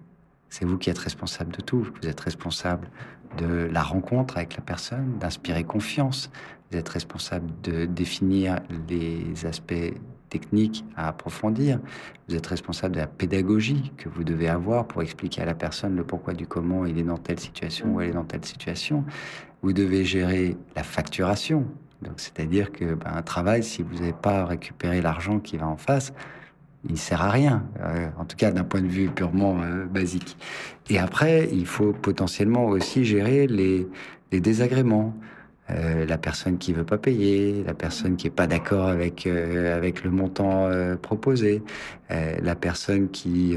C'est 0.51 0.67
vous 0.67 0.77
qui 0.77 0.91
êtes 0.91 0.99
responsable 0.99 1.53
de 1.53 1.63
tout. 1.63 1.87
Vous 2.03 2.09
êtes 2.09 2.21
responsable 2.21 2.91
de 3.39 3.69
la 3.73 3.83
rencontre 3.83 4.37
avec 4.37 4.57
la 4.57 4.63
personne, 4.63 5.17
d'inspirer 5.19 5.65
confiance. 5.65 6.31
Vous 6.71 6.77
êtes 6.77 6.91
responsable 6.91 7.51
de 7.63 7.87
définir 7.87 8.61
les 8.89 9.47
aspects 9.47 9.95
techniques 10.33 10.85
à 10.97 11.09
approfondir. 11.09 11.79
Vous 12.27 12.35
êtes 12.35 12.47
responsable 12.47 12.95
de 12.95 13.01
la 13.01 13.07
pédagogie 13.07 13.93
que 13.99 14.09
vous 14.09 14.25
devez 14.25 14.49
avoir 14.49 14.87
pour 14.87 15.03
expliquer 15.03 15.43
à 15.43 15.45
la 15.45 15.55
personne 15.55 15.95
le 15.95 16.05
pourquoi 16.05 16.33
du 16.33 16.47
comment 16.47 16.87
il 16.87 16.99
est 16.99 17.03
dans 17.03 17.19
telle 17.19 17.39
situation 17.39 17.95
ou 17.95 18.01
elle 18.01 18.11
est 18.11 18.15
dans 18.15 18.25
telle 18.25 18.45
situation. 18.45 19.05
Vous 19.61 19.75
devez 19.75 20.05
gérer 20.07 20.57
la 20.75 20.83
facturation. 20.83 21.67
Donc, 22.01 22.15
c'est-à-dire 22.17 22.73
que 22.73 22.95
ben, 22.95 23.13
un 23.15 23.23
travail, 23.23 23.63
si 23.63 23.83
vous 23.83 23.97
n'avez 23.97 24.15
pas 24.15 24.47
récupéré 24.47 25.03
l'argent 25.03 25.39
qui 25.39 25.59
va 25.59 25.69
en 25.69 25.77
face, 25.77 26.15
il 26.85 26.93
ne 26.93 26.97
sert 26.97 27.21
à 27.21 27.31
rien, 27.31 27.65
euh, 27.81 28.09
en 28.19 28.25
tout 28.25 28.37
cas 28.37 28.51
d'un 28.51 28.65
point 28.65 28.81
de 28.81 28.89
vue 28.89 29.09
purement 29.09 29.61
euh, 29.63 29.85
basique. 29.85 30.37
Et 30.89 30.99
après, 30.99 31.49
il 31.53 31.67
faut 31.67 31.93
potentiellement 31.93 32.67
aussi 32.67 33.05
gérer 33.05 33.47
les, 33.47 33.87
les 34.33 34.41
désagréments. 34.41 35.15
Euh, 35.71 36.05
la 36.07 36.19
personne 36.19 36.59
qui 36.59 36.73
veut 36.73 36.85
pas 36.85 36.99
payer, 36.99 37.63
la 37.65 37.75
personne 37.75 38.17
qui 38.17 38.27
est 38.27 38.31
pas 38.31 38.49
d'accord 38.49 38.89
avec 38.89 39.27
euh, 39.27 39.77
avec 39.77 40.03
le 40.03 40.11
montant 40.11 40.67
euh, 40.67 40.97
proposé, 40.97 41.63
la 42.11 42.55
personne 42.55 43.09
qui 43.09 43.57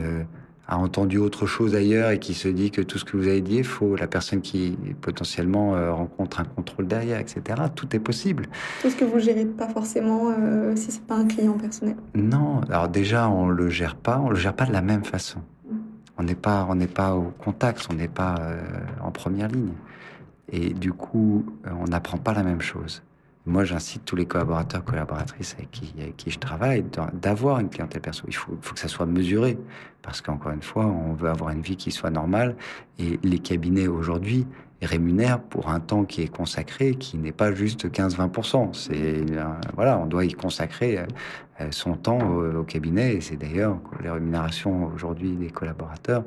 a 0.65 0.77
entendu 0.77 1.17
autre 1.17 1.45
chose 1.45 1.75
ailleurs 1.75 2.11
et 2.11 2.19
qui 2.19 2.33
se 2.33 2.47
dit 2.47 2.71
que 2.71 2.81
tout 2.81 2.97
ce 2.97 3.03
que 3.03 3.17
vous 3.17 3.27
avez 3.27 3.41
dit 3.41 3.57
est 3.59 3.63
faux, 3.63 3.97
la 3.97 4.07
personne 4.07 4.39
qui 4.39 4.77
potentiellement 5.01 5.71
rencontre 5.93 6.39
un 6.39 6.45
contrôle 6.45 6.87
derrière, 6.87 7.19
etc. 7.19 7.41
Tout 7.75 7.93
est 7.93 7.99
possible. 7.99 8.45
Tout 8.81 8.89
ce 8.89 8.95
que 8.95 9.03
vous 9.03 9.19
gérez 9.19 9.43
pas 9.43 9.67
forcément 9.67 10.33
si 10.75 10.89
c'est 10.89 11.03
pas 11.03 11.15
un 11.15 11.25
client 11.25 11.57
personnel. 11.57 11.97
Non, 12.13 12.61
alors 12.69 12.87
déjà 12.87 13.27
on 13.27 13.49
le 13.49 13.69
gère 13.69 13.97
pas, 13.97 14.19
on 14.19 14.29
le 14.29 14.37
gère 14.37 14.53
pas 14.53 14.65
de 14.65 14.71
la 14.71 14.81
même 14.81 15.03
façon. 15.03 15.39
Mm. 15.39 15.75
On 16.17 16.23
n'est 16.23 16.35
pas, 16.35 16.65
on 16.69 16.75
n'est 16.75 16.87
pas 16.87 17.13
au 17.13 17.33
contact, 17.37 17.87
on 17.91 17.93
n'est 17.93 18.07
pas 18.07 18.35
en 19.03 19.11
première 19.11 19.49
ligne, 19.49 19.73
et 20.55 20.73
du 20.73 20.93
coup 20.93 21.45
on 21.65 21.85
n'apprend 21.85 22.17
pas 22.17 22.33
la 22.33 22.43
même 22.43 22.61
chose. 22.61 23.03
Moi, 23.47 23.63
j'incite 23.63 24.03
tous 24.05 24.15
les 24.15 24.25
collaborateurs, 24.25 24.83
collaboratrices 24.83 25.53
avec 25.53 25.69
qui, 25.69 26.31
je 26.31 26.39
travaille 26.39 26.83
d'avoir 27.13 27.59
une 27.59 27.69
clientèle 27.69 28.01
perso. 28.01 28.23
Il 28.27 28.35
faut, 28.35 28.55
que 28.55 28.79
ça 28.79 28.87
soit 28.87 29.05
mesuré 29.05 29.59
parce 30.01 30.21
qu'encore 30.21 30.51
une 30.51 30.63
fois, 30.63 30.87
on 30.87 31.13
veut 31.13 31.29
avoir 31.29 31.51
une 31.51 31.61
vie 31.61 31.75
qui 31.75 31.91
soit 31.91 32.09
normale 32.09 32.55
et 32.97 33.19
les 33.21 33.37
cabinets 33.37 33.87
aujourd'hui 33.87 34.47
rémunèrent 34.81 35.41
pour 35.41 35.69
un 35.69 35.79
temps 35.79 36.05
qui 36.05 36.23
est 36.23 36.27
consacré, 36.27 36.95
qui 36.95 37.17
n'est 37.17 37.31
pas 37.31 37.53
juste 37.53 37.87
15-20%. 37.87 38.73
C'est 38.73 39.23
voilà, 39.75 39.99
on 39.99 40.07
doit 40.07 40.25
y 40.25 40.33
consacrer 40.33 40.97
euh, 41.61 41.67
son 41.69 41.95
temps 41.95 42.19
au, 42.19 42.61
au 42.61 42.63
cabinet 42.63 43.13
et 43.13 43.21
c'est 43.21 43.37
d'ailleurs 43.37 43.77
les 44.01 44.09
rémunérations 44.09 44.91
aujourd'hui 44.93 45.35
des 45.35 45.49
collaborateurs 45.49 46.23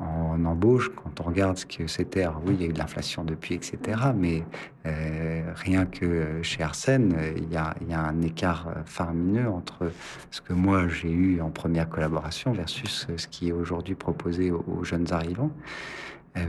en 0.00 0.44
embauche, 0.44 0.90
quand 0.96 1.20
on 1.20 1.24
regarde 1.24 1.56
ce 1.56 1.66
que 1.66 1.86
c'était, 1.86 2.26
oui, 2.44 2.54
il 2.54 2.62
y 2.62 2.64
a 2.64 2.68
eu 2.68 2.72
de 2.72 2.78
l'inflation 2.78 3.24
depuis, 3.24 3.54
etc., 3.54 3.78
mais 4.14 4.42
euh, 4.86 5.42
rien 5.54 5.86
que 5.86 6.42
chez 6.42 6.62
Arsène, 6.62 7.16
il 7.36 7.50
y, 7.52 7.56
a, 7.56 7.74
un 8.00 8.20
écart 8.22 8.68
faramineux 8.86 9.48
entre 9.48 9.90
ce 10.30 10.40
que 10.40 10.52
moi 10.52 10.88
j'ai 10.88 11.10
eu 11.10 11.40
en 11.40 11.50
première 11.50 11.88
collaboration 11.88 12.52
versus 12.52 13.06
ce 13.16 13.26
qui 13.28 13.48
est 13.48 13.52
aujourd'hui 13.52 13.94
proposé 13.94 14.50
aux, 14.50 14.82
jeunes 14.82 15.12
arrivants. 15.12 15.52
Euh, 16.36 16.42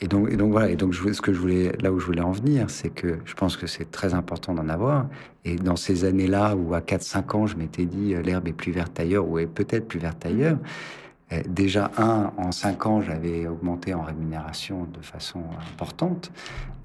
et 0.00 0.06
donc, 0.06 0.28
voilà. 0.50 0.70
Et 0.70 0.76
donc, 0.76 0.94
ce 0.94 1.20
que 1.20 1.32
je 1.32 1.38
voulais, 1.38 1.72
là 1.80 1.92
où 1.92 1.98
je 1.98 2.06
voulais 2.06 2.20
en 2.20 2.32
venir, 2.32 2.68
c'est 2.68 2.90
que 2.90 3.18
je 3.24 3.34
pense 3.34 3.56
que 3.56 3.66
c'est 3.66 3.90
très 3.90 4.14
important 4.14 4.54
d'en 4.54 4.68
avoir. 4.68 5.06
Et 5.44 5.56
dans 5.56 5.76
ces 5.76 6.04
années-là 6.04 6.56
où 6.56 6.74
à 6.74 6.80
4-5 6.80 7.36
ans, 7.36 7.46
je 7.46 7.56
m'étais 7.56 7.84
dit 7.84 8.14
l'herbe 8.22 8.48
est 8.48 8.52
plus 8.52 8.72
verte 8.72 8.98
ailleurs 8.98 9.26
ou 9.28 9.38
est 9.38 9.46
peut-être 9.46 9.88
plus 9.88 9.98
verte 9.98 10.24
ailleurs. 10.26 10.58
Euh, 11.34 11.42
déjà, 11.48 11.90
un, 11.96 12.32
en 12.36 12.52
cinq 12.52 12.86
ans, 12.86 13.00
j'avais 13.00 13.46
augmenté 13.46 13.94
en 13.94 14.02
rémunération 14.02 14.86
de 14.92 15.04
façon 15.04 15.42
importante. 15.72 16.30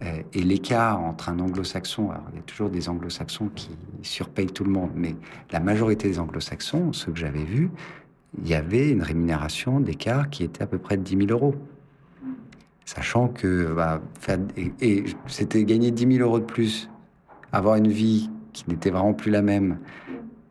Euh, 0.02 0.22
et 0.34 0.42
l'écart 0.42 1.00
entre 1.02 1.30
un 1.30 1.40
anglo-saxon, 1.40 2.12
alors 2.12 2.24
il 2.32 2.38
y 2.38 2.40
a 2.40 2.44
toujours 2.44 2.70
des 2.70 2.90
anglo-saxons 2.90 3.50
qui 3.54 3.70
surpayent 4.02 4.48
tout 4.48 4.64
le 4.64 4.72
monde, 4.72 4.92
mais 4.96 5.16
la 5.52 5.60
majorité 5.60 6.08
des 6.08 6.20
anglo-saxons, 6.20 6.94
ceux 6.94 7.12
que 7.12 7.20
j'avais 7.20 7.44
vus, 7.44 7.70
il 8.42 8.48
y 8.48 8.54
avait 8.54 8.90
une 8.90 9.02
rémunération 9.02 9.80
d'écart 9.80 10.30
qui 10.30 10.44
était 10.44 10.64
à 10.64 10.68
peu 10.68 10.78
près 10.78 10.98
de 10.98 11.04
10 11.04 11.28
000 11.28 11.32
euros. 11.32 11.56
Sachant 12.86 13.28
que 13.28 13.74
bah, 13.74 14.02
et, 14.56 14.72
et 14.82 15.04
c'était 15.28 15.64
gagner 15.64 15.92
10 15.92 16.18
000 16.18 16.28
euros 16.28 16.40
de 16.40 16.46
plus, 16.46 16.90
avoir 17.52 17.76
une 17.76 17.88
vie 17.88 18.30
qui 18.54 18.66
n'était 18.68 18.90
vraiment 18.90 19.14
plus 19.14 19.32
la 19.32 19.42
même, 19.42 19.78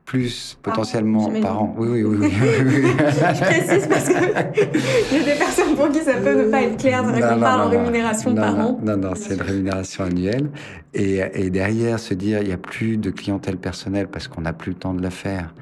plus 0.08 0.56
potentiellement 0.62 1.30
par 1.42 1.62
an. 1.62 1.74
Oui, 1.76 2.02
oui, 2.02 2.02
oui. 2.02 2.16
oui, 2.20 2.32
je 2.98 3.44
précise 3.44 3.86
parce 3.86 4.08
qu'il 4.08 4.16
y 4.16 5.20
a 5.20 5.24
des 5.34 5.38
personnes 5.38 5.76
pour 5.76 5.90
qui 5.90 5.98
ça 5.98 6.14
peut 6.14 6.46
ne 6.46 6.50
pas 6.50 6.62
être 6.62 6.78
clair 6.78 7.04
de 7.04 7.12
qu'on 7.12 7.38
parle 7.38 7.60
en 7.60 7.68
rémunération 7.68 8.34
par 8.34 8.58
an. 8.58 8.80
Non, 8.82 8.96
non, 8.96 9.12
c'est 9.14 9.34
une 9.34 9.42
rémunération 9.42 10.04
annuelle. 10.04 10.48
Et, 10.94 11.20
et, 11.34 11.50
derrière, 11.50 12.00
se 12.00 12.14
dire, 12.14 12.40
il 12.40 12.46
n'y 12.46 12.54
a 12.54 12.56
plus 12.58 12.96
de 12.96 13.10
clientèle 13.10 13.58
personnelle 13.58 14.08
parce 14.08 14.28
qu'on 14.28 14.40
n'a 14.40 14.54
plus 14.54 14.70
le 14.70 14.78
temps 14.78 14.94
de 14.94 15.02
la 15.02 15.10
faire. 15.10 15.54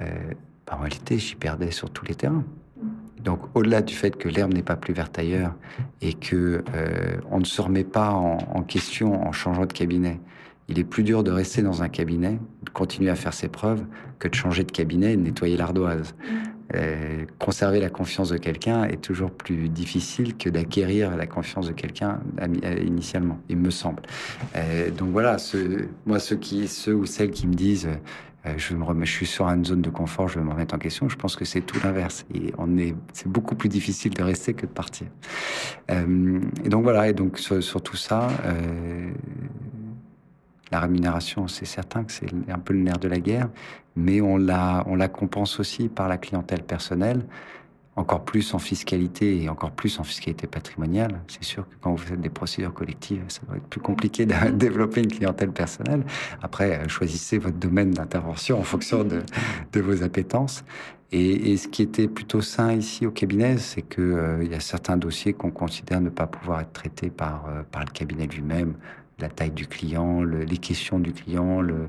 Euh, 0.00 0.04
bah, 0.64 0.74
en 0.78 0.82
réalité, 0.82 1.18
j'y 1.18 1.34
perdais 1.34 1.72
sur 1.72 1.90
tous 1.90 2.04
les 2.06 2.14
terrains. 2.14 2.44
Donc, 3.24 3.40
au-delà 3.54 3.82
du 3.82 3.96
fait 3.96 4.16
que 4.16 4.28
l'herbe 4.28 4.54
n'est 4.54 4.62
pas 4.62 4.76
plus 4.76 4.94
verte 4.94 5.18
ailleurs 5.18 5.54
et 6.02 6.14
que 6.14 6.62
euh, 6.72 7.16
on 7.32 7.40
ne 7.40 7.44
se 7.44 7.60
remet 7.60 7.82
pas 7.82 8.10
en, 8.10 8.38
en 8.54 8.62
question 8.62 9.26
en 9.26 9.32
changeant 9.32 9.66
de 9.66 9.72
cabinet, 9.72 10.20
il 10.68 10.78
est 10.78 10.84
plus 10.84 11.02
dur 11.02 11.24
de 11.24 11.30
rester 11.30 11.62
dans 11.62 11.82
un 11.82 11.88
cabinet, 11.88 12.38
de 12.62 12.70
continuer 12.70 13.10
à 13.10 13.14
faire 13.14 13.34
ses 13.34 13.48
preuves, 13.48 13.84
que 14.18 14.28
de 14.28 14.34
changer 14.34 14.64
de 14.64 14.72
cabinet 14.72 15.14
et 15.14 15.16
de 15.16 15.22
nettoyer 15.22 15.56
l'ardoise. 15.56 16.14
Mm. 16.20 16.58
Euh, 16.74 17.24
conserver 17.38 17.80
la 17.80 17.88
confiance 17.88 18.28
de 18.28 18.36
quelqu'un 18.36 18.84
est 18.84 19.00
toujours 19.00 19.30
plus 19.30 19.70
difficile 19.70 20.36
que 20.36 20.50
d'acquérir 20.50 21.16
la 21.16 21.26
confiance 21.26 21.66
de 21.66 21.72
quelqu'un 21.72 22.20
euh, 22.42 22.82
initialement, 22.84 23.38
il 23.48 23.56
me 23.56 23.70
semble. 23.70 24.02
Euh, 24.54 24.90
donc 24.90 25.10
voilà, 25.10 25.38
moi 26.04 26.18
ceux 26.18 26.36
qui, 26.36 26.68
ceux 26.68 26.94
ou 26.94 27.06
celles 27.06 27.30
qui 27.30 27.46
me 27.46 27.54
disent 27.54 27.88
je, 28.56 28.74
me 28.74 28.84
remets, 28.84 29.04
je 29.04 29.12
suis 29.12 29.26
sur 29.26 29.46
une 29.46 29.64
zone 29.64 29.82
de 29.82 29.90
confort, 29.90 30.28
je 30.28 30.38
vais 30.38 30.44
me 30.44 30.50
remettre 30.50 30.74
en 30.74 30.78
question. 30.78 31.08
Je 31.10 31.16
pense 31.16 31.36
que 31.36 31.44
c'est 31.44 31.60
tout 31.60 31.78
l'inverse. 31.84 32.24
Et 32.34 32.52
on 32.56 32.78
est, 32.78 32.94
c'est 33.12 33.28
beaucoup 33.28 33.54
plus 33.54 33.68
difficile 33.68 34.14
de 34.14 34.22
rester 34.22 34.54
que 34.54 34.64
de 34.64 34.70
partir. 34.70 35.06
et 35.90 36.68
donc 36.68 36.82
voilà. 36.82 37.08
Et 37.08 37.12
donc 37.12 37.38
sur, 37.38 37.62
sur 37.62 37.82
tout 37.82 37.96
ça, 37.96 38.28
la 40.70 40.80
rémunération, 40.80 41.48
c'est 41.48 41.64
certain 41.64 42.04
que 42.04 42.12
c'est 42.12 42.28
un 42.48 42.58
peu 42.58 42.74
le 42.74 42.80
nerf 42.80 42.98
de 42.98 43.08
la 43.08 43.18
guerre, 43.18 43.48
mais 43.96 44.20
on 44.20 44.36
la, 44.36 44.84
on 44.86 44.94
la 44.94 45.08
compense 45.08 45.58
aussi 45.60 45.88
par 45.88 46.08
la 46.08 46.18
clientèle 46.18 46.62
personnelle, 46.62 47.24
encore 47.98 48.24
plus 48.24 48.54
en 48.54 48.58
fiscalité 48.58 49.42
et 49.42 49.48
encore 49.48 49.72
plus 49.72 49.98
en 49.98 50.04
fiscalité 50.04 50.46
patrimoniale. 50.46 51.20
C'est 51.26 51.42
sûr 51.42 51.68
que 51.68 51.74
quand 51.80 51.90
vous 51.90 51.98
faites 51.98 52.20
des 52.20 52.28
procédures 52.28 52.72
collectives, 52.72 53.24
ça 53.28 53.40
doit 53.46 53.56
être 53.56 53.66
plus 53.66 53.80
compliqué 53.80 54.24
de 54.24 54.50
développer 54.52 55.00
une 55.00 55.10
clientèle 55.10 55.50
personnelle. 55.50 56.04
Après, 56.40 56.78
euh, 56.78 56.88
choisissez 56.88 57.38
votre 57.38 57.56
domaine 57.56 57.90
d'intervention 57.90 58.58
en 58.60 58.62
fonction 58.62 59.04
de, 59.04 59.80
vos 59.80 60.02
appétences. 60.02 60.64
Et, 61.10 61.56
ce 61.56 61.68
qui 61.68 61.82
était 61.82 62.06
plutôt 62.06 62.42
sain 62.42 62.74
ici 62.74 63.06
au 63.06 63.10
cabinet, 63.10 63.56
c'est 63.56 63.82
que 63.82 64.02
euh, 64.02 64.44
y 64.44 64.54
a 64.54 64.60
certains 64.60 64.96
dossiers 64.96 65.32
qu'on 65.32 65.50
considère 65.50 66.00
ne 66.00 66.10
pas 66.10 66.26
pouvoir 66.26 66.60
être 66.60 66.72
traités 66.72 67.10
par, 67.10 67.46
euh, 67.48 67.62
par 67.70 67.82
le 67.82 67.90
cabinet 67.90 68.26
lui-même, 68.26 68.74
la 69.18 69.28
taille 69.28 69.50
du 69.50 69.66
client, 69.66 70.22
les 70.22 70.56
questions 70.58 70.98
du 70.98 71.12
client. 71.12 71.60
Le... 71.60 71.88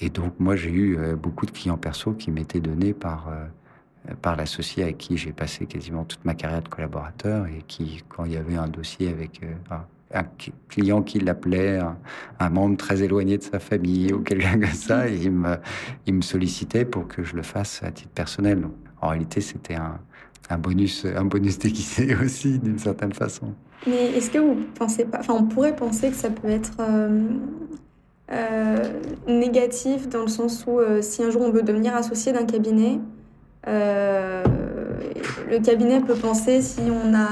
Et 0.00 0.10
donc, 0.10 0.34
moi, 0.38 0.56
j'ai 0.56 0.70
eu 0.70 0.98
euh, 0.98 1.16
beaucoup 1.16 1.46
de 1.46 1.50
clients 1.50 1.76
perso 1.76 2.12
qui 2.12 2.30
m'étaient 2.30 2.60
donnés 2.60 2.92
par, 2.92 3.28
euh, 3.28 4.14
par 4.20 4.36
l'associé 4.36 4.82
avec 4.82 4.98
qui 4.98 5.16
j'ai 5.16 5.32
passé 5.32 5.66
quasiment 5.66 6.04
toute 6.04 6.24
ma 6.24 6.34
carrière 6.34 6.62
de 6.62 6.68
collaborateur 6.68 7.46
et 7.46 7.62
qui, 7.66 8.02
quand 8.08 8.24
il 8.24 8.32
y 8.32 8.36
avait 8.36 8.56
un 8.56 8.68
dossier 8.68 9.08
avec 9.08 9.42
euh, 9.42 9.76
un 10.14 10.24
client 10.68 11.02
qui 11.02 11.20
l'appelait, 11.20 11.80
un, 12.38 12.50
membre 12.50 12.76
très 12.76 13.02
éloigné 13.02 13.38
de 13.38 13.42
sa 13.42 13.58
famille 13.58 14.12
ou 14.12 14.20
quelqu'un 14.20 14.60
comme 14.60 14.64
ça, 14.66 15.08
il 15.08 15.30
me, 15.30 15.56
il 16.06 16.14
me 16.14 16.22
sollicitait 16.22 16.84
pour 16.84 17.08
que 17.08 17.22
je 17.22 17.34
le 17.34 17.42
fasse 17.42 17.82
à 17.82 17.90
titre 17.90 18.10
personnel. 18.10 18.66
en 19.00 19.08
réalité, 19.08 19.40
c'était 19.40 19.76
un, 19.76 19.98
un 20.50 20.58
bonus, 20.58 21.04
un 21.04 21.24
bonus 21.24 21.58
déguisé 21.60 22.14
aussi, 22.16 22.58
d'une 22.58 22.78
certaine 22.78 23.12
façon. 23.12 23.54
Mais 23.86 24.12
est-ce 24.16 24.30
que 24.30 24.38
vous 24.38 24.56
pensez 24.74 25.04
pas, 25.04 25.18
enfin, 25.20 25.34
on 25.34 25.44
pourrait 25.44 25.74
penser 25.74 26.10
que 26.10 26.16
ça 26.16 26.30
peut 26.30 26.48
être 26.48 26.76
euh, 26.80 27.20
euh, 28.30 28.76
négatif 29.26 30.08
dans 30.08 30.22
le 30.22 30.28
sens 30.28 30.64
où 30.66 30.78
euh, 30.78 31.02
si 31.02 31.22
un 31.22 31.30
jour 31.30 31.42
on 31.42 31.50
veut 31.50 31.62
devenir 31.62 31.96
associé 31.96 32.32
d'un 32.32 32.44
cabinet, 32.44 33.00
le 33.66 34.42
cabinet 35.62 36.00
peut 36.00 36.14
penser 36.14 36.62
si 36.62 36.80
on 36.90 37.14
a 37.14 37.28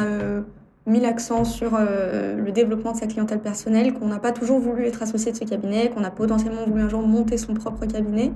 mis 0.86 1.00
l'accent 1.00 1.44
sur 1.44 1.76
le 1.76 2.50
développement 2.52 2.92
de 2.92 2.98
sa 2.98 3.08
clientèle 3.08 3.40
personnelle, 3.40 3.94
qu'on 3.94 4.06
n'a 4.06 4.20
pas 4.20 4.30
toujours 4.30 4.60
voulu 4.60 4.86
être 4.86 5.02
associé 5.02 5.32
de 5.32 5.36
ce 5.36 5.44
cabinet, 5.44 5.90
qu'on 5.90 6.04
a 6.04 6.10
potentiellement 6.10 6.64
voulu 6.66 6.82
un 6.82 6.88
jour 6.88 7.02
monter 7.02 7.36
son 7.36 7.54
propre 7.54 7.84
cabinet. 7.86 8.30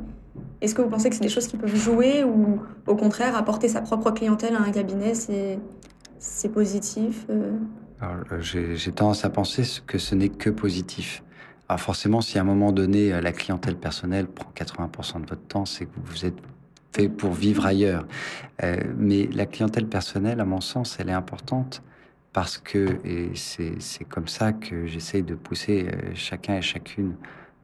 Est-ce 0.61 0.75
que 0.75 0.83
vous 0.83 0.89
pensez 0.89 1.09
que 1.09 1.15
c'est 1.15 1.23
des 1.23 1.29
choses 1.29 1.47
qui 1.47 1.57
peuvent 1.57 1.77
jouer 1.77 2.25
ou 2.25 2.59
au 2.89 2.97
contraire 2.97 3.37
apporter 3.37 3.69
sa 3.69 3.81
propre 3.81 4.11
clientèle 4.11 4.57
à 4.57 4.63
un 4.63 4.73
cabinet, 4.73 5.15
c'est 5.15 6.49
positif 6.49 7.29
j'ai 8.41 8.93
tendance 8.93 9.25
à 9.25 9.31
penser 9.31 9.63
que 9.87 9.99
ce 9.99 10.15
n'est 10.15 10.29
que 10.29 10.51
positif. 10.51 11.23
Alors 11.69 11.81
forcément, 11.81 12.21
si 12.21 12.39
à 12.39 12.43
un 12.43 12.45
moment 12.45 12.73
donné, 12.73 13.13
euh, 13.13 13.21
la 13.21 13.33
clientèle 13.33 13.77
personnelle 13.77 14.27
prend 14.27 14.51
80% 14.55 15.23
de 15.23 15.27
votre 15.27 15.47
temps, 15.47 15.65
c'est 15.65 15.87
que 15.87 15.93
vous 15.97 16.27
êtes 16.27 16.37
fait 16.93 17.09
pour 17.09 17.33
vivre 17.33 17.65
ailleurs. 17.65 18.07
Euh, 18.63 18.77
mais 18.97 19.27
la 19.33 19.47
clientèle 19.47 19.87
personnelle, 19.87 20.41
à 20.41 20.45
mon 20.45 20.61
sens, 20.61 20.99
elle 21.01 21.09
est 21.09 21.15
importante 21.15 21.83
parce 22.33 22.59
que, 22.59 22.99
et 23.05 23.31
c'est 23.35 24.05
comme 24.05 24.27
ça 24.27 24.53
que 24.53 24.87
j'essaye 24.87 25.23
de 25.23 25.37
pousser 25.37 25.89
chacun 26.15 26.57
et 26.57 26.63
chacune 26.63 27.15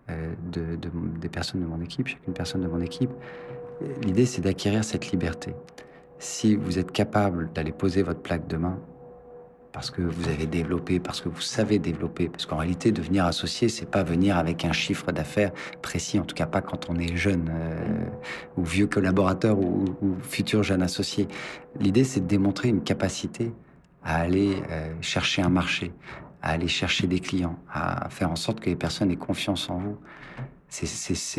de, 0.09 0.79
des 1.21 1.29
personnes 1.29 1.61
de 1.61 1.67
mon 1.67 1.81
équipe, 1.81 2.07
chacune 2.07 2.33
personne 2.33 2.61
de 2.61 2.69
mon 2.69 2.81
équipe, 2.81 3.11
l'idée 4.05 4.27
c'est 4.27 4.43
d'acquérir 4.43 4.85
cette 4.85 5.11
liberté. 5.11 5.55
Si 6.21 6.55
vous 6.55 6.79
êtes 6.79 6.93
capable 6.93 7.51
d'aller 7.53 7.73
poser 7.73 8.03
votre 8.03 8.21
plaque 8.21 8.47
demain, 8.47 8.79
parce 9.73 9.91
que 9.91 10.03
vous 10.03 10.29
avez 10.29 10.47
développé, 10.47 10.99
parce 10.99 11.21
que 11.21 11.29
vous 11.29 11.41
savez 11.41 11.79
développer. 11.79 12.29
Parce 12.29 12.47
qu'en 12.47 12.57
réalité, 12.57 12.93
devenir 12.93 13.25
associé, 13.25 13.69
c'est 13.69 13.87
pas 13.87 14.03
venir 14.03 14.37
avec 14.37 14.65
un 14.65 14.73
chiffre 14.73 15.13
d'affaires 15.13 15.53
précis, 15.83 16.19
en 16.19 16.25
tout 16.25 16.35
cas 16.35 16.47
pas 16.47 16.61
quand 16.61 16.91
on 16.91 16.97
est 16.97 17.17
jeune 17.17 17.51
euh, 17.51 18.07
ou 18.57 18.65
vieux 18.65 18.87
collaborateur 18.87 19.59
ou, 19.59 19.85
futur 20.23 20.63
jeune 20.63 20.83
associé. 20.83 21.29
L'idée, 21.79 22.05
c'est 22.05 22.21
de 22.21 22.27
démontrer 22.27 22.69
une 22.69 22.83
capacité 22.83 23.53
à 24.03 24.17
aller 24.21 24.57
euh, 24.71 24.93
chercher 25.01 25.43
un 25.43 25.51
marché, 25.51 25.93
à 26.43 26.53
aller 26.53 26.69
chercher 26.69 27.07
des 27.07 27.21
clients, 27.21 27.59
à 27.73 28.09
faire 28.11 28.31
en 28.31 28.37
sorte 28.37 28.61
que 28.61 28.71
les 28.71 28.77
personnes 28.77 29.11
aient 29.11 29.17
confiance 29.17 29.71
en 29.71 29.79
vous. 29.79 29.99
C'est 30.69 30.87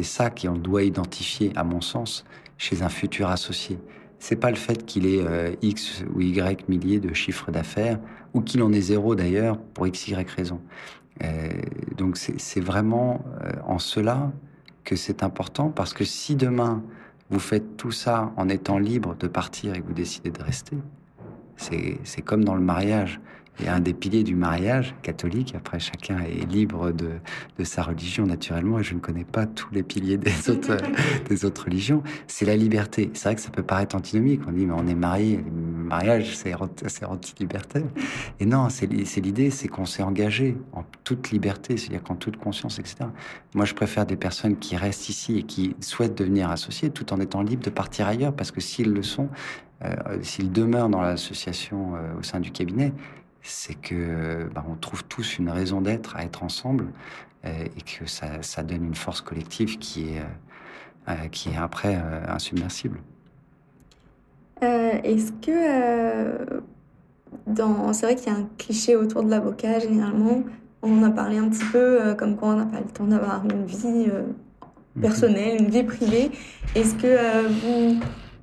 ça 0.03 0.30
qu'on 0.30 0.58
doit 0.58 0.84
identifier, 0.84 1.53
à 1.56 1.64
mon 1.64 1.80
sens, 1.80 2.26
chez 2.58 2.82
un 2.82 2.89
futur 2.89 3.30
associé 3.30 3.80
c'est 4.22 4.36
pas 4.36 4.51
le 4.51 4.55
fait 4.55 4.86
qu'il 4.86 5.07
ait 5.07 5.26
euh, 5.26 5.51
X 5.63 6.03
ou 6.13 6.22
Y 6.22 6.69
milliers 6.69 6.99
de 6.99 7.11
chiffres 7.11 7.51
d'affaires, 7.51 7.99
ou 8.36 8.41
qu'il 8.41 8.61
en 8.61 8.72
ait 8.72 8.80
zéro 8.80 9.15
d'ailleurs, 9.15 9.57
pour 9.57 9.88
X, 9.88 10.09
Y 10.09 10.30
raison. 10.30 10.61
Euh, 11.24 11.49
donc 11.97 12.17
c'est 12.17 12.61
vraiment 12.61 13.26
euh, 13.43 13.51
en 13.65 13.80
cela 13.80 14.32
que 14.84 14.95
c'est 14.95 15.24
important, 15.24 15.69
parce 15.69 15.93
que 15.93 16.05
si 16.05 16.36
demain 16.36 16.84
vous 17.32 17.39
faites 17.39 17.78
tout 17.78 17.91
ça 17.91 18.32
en 18.38 18.47
étant 18.47 18.78
libre 18.78 19.15
de 19.15 19.28
partir 19.28 19.74
et 19.74 19.82
que 19.82 19.88
vous 19.88 19.93
décidez 19.93 20.30
de 20.30 20.43
rester, 20.43 20.78
c'est 21.55 22.22
comme 22.24 22.43
dans 22.43 22.55
le 22.55 22.61
mariage 22.61 23.19
et 23.64 23.70
un 23.70 23.80
des 23.80 23.93
piliers 23.93 24.24
du 24.24 24.36
mariage 24.36 24.95
catholique. 25.01 25.53
Après, 25.55 25.80
chacun 25.80 26.20
est 26.20 26.49
libre 26.51 26.91
de, 26.91 27.09
de, 27.57 27.64
sa 27.64 27.84
religion 27.84 28.26
naturellement, 28.26 28.80
et 28.80 28.84
je 28.84 28.93
ne 28.93 28.99
connais 28.99 29.24
pas 29.24 29.45
tous 29.45 29.72
les 29.72 29.84
piliers 29.84 30.18
des 30.18 30.49
autres, 30.49 30.78
des 31.30 31.45
autres 31.45 31.66
religions. 31.66 32.03
C'est 32.28 32.45
la 32.45 32.55
liberté. 32.55 33.09
C'est 33.14 33.30
vrai 33.30 33.36
que 33.36 33.41
ça 33.41 33.49
peut 33.49 33.64
paraître 33.64 33.95
antinomique. 33.95 34.41
On 34.47 34.51
dit, 34.51 34.66
mais 34.66 34.74
on 34.74 34.88
est 34.88 34.95
marié, 34.95 35.38
le 35.38 35.84
mariage, 35.84 36.36
c'est 36.36 37.05
anti-liberté. 37.05 37.84
Et 38.39 38.45
non, 38.45 38.70
c'est 38.70 38.88
l'idée, 38.88 39.49
c'est 39.49 39.68
qu'on 39.68 39.86
s'est 39.86 40.03
engagé 40.03 40.57
en 40.74 40.84
toute 41.03 41.32
liberté, 41.32 41.78
c'est-à-dire 41.78 42.03
qu'en 42.03 42.16
toute 42.16 42.38
conscience, 42.38 42.80
etc. 42.80 43.05
Moi, 43.53 43.66
je 43.66 43.74
préfère 43.74 44.05
des 44.05 44.16
personnes 44.16 44.57
qui 44.57 44.76
restent 44.76 45.09
ici 45.09 45.39
et 45.39 45.43
qui 45.43 45.76
souhaitent 45.80 46.18
devenir 46.18 46.49
associées 46.49 46.89
tout 46.89 47.14
en 47.14 47.20
étant 47.20 47.41
libres 47.41 47.64
de 47.64 47.70
partir 47.70 48.07
ailleurs, 48.07 48.34
parce 48.34 48.51
que 48.51 48.62
s'ils 48.62 48.91
le 48.91 49.03
sont, 49.03 49.30
euh, 49.84 49.95
s'ils 50.22 50.51
demeurent 50.51 50.89
dans 50.89 51.01
l'association 51.01 51.95
euh, 51.95 52.20
au 52.20 52.24
sein 52.24 52.39
du 52.39 52.51
cabinet, 52.51 52.93
c'est 53.42 53.76
que 53.76 54.50
bah, 54.54 54.64
on 54.70 54.76
trouve 54.76 55.04
tous 55.06 55.38
une 55.38 55.50
raison 55.50 55.82
d'être 55.82 56.16
à 56.16 56.24
être 56.24 56.44
ensemble 56.44 56.88
euh, 57.46 57.50
et 57.66 57.82
que 57.82 58.08
ça, 58.08 58.42
ça, 58.42 58.64
donne 58.64 58.86
une 58.86 58.96
force 58.96 59.22
collective 59.22 59.80
qui 59.80 60.10
est, 60.10 60.20
euh, 60.20 61.10
euh, 61.10 61.28
qui 61.32 61.50
est 61.50 61.58
après 61.58 61.96
insubmersible. 62.28 63.00
Est-ce 64.62 65.32
que 65.32 66.62
dans... 67.48 67.92
c'est 67.94 68.06
vrai 68.06 68.16
qu'il 68.16 68.32
y 68.32 68.36
a 68.36 68.38
un 68.38 68.48
cliché 68.60 68.96
autour 68.96 69.24
de 69.24 69.32
l'avocat 69.32 69.80
généralement, 69.80 70.44
on 70.84 71.00
en 71.00 71.04
a 71.04 71.10
parlé 71.10 71.39
un 71.39 71.50
petit 71.50 71.66
peu, 71.72 72.14
comme 72.16 72.36
quoi 72.36 72.50
on 72.50 72.58
n'a 72.58 72.66
pas 72.66 72.80
le 72.80 72.86
temps 72.86 73.06
d'avoir 73.06 73.44
une 73.46 73.66
vie 73.66 74.08
mhm. 74.08 75.02
personnelle, 75.02 75.62
une 75.62 75.70
vie 75.70 75.84
privée. 75.84 76.30
Est-ce 76.76 76.94
que 76.94 77.48
vous 77.48 78.00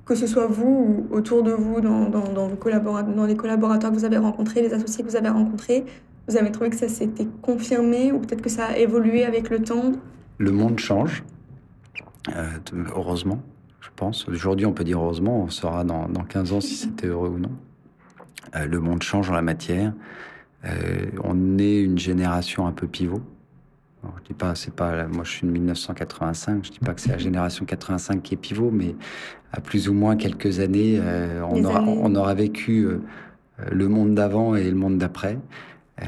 que 0.09 0.15
ce 0.15 0.25
soit 0.25 0.47
vous 0.47 1.05
ou 1.11 1.15
autour 1.15 1.43
de 1.43 1.51
vous, 1.51 1.81
dans, 1.81 2.09
dans, 2.09 2.47
vos 2.47 2.55
collaborateurs, 2.55 3.13
dans 3.13 3.27
les 3.27 3.35
collaborateurs 3.35 3.91
que 3.91 3.95
vous 3.95 4.05
avez 4.05 4.17
rencontrés, 4.17 4.63
les 4.63 4.73
associés 4.73 5.03
que 5.03 5.09
vous 5.09 5.15
avez 5.15 5.29
rencontrés, 5.29 5.85
vous 6.27 6.35
avez 6.35 6.51
trouvé 6.51 6.71
que 6.71 6.75
ça 6.75 6.89
s'était 6.89 7.27
confirmé 7.43 8.11
ou 8.11 8.17
peut-être 8.17 8.41
que 8.41 8.49
ça 8.49 8.65
a 8.65 8.77
évolué 8.77 9.23
avec 9.23 9.51
le 9.51 9.61
temps? 9.61 9.91
Le 10.39 10.51
monde 10.51 10.79
change, 10.79 11.23
euh, 12.35 12.47
heureusement, 12.95 13.39
je 13.81 13.89
pense. 13.95 14.27
Aujourd'hui, 14.27 14.65
on 14.65 14.73
peut 14.73 14.83
dire 14.83 14.99
heureusement, 14.99 15.43
on 15.43 15.49
saura 15.49 15.83
dans, 15.83 16.09
dans 16.09 16.23
15 16.23 16.53
ans 16.53 16.61
si 16.61 16.73
c'était 16.75 17.05
heureux 17.05 17.29
ou 17.29 17.37
non. 17.37 17.51
Euh, 18.55 18.65
le 18.65 18.79
monde 18.79 19.03
change 19.03 19.29
en 19.29 19.33
la 19.33 19.43
matière. 19.43 19.93
Euh, 20.65 21.05
on 21.23 21.59
est 21.59 21.81
une 21.81 21.99
génération 21.99 22.65
un 22.65 22.71
peu 22.71 22.87
pivot. 22.87 23.21
Je 24.03 24.23
dis 24.27 24.33
pas, 24.33 24.55
c'est 24.55 24.73
pas, 24.73 25.07
moi 25.07 25.23
je 25.23 25.31
suis 25.31 25.47
de 25.47 25.51
1985, 25.51 26.65
je 26.65 26.71
dis 26.71 26.79
pas 26.79 26.93
que 26.93 27.01
c'est 27.01 27.11
la 27.11 27.17
génération 27.17 27.65
85 27.65 28.21
qui 28.21 28.33
est 28.33 28.37
pivot, 28.37 28.71
mais 28.71 28.95
à 29.51 29.61
plus 29.61 29.89
ou 29.89 29.93
moins 29.93 30.15
quelques 30.15 30.59
années, 30.59 30.99
euh, 31.01 31.41
on, 31.49 31.63
aura, 31.63 31.81
on, 31.81 32.15
aura, 32.15 32.33
vécu 32.33 32.85
euh, 32.85 32.99
le 33.71 33.87
monde 33.87 34.15
d'avant 34.15 34.55
et 34.55 34.69
le 34.69 34.75
monde 34.75 34.97
d'après. 34.97 35.37
Euh, 36.01 36.05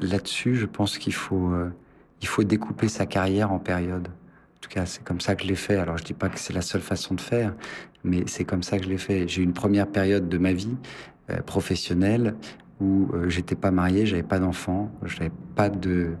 là-dessus, 0.00 0.54
je 0.54 0.66
pense 0.66 0.98
qu'il 0.98 1.14
faut, 1.14 1.52
il 2.20 2.28
faut 2.28 2.44
découper 2.44 2.88
sa 2.88 3.06
carrière 3.06 3.52
en 3.52 3.58
périodes. 3.58 4.08
En 4.08 4.60
tout 4.60 4.68
cas, 4.68 4.86
c'est 4.86 5.02
comme 5.02 5.20
ça 5.20 5.34
que 5.34 5.42
je 5.42 5.48
l'ai 5.48 5.56
fait. 5.56 5.76
Alors, 5.76 5.96
je 5.96 6.04
dis 6.04 6.12
pas 6.12 6.28
que 6.28 6.38
c'est 6.38 6.52
la 6.52 6.60
seule 6.60 6.82
façon 6.82 7.14
de 7.14 7.20
faire, 7.20 7.54
mais 8.04 8.24
c'est 8.26 8.44
comme 8.44 8.62
ça 8.62 8.78
que 8.78 8.84
je 8.84 8.90
l'ai 8.90 8.98
fait. 8.98 9.26
J'ai 9.26 9.40
eu 9.40 9.44
une 9.44 9.54
première 9.54 9.86
période 9.86 10.28
de 10.28 10.38
ma 10.38 10.52
vie 10.52 10.76
professionnelle 11.46 12.34
où 12.80 13.08
j'étais 13.28 13.54
pas 13.54 13.70
marié, 13.70 14.06
j'avais 14.06 14.22
pas 14.22 14.38
d'enfants, 14.38 14.90
j'avais 15.04 15.30
pas 15.54 15.68
de, 15.68 16.16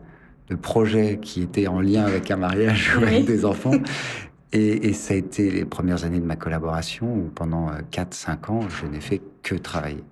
de 0.48 0.54
projet 0.54 1.18
qui 1.20 1.42
était 1.42 1.66
en 1.66 1.80
lien 1.80 2.04
avec 2.04 2.30
un 2.30 2.36
mariage 2.36 2.96
ou 2.96 3.02
avec 3.02 3.24
des 3.24 3.44
enfants. 3.44 3.72
Et, 4.52 4.88
et, 4.88 4.92
ça 4.92 5.12
a 5.12 5.16
été 5.16 5.50
les 5.50 5.64
premières 5.64 6.04
années 6.04 6.20
de 6.20 6.24
ma 6.24 6.36
collaboration 6.36 7.12
où 7.12 7.30
pendant 7.34 7.68
4-5 7.90 8.30
euh, 8.48 8.52
ans, 8.52 8.68
je 8.68 8.86
n'ai 8.86 9.00
fait 9.00 9.20
que 9.42 9.56
travailler. 9.56 10.04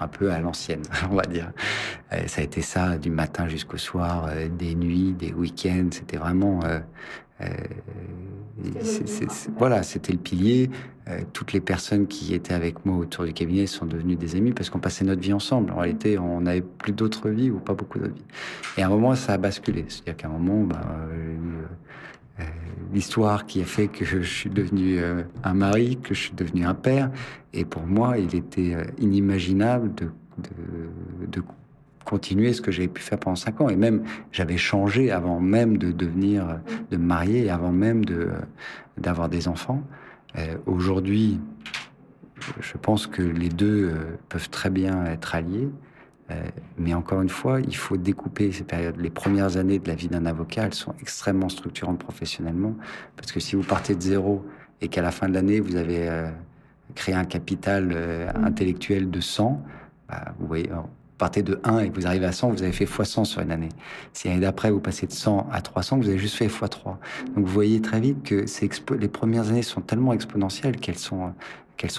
Un 0.00 0.08
peu 0.08 0.32
à 0.32 0.40
l'ancienne, 0.40 0.82
on 1.10 1.14
va 1.14 1.22
dire. 1.22 1.52
Et 2.10 2.26
ça 2.26 2.40
a 2.40 2.44
été 2.44 2.60
ça 2.60 2.98
du 2.98 3.08
matin 3.08 3.48
jusqu'au 3.48 3.78
soir, 3.78 4.26
euh, 4.28 4.48
des 4.48 4.74
nuits, 4.74 5.12
des 5.12 5.32
week-ends. 5.32 5.88
C'était 5.92 6.16
vraiment. 6.16 6.60
Euh, 6.64 6.80
euh 7.42 7.48
voilà, 9.56 9.82
c'était 9.82 10.12
le 10.12 10.18
pilier. 10.18 10.70
toutes 11.32 11.52
les 11.52 11.60
personnes 11.60 12.06
qui 12.06 12.32
étaient 12.34 12.54
avec 12.54 12.86
moi 12.86 12.96
autour 12.98 13.24
du 13.24 13.32
cabinet 13.32 13.66
sont 13.66 13.86
devenues 13.86 14.14
des 14.14 14.36
amis 14.36 14.52
parce 14.52 14.70
qu'on 14.70 14.78
passait 14.78 15.04
notre 15.04 15.20
vie 15.20 15.32
ensemble. 15.32 15.72
En 15.72 15.78
réalité, 15.78 16.18
on 16.18 16.42
n'avait 16.42 16.60
plus 16.60 16.92
d'autres 16.92 17.28
vies 17.30 17.50
ou 17.50 17.58
pas 17.58 17.74
beaucoup 17.74 17.98
d'autres 17.98 18.14
vies. 18.14 18.24
Et 18.76 18.82
à 18.82 18.86
un 18.86 18.90
moment, 18.90 19.14
ça 19.16 19.32
a 19.32 19.38
basculé. 19.38 19.84
C'est-à-dire 19.88 20.16
qu'à 20.16 20.28
un 20.28 20.38
moment, 20.38 20.62
bah, 20.64 20.80
euh, 22.40 22.44
l'histoire 22.92 23.46
qui 23.46 23.60
a 23.60 23.64
fait 23.64 23.88
que 23.88 24.04
je 24.04 24.20
suis 24.20 24.50
devenu 24.50 24.98
euh, 24.98 25.22
un 25.44 25.54
mari, 25.54 25.98
que 26.02 26.14
je 26.14 26.20
suis 26.20 26.34
devenu 26.34 26.64
un 26.64 26.74
père. 26.74 27.10
Et 27.52 27.64
pour 27.64 27.86
moi, 27.86 28.18
il 28.18 28.34
était 28.34 28.74
euh, 28.74 28.84
inimaginable 28.98 29.94
de, 29.94 30.04
de, 30.38 31.26
de 31.28 31.42
continuer 32.04 32.52
ce 32.52 32.60
que 32.60 32.70
j'avais 32.70 32.88
pu 32.88 33.02
faire 33.02 33.18
pendant 33.18 33.36
cinq 33.36 33.60
ans. 33.60 33.68
Et 33.68 33.76
même, 33.76 34.02
j'avais 34.30 34.56
changé 34.56 35.10
avant 35.10 35.40
même 35.40 35.78
de 35.78 35.92
devenir, 35.92 36.60
de 36.90 36.96
me 36.96 37.04
marier, 37.04 37.50
avant 37.50 37.72
même 37.72 38.04
de 38.04 38.30
d'avoir 38.98 39.28
des 39.28 39.48
enfants. 39.48 39.82
Aujourd'hui, 40.66 41.40
je 42.60 42.76
pense 42.76 43.06
que 43.06 43.22
les 43.22 43.48
deux 43.48 43.92
peuvent 44.28 44.50
très 44.50 44.70
bien 44.70 45.04
être 45.06 45.34
alliés. 45.34 45.68
Euh, 46.32 46.42
mais 46.78 46.94
encore 46.94 47.22
une 47.22 47.28
fois, 47.28 47.60
il 47.60 47.76
faut 47.76 47.96
découper 47.96 48.52
ces 48.52 48.64
périodes. 48.64 48.96
Les 48.98 49.10
premières 49.10 49.56
années 49.56 49.78
de 49.78 49.88
la 49.88 49.94
vie 49.94 50.08
d'un 50.08 50.26
avocat, 50.26 50.64
elles 50.64 50.74
sont 50.74 50.94
extrêmement 51.00 51.48
structurantes 51.48 51.98
professionnellement, 51.98 52.76
parce 53.16 53.32
que 53.32 53.40
si 53.40 53.56
vous 53.56 53.62
partez 53.62 53.94
de 53.94 54.00
zéro 54.00 54.44
et 54.80 54.88
qu'à 54.88 55.02
la 55.02 55.10
fin 55.10 55.28
de 55.28 55.34
l'année, 55.34 55.60
vous 55.60 55.76
avez 55.76 56.08
euh, 56.08 56.30
créé 56.94 57.14
un 57.14 57.24
capital 57.24 57.92
euh, 57.92 58.30
intellectuel 58.42 59.10
de 59.10 59.20
100, 59.20 59.62
bah, 60.08 60.34
vous 60.38 60.46
voyez, 60.46 60.70
partez 61.22 61.44
de 61.44 61.60
1 61.62 61.78
et 61.78 61.90
vous 61.90 62.08
arrivez 62.08 62.26
à 62.26 62.32
100, 62.32 62.50
vous 62.50 62.64
avez 62.64 62.72
fait 62.72 62.84
x100 62.84 63.26
sur 63.26 63.42
une 63.42 63.52
année. 63.52 63.68
Si 64.12 64.26
l'année 64.26 64.40
d'après, 64.40 64.72
vous 64.72 64.80
passez 64.80 65.06
de 65.06 65.12
100 65.12 65.46
à 65.52 65.60
300, 65.60 65.98
vous 65.98 66.08
avez 66.08 66.18
juste 66.18 66.34
fait 66.34 66.48
x3. 66.48 66.96
Donc 67.36 67.44
vous 67.44 67.52
voyez 67.52 67.80
très 67.80 68.00
vite 68.00 68.24
que 68.24 68.44
les 68.96 69.06
premières 69.06 69.48
années 69.50 69.62
sont 69.62 69.82
tellement 69.82 70.12
exponentielles 70.12 70.78
qu'elles 70.78 70.98
sont, 70.98 71.32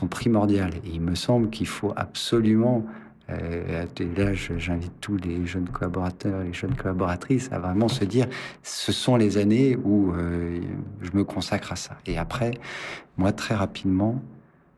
primordiales. 0.10 0.74
Et 0.86 0.90
il 0.96 1.00
me 1.00 1.16
semble 1.16 1.50
qu'il 1.52 1.68
faut 1.68 1.94
absolument 1.96 2.86
euh, 3.30 3.86
là, 4.18 4.34
j'invite 4.34 4.92
tous 5.00 5.16
les 5.16 5.46
jeunes 5.46 5.70
collaborateurs 5.70 6.44
les 6.44 6.52
jeunes 6.52 6.76
collaboratrices 6.76 7.50
à 7.54 7.60
vraiment 7.60 7.88
se 7.88 8.04
dire, 8.04 8.28
ce 8.62 8.92
sont 8.92 9.16
les 9.16 9.38
années 9.38 9.78
où 9.78 10.12
euh, 10.12 10.60
je 11.02 11.12
me 11.14 11.24
consacre 11.24 11.72
à 11.72 11.78
ça. 11.78 11.96
Et 12.06 12.18
après, 12.18 12.52
moi, 13.16 13.32
très 13.32 13.56
rapidement, 13.56 14.22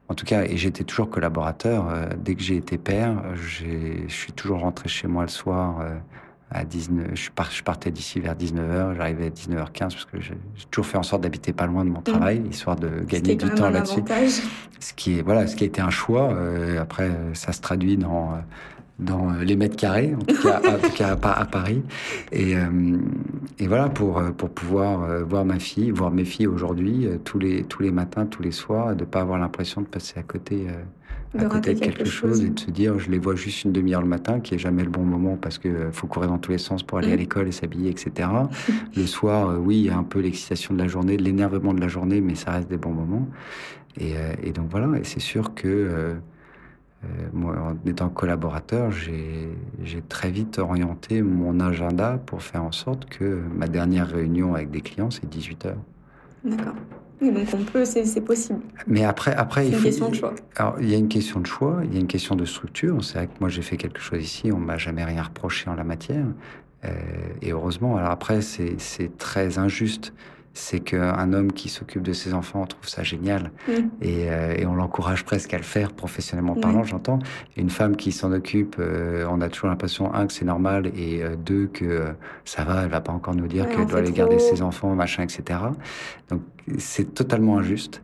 en 0.07 0.13
tout 0.13 0.25
cas, 0.25 0.43
et 0.43 0.57
j'étais 0.57 0.83
toujours 0.83 1.09
collaborateur, 1.09 1.87
euh, 1.89 2.09
dès 2.17 2.35
que 2.35 2.41
j'ai 2.41 2.57
été 2.57 2.77
père, 2.77 3.23
je 3.35 3.65
suis 4.07 4.33
toujours 4.33 4.59
rentré 4.59 4.87
chez 4.89 5.07
moi 5.07 5.23
le 5.23 5.29
soir 5.29 5.81
à 6.51 6.63
19, 6.63 7.11
je, 7.15 7.29
je 7.51 7.63
partais 7.63 7.91
d'ici 7.91 8.19
vers 8.19 8.35
19h, 8.35 8.95
j'arrivais 8.95 9.27
à 9.27 9.29
19h15 9.29 9.79
parce 9.79 10.05
que 10.05 10.21
j'ai 10.21 10.37
toujours 10.69 10.85
fait 10.85 10.97
en 10.97 11.03
sorte 11.03 11.23
d'habiter 11.23 11.53
pas 11.53 11.65
loin 11.65 11.83
de 11.83 11.89
mon 11.89 11.99
mmh. 11.99 12.03
travail, 12.03 12.43
histoire 12.49 12.75
de 12.75 13.03
gagner 13.07 13.35
du 13.35 13.49
temps 13.51 13.69
là-dessus. 13.69 14.03
Ce 14.79 14.93
qui 14.93 15.19
est 15.19 15.21
voilà, 15.21 15.47
ce 15.47 15.55
qui 15.55 15.63
a 15.63 15.67
été 15.67 15.81
un 15.81 15.89
choix. 15.89 16.33
Euh, 16.33 16.79
après, 16.79 17.09
ça 17.33 17.51
se 17.51 17.61
traduit 17.61 17.97
dans 17.97 18.33
euh, 18.33 18.37
dans 18.99 19.31
euh, 19.31 19.43
les 19.43 19.55
mètres 19.55 19.75
carrés, 19.75 20.13
en 20.15 20.23
tout 20.23 20.41
cas, 20.41 20.61
en 20.65 20.77
tout 20.79 20.93
cas 20.95 21.17
à, 21.21 21.45
Paris. 21.45 21.81
Et, 22.31 22.53
et 23.59 23.67
voilà 23.67 23.89
pour 23.89 24.21
pour 24.37 24.49
pouvoir 24.49 25.25
voir 25.25 25.45
ma 25.45 25.59
fille, 25.59 25.91
voir 25.91 26.11
mes 26.11 26.25
filles 26.25 26.47
aujourd'hui 26.47 27.07
tous 27.23 27.39
les 27.39 27.63
tous 27.63 27.83
les 27.83 27.91
matins, 27.91 28.25
tous 28.25 28.41
les 28.41 28.51
soirs, 28.51 28.95
de 28.95 29.05
pas 29.05 29.21
avoir 29.21 29.39
l'impression 29.39 29.81
de 29.81 29.87
passer 29.87 30.19
à 30.19 30.23
côté 30.23 30.67
à 31.37 31.45
côté 31.45 31.73
de 31.73 31.79
quelque, 31.79 32.05
chose, 32.05 32.43
et 32.43 32.49
de 32.49 32.59
se 32.59 32.71
dire 32.71 32.99
je 32.99 33.09
les 33.09 33.19
vois 33.19 33.35
juste 33.35 33.63
une 33.63 33.71
demi-heure 33.71 34.01
le 34.01 34.07
matin, 34.07 34.39
qui 34.39 34.55
est 34.55 34.57
jamais 34.57 34.83
le 34.83 34.89
bon 34.89 35.03
moment 35.03 35.37
parce 35.39 35.59
euh, 35.65 35.91
faut 35.91 36.07
courir 36.07 36.29
dans 36.29 36.37
tous 36.37 36.51
les 36.51 36.57
sens 36.57 36.83
pour 36.83 36.97
aller 36.97 37.11
à 37.11 37.15
mm. 37.15 37.19
l'école 37.19 37.47
et 37.47 37.51
s'habiller, 37.51 37.89
etc. 37.89 38.29
le 38.95 39.05
soir, 39.05 39.49
euh, 39.49 39.57
oui, 39.57 39.77
il 39.77 39.85
y 39.85 39.89
a 39.89 39.97
un 39.97 40.03
peu 40.03 40.19
l'excitation 40.19 40.73
de 40.73 40.79
la 40.79 40.87
journée, 40.87 41.17
de 41.17 41.23
l'énervement 41.23 41.73
de 41.73 41.81
la 41.81 41.87
journée, 41.87 42.21
mais 42.21 42.35
ça 42.35 42.51
reste 42.51 42.69
des 42.69 42.77
bons 42.77 42.93
moments. 42.93 43.27
Et, 43.97 44.15
euh, 44.15 44.33
et 44.43 44.51
donc 44.51 44.67
voilà, 44.69 44.97
et 44.97 45.03
c'est 45.03 45.19
sûr 45.21 45.53
que 45.55 46.15
moi, 47.33 47.55
en 47.57 47.89
étant 47.89 48.09
collaborateur, 48.09 48.91
j'ai 48.91 50.01
très 50.09 50.31
vite 50.31 50.59
orienté 50.59 51.21
mon 51.21 51.59
agenda 51.59 52.19
pour 52.25 52.41
faire 52.41 52.63
en 52.63 52.71
sorte 52.71 53.05
que 53.05 53.41
ma 53.55 53.67
dernière 53.67 54.07
réunion 54.07 54.55
avec 54.55 54.71
des 54.71 54.81
clients, 54.81 55.11
c'est 55.11 55.27
18 55.27 55.65
heures. 55.65 55.83
D'accord 56.43 56.75
donc 57.21 57.47
on 57.53 57.63
peut, 57.63 57.85
c'est 57.85 58.21
possible. 58.21 58.59
Mais 58.87 59.05
après, 59.05 59.33
après, 59.33 59.67
il 59.67 59.73
une 59.73 59.81
question 59.81 60.09
de 60.09 60.15
choix. 60.15 60.33
Alors, 60.55 60.75
il 60.79 60.89
y 60.89 60.95
a 60.95 60.97
une 60.97 61.07
question 61.07 61.39
de 61.39 61.47
choix, 61.47 61.81
il 61.83 61.93
y 61.93 61.97
a 61.97 61.99
une 61.99 62.07
question 62.07 62.35
de 62.35 62.45
structure. 62.45 63.03
C'est 63.03 63.17
vrai 63.17 63.27
que 63.27 63.33
moi, 63.39 63.49
j'ai 63.49 63.61
fait 63.61 63.77
quelque 63.77 63.99
chose 63.99 64.21
ici, 64.21 64.51
on 64.51 64.57
m'a 64.57 64.77
jamais 64.77 65.03
rien 65.03 65.23
reproché 65.23 65.69
en 65.69 65.75
la 65.75 65.83
matière. 65.83 66.25
Euh, 66.83 66.89
et 67.41 67.51
heureusement, 67.51 67.97
alors 67.97 68.11
après, 68.11 68.41
c'est 68.41 69.17
très 69.17 69.57
injuste 69.57 70.13
c'est 70.55 70.79
qu'un 70.79 71.33
homme 71.33 71.51
qui 71.51 71.67
s'occupe 71.69 72.01
de 72.01 72.13
ses 72.13 72.33
enfants 72.33 72.65
trouve 72.65 72.87
ça 72.87 73.03
génial 73.03 73.51
Mm. 73.67 73.71
et, 74.01 74.31
euh, 74.31 74.55
et 74.57 74.65
on 74.65 74.73
l'encourage 74.73 75.25
presque 75.25 75.53
à 75.53 75.57
le 75.57 75.63
faire 75.63 75.91
professionnellement 75.91 76.55
parlant, 76.55 76.83
j'entends. 76.83 77.19
Une 77.57 77.69
femme 77.69 77.95
qui 77.97 78.11
s'en 78.11 78.31
occupe, 78.31 78.77
euh, 78.79 79.27
on 79.29 79.41
a 79.41 79.49
toujours 79.49 79.69
l'impression 79.69 80.13
un 80.13 80.25
que 80.27 80.33
c'est 80.33 80.45
normal 80.45 80.87
et 80.95 81.21
euh, 81.23 81.35
deux 81.35 81.67
que 81.67 81.85
euh, 81.85 82.11
ça 82.45 82.63
va, 82.63 82.83
elle 82.83 82.89
va 82.89 83.01
pas 83.01 83.11
encore 83.11 83.35
nous 83.35 83.47
dire 83.47 83.65
Ouais, 83.65 83.71
qu'elle 83.71 83.81
on 83.81 83.85
doit 83.85 83.99
aller 83.99 84.11
garder 84.11 84.39
ses 84.39 84.61
enfants, 84.61 84.95
machin, 84.95 85.23
etc. 85.23 85.59
Donc 86.29 86.41
c'est 86.77 87.13
totalement 87.13 87.57
injuste. 87.57 88.01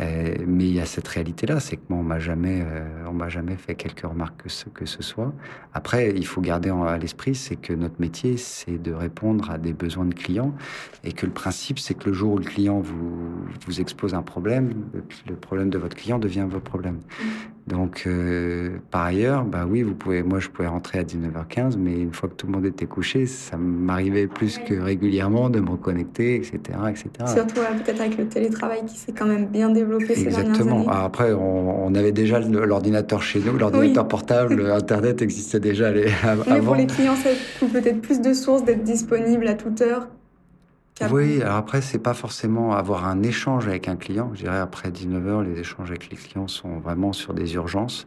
Euh, 0.00 0.36
mais 0.46 0.64
il 0.64 0.74
y 0.74 0.80
a 0.80 0.86
cette 0.86 1.06
réalité-là, 1.06 1.60
c'est 1.60 1.76
que 1.76 1.82
moi, 1.90 1.98
on 1.98 2.02
m'a 2.02 2.18
jamais, 2.18 2.62
euh, 2.62 3.04
on 3.06 3.12
m'a 3.12 3.28
jamais 3.28 3.56
fait 3.56 3.74
quelque 3.74 4.06
remarque 4.06 4.44
que 4.44 4.48
ce, 4.48 4.68
que 4.70 4.86
ce 4.86 5.02
soit. 5.02 5.34
Après, 5.74 6.12
il 6.16 6.26
faut 6.26 6.40
garder 6.40 6.70
à 6.70 6.96
l'esprit, 6.96 7.34
c'est 7.34 7.56
que 7.56 7.74
notre 7.74 8.00
métier, 8.00 8.38
c'est 8.38 8.78
de 8.82 8.92
répondre 8.92 9.50
à 9.50 9.58
des 9.58 9.74
besoins 9.74 10.06
de 10.06 10.14
clients, 10.14 10.54
et 11.04 11.12
que 11.12 11.26
le 11.26 11.32
principe, 11.32 11.78
c'est 11.78 11.94
que 11.94 12.08
le 12.08 12.14
jour 12.14 12.32
où 12.32 12.38
le 12.38 12.44
client 12.44 12.80
vous 12.80 13.80
expose 13.80 14.14
un 14.14 14.22
problème, 14.22 14.70
le, 14.94 15.04
le 15.28 15.36
problème 15.36 15.68
de 15.68 15.78
votre 15.78 15.96
client 15.96 16.18
devient 16.18 16.46
votre 16.48 16.64
problème. 16.64 16.98
Donc, 17.68 18.04
euh, 18.08 18.70
par 18.90 19.02
ailleurs, 19.02 19.44
bah 19.44 19.66
oui, 19.68 19.82
vous 19.82 19.94
pouvez, 19.94 20.22
moi, 20.24 20.40
je 20.40 20.48
pouvais 20.48 20.66
rentrer 20.66 20.98
à 20.98 21.04
19h15, 21.04 21.76
mais 21.78 21.92
une 22.00 22.12
fois 22.12 22.28
que 22.28 22.34
tout 22.34 22.46
le 22.48 22.52
monde 22.52 22.66
était 22.66 22.86
couché, 22.86 23.26
ça 23.26 23.56
m'arrivait 23.56 24.26
plus 24.26 24.58
que 24.58 24.74
régulièrement 24.74 25.48
de 25.48 25.60
me 25.60 25.70
reconnecter, 25.70 26.34
etc., 26.36 26.58
etc. 26.90 27.08
Surtout 27.32 27.60
peut-être 27.84 28.00
avec 28.00 28.18
le 28.18 28.26
télétravail 28.26 28.84
qui 28.86 28.98
s'est 28.98 29.12
quand 29.12 29.26
même 29.26 29.46
bien 29.46 29.70
développé 29.70 30.14
ces 30.16 30.24
dernières 30.24 30.40
Exactement. 30.50 30.76
années. 30.78 30.86
Ah, 30.90 31.04
Après, 31.04 31.32
on, 31.32 31.86
on 31.86 31.94
avait 31.94 32.10
déjà 32.12 32.40
l'ordinateur 32.40 33.22
chez 33.22 33.38
nous, 33.38 33.56
l'ordinateur 33.56 34.08
portable, 34.08 34.66
Internet 34.72 35.22
existait 35.22 35.60
déjà 35.60 35.92
les- 35.92 36.08
av- 36.24 36.44
Mais 36.48 36.54
avant. 36.54 36.66
pour 36.66 36.74
les 36.74 36.86
clients, 36.86 37.14
ça 37.16 37.30
peut-être 37.72 38.00
plus 38.00 38.20
de 38.20 38.32
sources 38.32 38.64
d'être 38.64 38.82
disponible 38.82 39.46
à 39.46 39.54
toute 39.54 39.80
heure. 39.82 40.08
Oui, 41.10 41.42
alors 41.42 41.56
après, 41.56 41.80
c'est 41.80 41.98
pas 41.98 42.14
forcément 42.14 42.74
avoir 42.74 43.06
un 43.06 43.22
échange 43.22 43.66
avec 43.66 43.88
un 43.88 43.96
client. 43.96 44.30
Je 44.34 44.42
dirais 44.42 44.58
après 44.58 44.90
19h, 44.90 45.42
les 45.42 45.60
échanges 45.60 45.90
avec 45.90 46.10
les 46.10 46.16
clients 46.16 46.48
sont 46.48 46.78
vraiment 46.78 47.12
sur 47.12 47.34
des 47.34 47.54
urgences. 47.54 48.06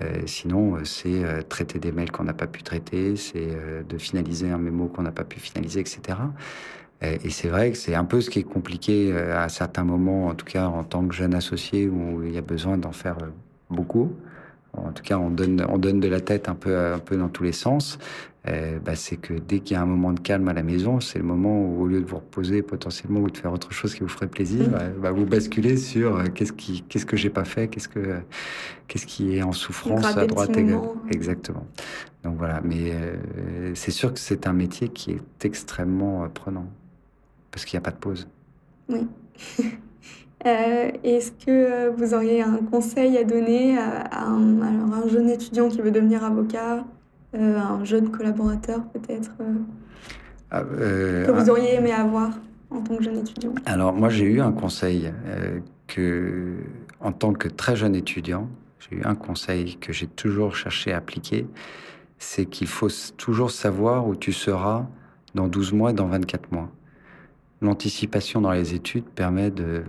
Euh, 0.00 0.22
sinon, 0.26 0.76
euh, 0.76 0.84
c'est 0.84 1.24
euh, 1.24 1.42
traiter 1.42 1.78
des 1.78 1.92
mails 1.92 2.10
qu'on 2.10 2.24
n'a 2.24 2.34
pas 2.34 2.46
pu 2.46 2.62
traiter, 2.62 3.16
c'est 3.16 3.48
de 3.88 3.98
finaliser 3.98 4.50
un 4.50 4.58
mémo 4.58 4.86
qu'on 4.86 5.02
n'a 5.02 5.12
pas 5.12 5.24
pu 5.24 5.40
finaliser, 5.40 5.80
etc. 5.80 6.18
Et 7.00 7.30
c'est 7.30 7.48
vrai 7.48 7.70
que 7.70 7.78
c'est 7.78 7.94
un 7.94 8.04
peu 8.04 8.20
ce 8.20 8.28
qui 8.28 8.40
est 8.40 8.44
compliqué 8.44 9.16
à 9.16 9.48
certains 9.48 9.84
moments, 9.84 10.26
en 10.26 10.34
tout 10.34 10.44
cas 10.44 10.66
en 10.66 10.82
tant 10.82 11.06
que 11.06 11.14
jeune 11.14 11.32
associé, 11.32 11.88
où 11.88 12.24
il 12.24 12.32
y 12.32 12.38
a 12.38 12.42
besoin 12.42 12.76
d'en 12.76 12.90
faire 12.90 13.18
beaucoup. 13.70 14.12
En 14.86 14.92
tout 14.92 15.02
cas, 15.02 15.18
on 15.18 15.30
donne, 15.30 15.64
on 15.68 15.78
donne 15.78 16.00
de 16.00 16.08
la 16.08 16.20
tête 16.20 16.48
un 16.48 16.54
peu, 16.54 16.76
un 16.76 16.98
peu 16.98 17.16
dans 17.16 17.28
tous 17.28 17.42
les 17.42 17.52
sens. 17.52 17.98
Euh, 18.46 18.78
bah, 18.78 18.94
c'est 18.94 19.16
que 19.16 19.34
dès 19.34 19.58
qu'il 19.58 19.74
y 19.74 19.76
a 19.76 19.82
un 19.82 19.86
moment 19.86 20.12
de 20.12 20.20
calme 20.20 20.48
à 20.48 20.52
la 20.52 20.62
maison, 20.62 21.00
c'est 21.00 21.18
le 21.18 21.24
moment 21.24 21.60
où, 21.60 21.82
au 21.82 21.86
lieu 21.86 22.00
de 22.00 22.06
vous 22.06 22.16
reposer 22.16 22.62
potentiellement 22.62 23.20
ou 23.20 23.30
de 23.30 23.36
faire 23.36 23.52
autre 23.52 23.72
chose 23.72 23.94
qui 23.94 24.00
vous 24.00 24.08
ferait 24.08 24.28
plaisir, 24.28 24.68
Mm. 24.68 24.72
bah, 24.72 24.88
bah, 25.02 25.10
vous 25.10 25.26
basculez 25.26 25.76
sur 25.76 26.16
euh, 26.16 26.24
qu'est-ce 26.34 26.52
qui, 26.52 26.82
qu'est-ce 26.88 27.04
que 27.04 27.16
j'ai 27.16 27.30
pas 27.30 27.44
fait, 27.44 27.68
qu'est-ce 27.68 27.88
que, 27.88 28.20
qu'est-ce 28.86 29.06
qui 29.06 29.36
est 29.36 29.42
en 29.42 29.52
souffrance 29.52 30.16
à 30.16 30.26
droite 30.26 30.56
et 30.56 30.62
gauche. 30.62 30.96
Exactement. 31.10 31.66
Donc 32.24 32.36
voilà. 32.38 32.60
Mais 32.64 32.92
euh, 32.92 33.72
c'est 33.74 33.90
sûr 33.90 34.14
que 34.14 34.20
c'est 34.20 34.46
un 34.46 34.52
métier 34.52 34.88
qui 34.88 35.10
est 35.12 35.44
extrêmement 35.44 36.26
prenant 36.32 36.70
parce 37.50 37.64
qu'il 37.64 37.76
n'y 37.76 37.82
a 37.82 37.84
pas 37.84 37.90
de 37.90 37.96
pause. 37.96 38.28
Euh, 40.46 40.90
Est-ce 41.02 41.32
que 41.32 41.48
euh, 41.48 41.90
vous 41.90 42.14
auriez 42.14 42.42
un 42.42 42.58
conseil 42.70 43.16
à 43.18 43.24
donner 43.24 43.76
à, 43.76 44.02
à 44.02 44.24
un, 44.26 44.60
alors 44.60 45.04
un 45.04 45.08
jeune 45.08 45.28
étudiant 45.28 45.68
qui 45.68 45.80
veut 45.80 45.90
devenir 45.90 46.24
avocat, 46.24 46.84
euh, 47.34 47.58
un 47.58 47.84
jeune 47.84 48.10
collaborateur 48.10 48.84
peut-être, 48.92 49.32
euh, 49.40 49.54
Ah, 50.50 50.62
que 50.62 51.30
vous 51.32 51.50
auriez 51.50 51.74
aimé 51.74 51.92
avoir 51.92 52.30
en 52.70 52.80
tant 52.80 52.96
que 52.96 53.02
jeune 53.02 53.18
étudiant? 53.18 53.52
Alors 53.66 53.92
moi 53.92 54.10
j'ai 54.10 54.26
eu 54.26 54.40
un 54.40 54.52
conseil 54.52 55.12
que, 55.88 56.54
en 57.00 57.12
tant 57.12 57.32
que 57.32 57.48
très 57.48 57.74
jeune 57.74 57.96
étudiant, 57.96 58.48
j'ai 58.78 58.98
eu 58.98 59.02
un 59.04 59.16
conseil 59.16 59.76
que 59.76 59.92
j'ai 59.92 60.06
toujours 60.06 60.54
cherché 60.54 60.92
à 60.92 60.98
appliquer, 60.98 61.46
c'est 62.18 62.46
qu'il 62.46 62.68
faut 62.68 62.88
toujours 63.16 63.50
savoir 63.50 64.06
où 64.06 64.14
tu 64.14 64.32
seras 64.32 64.86
dans 65.34 65.48
12 65.48 65.72
mois 65.72 65.90
et 65.90 65.94
dans 65.94 66.06
24 66.06 66.52
mois. 66.52 66.70
L'anticipation 67.60 68.40
dans 68.40 68.52
les 68.52 68.74
études 68.74 69.04
permet 69.04 69.50
de, 69.50 69.82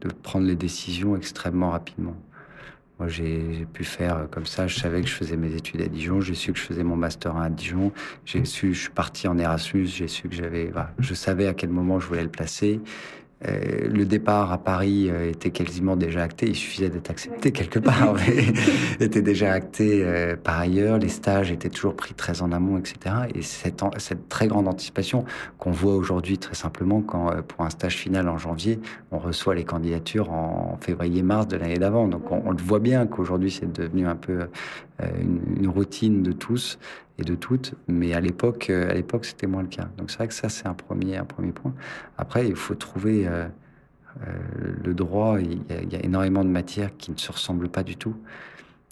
de 0.00 0.08
prendre 0.08 0.46
les 0.46 0.56
décisions 0.56 1.16
extrêmement 1.16 1.70
rapidement. 1.70 2.16
Moi, 2.98 3.08
j'ai 3.08 3.66
pu 3.72 3.84
faire 3.84 4.28
comme 4.30 4.44
ça. 4.44 4.66
Je 4.66 4.78
savais 4.78 5.00
que 5.00 5.08
je 5.08 5.14
faisais 5.14 5.36
mes 5.36 5.54
études 5.54 5.80
à 5.80 5.88
Dijon. 5.88 6.20
J'ai 6.20 6.34
su 6.34 6.52
que 6.52 6.58
je 6.58 6.64
faisais 6.64 6.84
mon 6.84 6.96
master 6.96 7.34
1 7.34 7.42
à 7.42 7.48
Dijon. 7.48 7.92
J'ai 8.26 8.44
su, 8.44 8.74
je 8.74 8.80
suis 8.80 8.90
parti 8.90 9.26
en 9.26 9.38
Erasmus. 9.38 9.86
J'ai 9.86 10.06
su 10.06 10.28
que 10.28 10.34
j'avais, 10.34 10.70
je 10.98 11.14
savais 11.14 11.46
à 11.46 11.54
quel 11.54 11.70
moment 11.70 11.98
je 11.98 12.06
voulais 12.06 12.22
le 12.22 12.28
placer. 12.28 12.78
Euh, 13.48 13.88
le 13.88 14.04
départ 14.04 14.52
à 14.52 14.58
Paris 14.58 15.08
euh, 15.08 15.30
était 15.30 15.50
quasiment 15.50 15.96
déjà 15.96 16.22
acté. 16.22 16.46
Il 16.48 16.54
suffisait 16.54 16.90
d'être 16.90 17.10
accepté 17.10 17.52
quelque 17.52 17.78
part, 17.78 18.14
était 19.00 19.22
déjà 19.22 19.52
acté 19.52 20.02
euh, 20.04 20.36
par 20.36 20.58
ailleurs. 20.60 20.98
Les 20.98 21.08
stages 21.08 21.50
étaient 21.50 21.70
toujours 21.70 21.96
pris 21.96 22.12
très 22.12 22.42
en 22.42 22.52
amont, 22.52 22.76
etc. 22.76 23.16
Et 23.34 23.40
cette, 23.40 23.82
an- 23.82 23.92
cette 23.96 24.28
très 24.28 24.46
grande 24.46 24.68
anticipation 24.68 25.24
qu'on 25.58 25.70
voit 25.70 25.94
aujourd'hui 25.94 26.36
très 26.36 26.54
simplement 26.54 27.00
quand, 27.00 27.30
pour 27.48 27.64
un 27.64 27.70
stage 27.70 27.96
final 27.96 28.28
en 28.28 28.36
janvier, 28.36 28.78
on 29.10 29.18
reçoit 29.18 29.54
les 29.54 29.64
candidatures 29.64 30.30
en 30.30 30.76
février-mars 30.80 31.48
de 31.48 31.56
l'année 31.56 31.78
d'avant. 31.78 32.08
Donc 32.08 32.30
on, 32.30 32.42
on 32.44 32.50
le 32.50 32.62
voit 32.62 32.78
bien 32.80 33.06
qu'aujourd'hui 33.06 33.50
c'est 33.50 33.72
devenu 33.72 34.06
un 34.06 34.16
peu 34.16 34.48
une, 35.20 35.40
une 35.56 35.68
routine 35.68 36.22
de 36.22 36.32
tous 36.32 36.78
et 37.18 37.22
de 37.22 37.34
toutes, 37.34 37.74
mais 37.88 38.14
à 38.14 38.20
l'époque, 38.20 38.70
euh, 38.70 38.90
à 38.90 38.94
l'époque 38.94 39.24
c'était 39.24 39.46
moins 39.46 39.62
le 39.62 39.68
cas. 39.68 39.88
Donc 39.96 40.10
c'est 40.10 40.18
vrai 40.18 40.28
que 40.28 40.34
ça 40.34 40.48
c'est 40.48 40.66
un 40.66 40.74
premier, 40.74 41.16
un 41.16 41.24
premier 41.24 41.52
point. 41.52 41.74
Après 42.18 42.46
il 42.48 42.56
faut 42.56 42.74
trouver 42.74 43.26
euh, 43.26 43.46
euh, 44.26 44.32
le 44.84 44.94
droit. 44.94 45.38
Il 45.40 45.92
y, 45.92 45.96
a, 45.96 46.04
énormément 46.04 46.44
de 46.44 46.50
matières 46.50 46.96
qui 46.96 47.10
ne 47.10 47.16
se 47.16 47.30
ressemblent 47.30 47.68
pas 47.68 47.82
du 47.82 47.96
tout, 47.96 48.16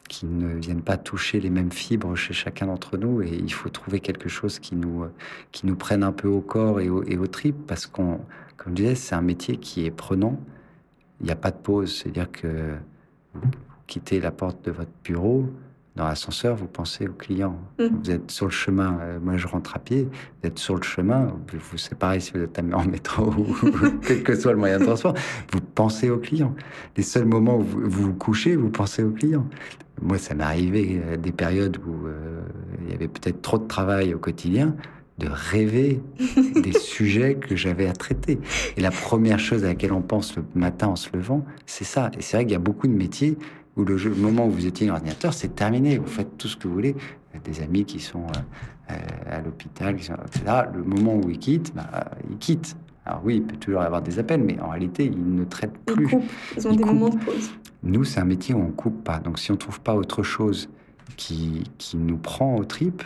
qui 0.09 0.27
ne 0.27 0.55
viennent 0.55 0.83
pas 0.83 0.97
toucher 0.97 1.41
les 1.41 1.51
mêmes 1.51 1.73
fibres 1.73 2.15
chez 2.15 2.33
chacun 2.33 2.67
d'entre 2.67 2.97
nous, 2.97 3.23
et 3.23 3.35
il 3.35 3.53
faut 3.53 3.69
trouver 3.69 4.01
quelque 4.01 4.29
chose 4.29 4.59
qui 4.59 4.77
nous, 4.77 5.05
euh, 5.05 5.13
qui 5.53 5.67
nous 5.67 5.77
prenne 5.77 6.03
un 6.03 6.13
peu 6.13 6.29
au 6.29 6.41
corps 6.41 6.81
et 6.81 6.89
au, 6.89 7.03
et 7.05 7.19
aux 7.19 7.27
tripes, 7.27 7.67
parce 7.67 7.87
qu'on, 7.87 8.21
comme 8.57 8.77
je 8.77 8.83
disais, 8.83 8.95
c'est 8.95 9.15
un 9.15 9.23
métier 9.23 9.57
qui 9.57 9.85
est 9.87 9.91
prenant. 9.91 10.41
Il 11.21 11.27
n'y 11.27 11.33
a 11.33 11.37
pas 11.37 11.51
de 11.51 11.59
pause, 11.59 11.97
c'est-à-dire 11.97 12.31
que 12.31 12.77
vous 13.35 13.51
quittez 13.87 14.21
la 14.21 14.31
porte 14.31 14.65
de 14.65 14.71
votre 14.71 14.91
bureau, 15.03 15.51
dans 15.99 16.07
l'ascenseur, 16.07 16.55
vous 16.55 16.69
pensez 16.69 17.09
au 17.09 17.13
client. 17.13 17.57
Mhm. 17.79 18.01
Vous 18.05 18.11
êtes 18.13 18.31
sur 18.31 18.47
le 18.47 18.53
chemin. 18.53 18.99
euh, 19.03 19.19
moi, 19.21 19.37
je 19.37 19.47
rentre 19.49 19.75
à 19.77 19.81
pied. 19.81 20.05
Vous 20.43 20.49
êtes 20.49 20.59
sur 20.59 20.77
le 20.77 20.83
chemin. 20.83 21.27
Vous, 21.27 21.59
vous- 21.59 21.77
c'est 21.77 21.99
pareil 21.99 22.21
si 22.21 22.33
vous 22.33 22.41
êtes 22.41 22.59
en 22.73 22.85
métro 22.85 23.25
ou 23.37 23.47
quel 24.07 24.23
que 24.23 24.35
soit 24.37 24.53
le 24.53 24.59
moyen 24.59 24.79
de 24.79 24.85
transport. 24.85 25.15
Vous 25.53 25.61
pensez 25.61 26.09
au 26.09 26.19
client. 26.19 26.55
Les 26.97 27.03
seuls 27.03 27.25
moments 27.27 27.59
où 27.59 27.63
vous 27.63 27.81
vous, 27.81 28.03
vous 28.05 28.15
couchez, 28.15 28.55
vous 28.55 28.71
pensez 28.71 29.03
au 29.03 29.11
client. 29.11 29.45
Moi, 30.01 30.19
ça 30.19 30.35
m'est 30.35 30.45
arrivé 30.45 31.03
euh, 31.05 31.17
des 31.17 31.33
périodes 31.33 31.79
où 31.85 32.07
euh, 32.07 32.41
il 32.87 32.93
y 32.93 32.95
avait 32.95 33.09
peut-être 33.09 33.43
trop 33.43 33.59
de 33.59 33.67
travail 33.67 34.15
au 34.15 34.19
quotidien 34.19 34.77
de 35.19 35.27
rêver 35.29 36.01
des 36.63 36.73
sujets 36.73 37.35
que 37.35 37.57
j'avais 37.57 37.89
à 37.89 37.93
traiter. 37.93 38.39
Et 38.77 38.81
la 38.81 38.93
première 38.93 39.41
chose 39.41 39.65
à 39.65 39.69
laquelle 39.69 39.93
on 39.93 40.01
pense 40.01 40.37
le 40.37 40.45
matin 40.55 40.87
en 40.87 40.95
se 40.95 41.09
levant, 41.13 41.45
c'est 41.67 41.83
ça. 41.83 42.13
Et 42.17 42.23
c'est 42.23 42.37
vrai 42.37 42.45
qu'il 42.45 42.53
y 42.53 42.57
a 42.57 42.61
beaucoup 42.61 42.87
de 42.87 42.93
métiers 42.93 43.37
où 43.79 43.85
le, 43.85 43.97
jeu- 43.97 44.11
le 44.11 44.17
moment 44.17 44.47
où 44.47 44.51
vous 44.51 44.67
étiez 44.67 44.91
ordinateur, 44.91 45.33
c'est 45.33 45.55
terminé. 45.55 45.97
Vous 45.99 46.07
faites 46.07 46.37
tout 46.37 46.49
ce 46.49 46.57
que 46.57 46.69
vous 46.69 46.75
voulez. 46.75 46.97
Des 47.45 47.63
amis 47.63 47.85
qui 47.85 48.01
sont 48.01 48.25
euh, 48.27 48.93
euh, 48.93 49.37
à 49.39 49.41
l'hôpital, 49.41 49.95
etc. 49.95 50.11
Le 50.75 50.83
moment 50.83 51.15
où 51.17 51.31
ils 51.31 51.39
quittent, 51.39 51.73
bah, 51.75 51.89
ils 52.29 52.37
quittent. 52.39 52.77
Alors 53.07 53.21
oui, 53.25 53.37
il 53.37 53.43
peut 53.43 53.57
toujours 53.57 53.83
y 53.83 53.85
avoir 53.85 54.03
des 54.03 54.19
appels, 54.19 54.43
mais 54.43 54.59
en 54.61 54.71
réalité, 54.71 55.05
ils 55.07 55.35
ne 55.35 55.45
traitent 55.45 55.77
Ils 55.89 55.95
plus. 55.95 56.09
coupent, 56.09 56.25
ils 56.57 56.67
ont 56.67 56.71
Ils 56.73 56.77
des 56.79 56.83
coupent. 56.83 56.93
moments 56.93 57.09
de 57.11 57.19
pause. 57.25 57.51
Nous, 57.85 58.05
c'est 58.05 58.19
un 58.21 58.25
métier 58.25 58.55
où 58.55 58.59
on 58.59 58.71
coupe 58.73 59.05
pas. 59.05 59.19
Donc, 59.21 59.39
si 59.39 59.53
on 59.53 59.57
trouve 59.57 59.81
pas 59.81 59.95
autre 59.95 60.23
chose 60.25 60.69
qui, 61.17 61.63
qui 61.79 61.97
nous 61.97 62.17
prend 62.19 62.57
aux 62.57 62.65
tripes, 62.65 63.05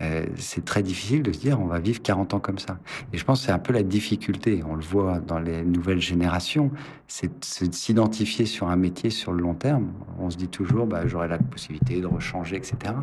euh, 0.00 0.26
c'est 0.36 0.64
très 0.64 0.82
difficile 0.82 1.22
de 1.22 1.32
se 1.32 1.40
dire 1.40 1.60
on 1.60 1.66
va 1.66 1.80
vivre 1.80 2.00
40 2.00 2.34
ans 2.34 2.40
comme 2.40 2.58
ça. 2.58 2.78
Et 3.12 3.18
je 3.18 3.24
pense 3.24 3.40
que 3.40 3.46
c'est 3.46 3.52
un 3.52 3.58
peu 3.58 3.72
la 3.72 3.82
difficulté. 3.82 4.62
On 4.68 4.76
le 4.76 4.82
voit 4.82 5.18
dans 5.18 5.38
les 5.38 5.64
nouvelles 5.64 6.00
générations, 6.00 6.70
c'est 7.08 7.28
de 7.68 7.74
s'identifier 7.74 8.46
sur 8.46 8.68
un 8.68 8.76
métier 8.76 9.10
sur 9.10 9.32
le 9.32 9.42
long 9.42 9.54
terme. 9.54 9.92
On 10.20 10.30
se 10.30 10.36
dit 10.36 10.48
toujours 10.48 10.86
bah, 10.86 11.06
j'aurai 11.06 11.28
la 11.28 11.38
possibilité 11.38 12.00
de 12.00 12.06
rechanger, 12.06 12.56
etc. 12.56 12.94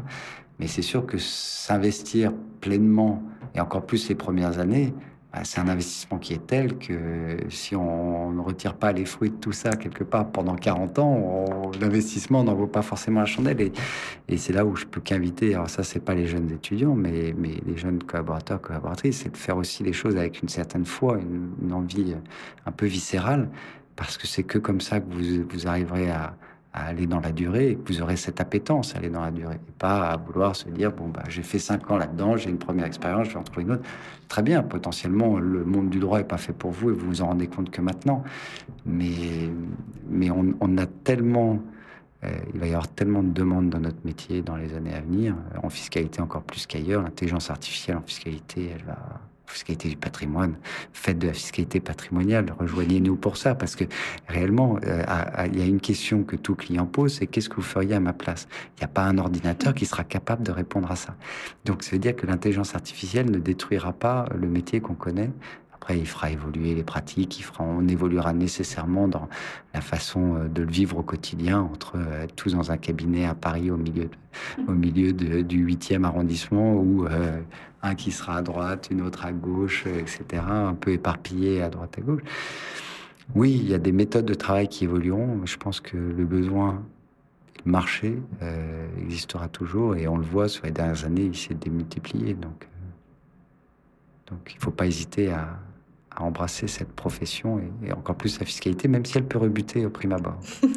Mais 0.59 0.67
c'est 0.67 0.81
sûr 0.81 1.05
que 1.05 1.17
s'investir 1.17 2.31
pleinement, 2.61 3.21
et 3.53 3.59
encore 3.59 3.85
plus 3.85 4.07
les 4.07 4.15
premières 4.15 4.59
années, 4.59 4.93
c'est 5.43 5.59
un 5.59 5.67
investissement 5.67 6.17
qui 6.17 6.33
est 6.33 6.45
tel 6.45 6.77
que 6.77 7.37
si 7.49 7.75
on 7.75 8.31
ne 8.31 8.41
retire 8.41 8.75
pas 8.75 8.91
les 8.91 9.05
fruits 9.05 9.31
de 9.31 9.35
tout 9.35 9.51
ça 9.51 9.71
quelque 9.71 10.03
part 10.03 10.31
pendant 10.31 10.55
40 10.55 10.99
ans, 10.99 11.71
l'investissement 11.79 12.43
n'en 12.43 12.53
vaut 12.53 12.67
pas 12.67 12.81
forcément 12.81 13.19
la 13.19 13.25
chandelle. 13.25 13.71
Et, 14.27 14.37
c'est 14.37 14.53
là 14.53 14.65
où 14.65 14.75
je 14.75 14.85
peux 14.85 15.01
qu'inviter, 15.01 15.55
alors 15.55 15.69
ça, 15.69 15.83
c'est 15.83 15.99
pas 15.99 16.13
les 16.13 16.27
jeunes 16.27 16.51
étudiants, 16.51 16.95
mais, 16.95 17.33
mais 17.37 17.53
les 17.65 17.77
jeunes 17.77 18.01
collaborateurs, 18.03 18.61
collaboratrices, 18.61 19.21
c'est 19.23 19.31
de 19.31 19.37
faire 19.37 19.57
aussi 19.57 19.83
les 19.83 19.93
choses 19.93 20.15
avec 20.15 20.41
une 20.41 20.49
certaine 20.49 20.85
foi, 20.85 21.17
une, 21.19 21.49
une 21.61 21.73
envie 21.73 22.15
un 22.65 22.71
peu 22.71 22.85
viscérale, 22.85 23.49
parce 23.95 24.17
que 24.17 24.27
c'est 24.27 24.43
que 24.43 24.57
comme 24.57 24.81
ça 24.81 24.99
que 24.99 25.11
vous, 25.11 25.45
vous 25.49 25.67
arriverez 25.67 26.09
à, 26.11 26.35
à 26.75 26.87
aller 26.87 27.07
dans 27.07 27.21
la 27.21 27.31
durée 27.31 27.77
que 27.83 27.93
vous 27.93 28.01
aurez 28.01 28.17
cette 28.17 28.41
appétence 28.41 28.95
à 28.95 28.97
aller 28.97 29.09
dans 29.09 29.21
la 29.21 29.31
durée. 29.31 29.55
Et 29.55 29.71
pas 29.79 30.09
à 30.09 30.17
vouloir 30.17 30.57
se 30.57 30.67
dire, 30.67 30.91
bon, 30.91 31.07
bah, 31.07 31.23
j'ai 31.29 31.41
fait 31.41 31.57
cinq 31.57 31.89
ans 31.89 31.95
là-dedans, 31.95 32.35
j'ai 32.35 32.49
une 32.49 32.57
première 32.57 32.85
expérience, 32.85 33.27
je 33.27 33.33
vais 33.33 33.39
en 33.39 33.43
trouver 33.43 33.63
une 33.63 33.71
autre. 33.71 33.83
Très 34.27 34.41
bien, 34.41 34.61
potentiellement, 34.61 35.39
le 35.39 35.63
monde 35.63 35.89
du 35.89 35.99
droit 35.99 36.17
n'est 36.17 36.25
pas 36.25 36.37
fait 36.37 36.51
pour 36.51 36.71
vous 36.71 36.89
et 36.89 36.93
vous 36.93 37.07
vous 37.07 37.21
en 37.21 37.27
rendez 37.27 37.47
compte 37.47 37.71
que 37.71 37.79
maintenant. 37.81 38.23
Mais, 38.85 39.49
mais 40.09 40.29
on, 40.29 40.53
on 40.59 40.77
a 40.77 40.85
tellement 40.85 41.61
euh, 42.25 42.29
il 42.53 42.59
va 42.59 42.65
y 42.65 42.69
avoir 42.69 42.87
tellement 42.87 43.23
de 43.23 43.31
demandes 43.31 43.69
dans 43.69 43.79
notre 43.79 44.05
métier 44.05 44.41
dans 44.41 44.55
les 44.55 44.73
années 44.73 44.93
à 44.93 45.01
venir, 45.01 45.35
en 45.61 45.69
fiscalité 45.69 46.21
encore 46.21 46.43
plus 46.43 46.65
qu'ailleurs. 46.65 47.03
L'intelligence 47.03 47.49
artificielle 47.49 47.97
en 47.97 48.01
fiscalité, 48.01 48.71
elle 48.73 48.85
va 48.85 48.97
fiscalité 49.53 49.89
du 49.89 49.97
patrimoine, 49.97 50.55
faites 50.93 51.19
de 51.19 51.27
la 51.27 51.33
fiscalité 51.33 51.79
patrimoniale, 51.79 52.53
rejoignez-nous 52.59 53.15
pour 53.15 53.37
ça, 53.37 53.55
parce 53.55 53.75
que 53.75 53.85
réellement, 54.27 54.77
euh, 54.85 55.03
il 55.51 55.59
y 55.59 55.61
a 55.61 55.65
une 55.65 55.79
question 55.79 56.23
que 56.23 56.35
tout 56.35 56.55
client 56.55 56.85
pose, 56.85 57.15
c'est 57.15 57.27
qu'est-ce 57.27 57.49
que 57.49 57.55
vous 57.55 57.61
feriez 57.61 57.93
à 57.93 57.99
ma 57.99 58.13
place? 58.13 58.47
Il 58.77 58.81
n'y 58.81 58.85
a 58.85 58.89
pas 58.89 59.03
un 59.03 59.17
ordinateur 59.17 59.73
qui 59.73 59.85
sera 59.85 60.03
capable 60.03 60.43
de 60.43 60.51
répondre 60.51 60.91
à 60.91 60.95
ça. 60.95 61.15
Donc 61.65 61.83
ça 61.83 61.91
veut 61.91 61.99
dire 61.99 62.15
que 62.15 62.25
l'intelligence 62.25 62.75
artificielle 62.75 63.31
ne 63.31 63.39
détruira 63.39 63.93
pas 63.93 64.27
le 64.35 64.47
métier 64.47 64.81
qu'on 64.81 64.95
connaît, 64.95 65.31
après, 65.85 65.99
il 65.99 66.07
fera 66.07 66.31
évoluer 66.31 66.73
les 66.73 66.81
pratiques, 66.81 67.45
on 67.59 67.87
évoluera 67.87 68.33
nécessairement 68.33 69.07
dans 69.07 69.29
la 69.71 69.81
façon 69.81 70.35
euh, 70.35 70.47
de 70.47 70.63
le 70.63 70.71
vivre 70.71 70.97
au 70.97 71.03
quotidien, 71.03 71.61
entre 71.61 71.97
euh, 71.97 72.25
tous 72.35 72.53
dans 72.53 72.71
un 72.71 72.77
cabinet 72.77 73.27
à 73.27 73.35
Paris 73.35 73.69
au 73.69 73.77
milieu, 73.77 74.09
du 75.13 75.63
8e 75.63 76.03
arrondissement, 76.03 76.73
ou 76.73 77.05
euh, 77.05 77.39
un 77.83 77.93
qui 77.93 78.11
sera 78.11 78.37
à 78.37 78.41
droite, 78.41 78.87
une 78.89 79.03
autre 79.03 79.27
à 79.27 79.31
gauche, 79.31 79.85
etc., 79.85 80.41
un 80.47 80.73
peu 80.73 80.91
éparpillé 80.91 81.61
à 81.61 81.69
droite 81.69 81.99
à 81.99 82.01
gauche. 82.01 82.23
Oui, 83.35 83.51
il 83.51 83.69
y 83.69 83.75
a 83.75 83.79
des 83.79 83.91
méthodes 83.91 84.25
de 84.25 84.33
travail 84.33 84.67
qui 84.67 84.85
évolueront, 84.85 85.45
je 85.45 85.57
pense 85.57 85.81
que 85.81 85.97
le 85.97 86.25
besoin 86.25 86.83
le 87.63 87.71
marché 87.71 88.17
existera 89.03 89.47
toujours 89.49 89.95
et 89.95 90.07
on 90.07 90.17
le 90.17 90.23
voit 90.23 90.47
sur 90.47 90.65
les 90.65 90.71
dernières 90.71 91.05
années, 91.05 91.25
il 91.25 91.37
s'est 91.37 91.53
démultiplié. 91.53 92.33
Donc 92.33 92.65
il 94.51 94.55
ne 94.55 94.61
faut 94.61 94.71
pas 94.71 94.87
hésiter 94.87 95.31
à, 95.31 95.59
à 96.15 96.23
embrasser 96.23 96.67
cette 96.67 96.93
profession 96.93 97.59
et, 97.83 97.91
encore 97.91 98.15
plus 98.15 98.39
la 98.39 98.45
fiscalité, 98.45 98.87
même 98.87 99.05
si 99.05 99.17
elle 99.17 99.25
peut 99.25 99.37
rebuter 99.37 99.85
au 99.85 99.89
prime 99.89 100.13
abord. 100.13 100.39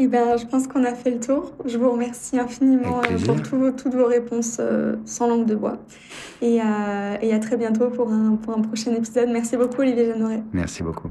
Eh 0.00 0.06
ben, 0.06 0.36
je 0.36 0.46
pense 0.46 0.68
qu'on 0.68 0.84
a 0.84 0.94
fait 0.94 1.10
le 1.10 1.18
tour. 1.18 1.52
Je 1.64 1.76
vous 1.76 1.90
remercie 1.90 2.38
infiniment 2.38 3.00
euh, 3.00 3.34
pour 3.50 3.74
toutes 3.74 3.94
vos 3.96 4.06
réponses 4.06 4.58
euh, 4.60 4.94
sans 5.04 5.26
langue 5.26 5.46
de 5.46 5.56
bois. 5.56 5.78
Et, 6.40 6.60
euh, 6.62 7.16
et, 7.20 7.34
à 7.34 7.38
très 7.40 7.56
bientôt 7.56 7.90
pour 7.90 8.12
un, 8.12 8.36
pour 8.36 8.56
un 8.56 8.62
prochain 8.62 8.94
épisode. 8.94 9.28
Merci 9.28 9.56
beaucoup, 9.56 9.80
Olivier 9.80 10.06
Jeanneret. 10.06 10.44
Merci 10.52 10.84
beaucoup. 10.84 11.10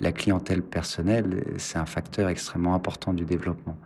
La 0.00 0.12
clientèle 0.12 0.62
personnelle, 0.62 1.44
c'est 1.58 1.78
un 1.78 1.86
facteur 1.86 2.28
extrêmement 2.28 2.74
important 2.74 3.12
du 3.12 3.24
développement. 3.24 3.76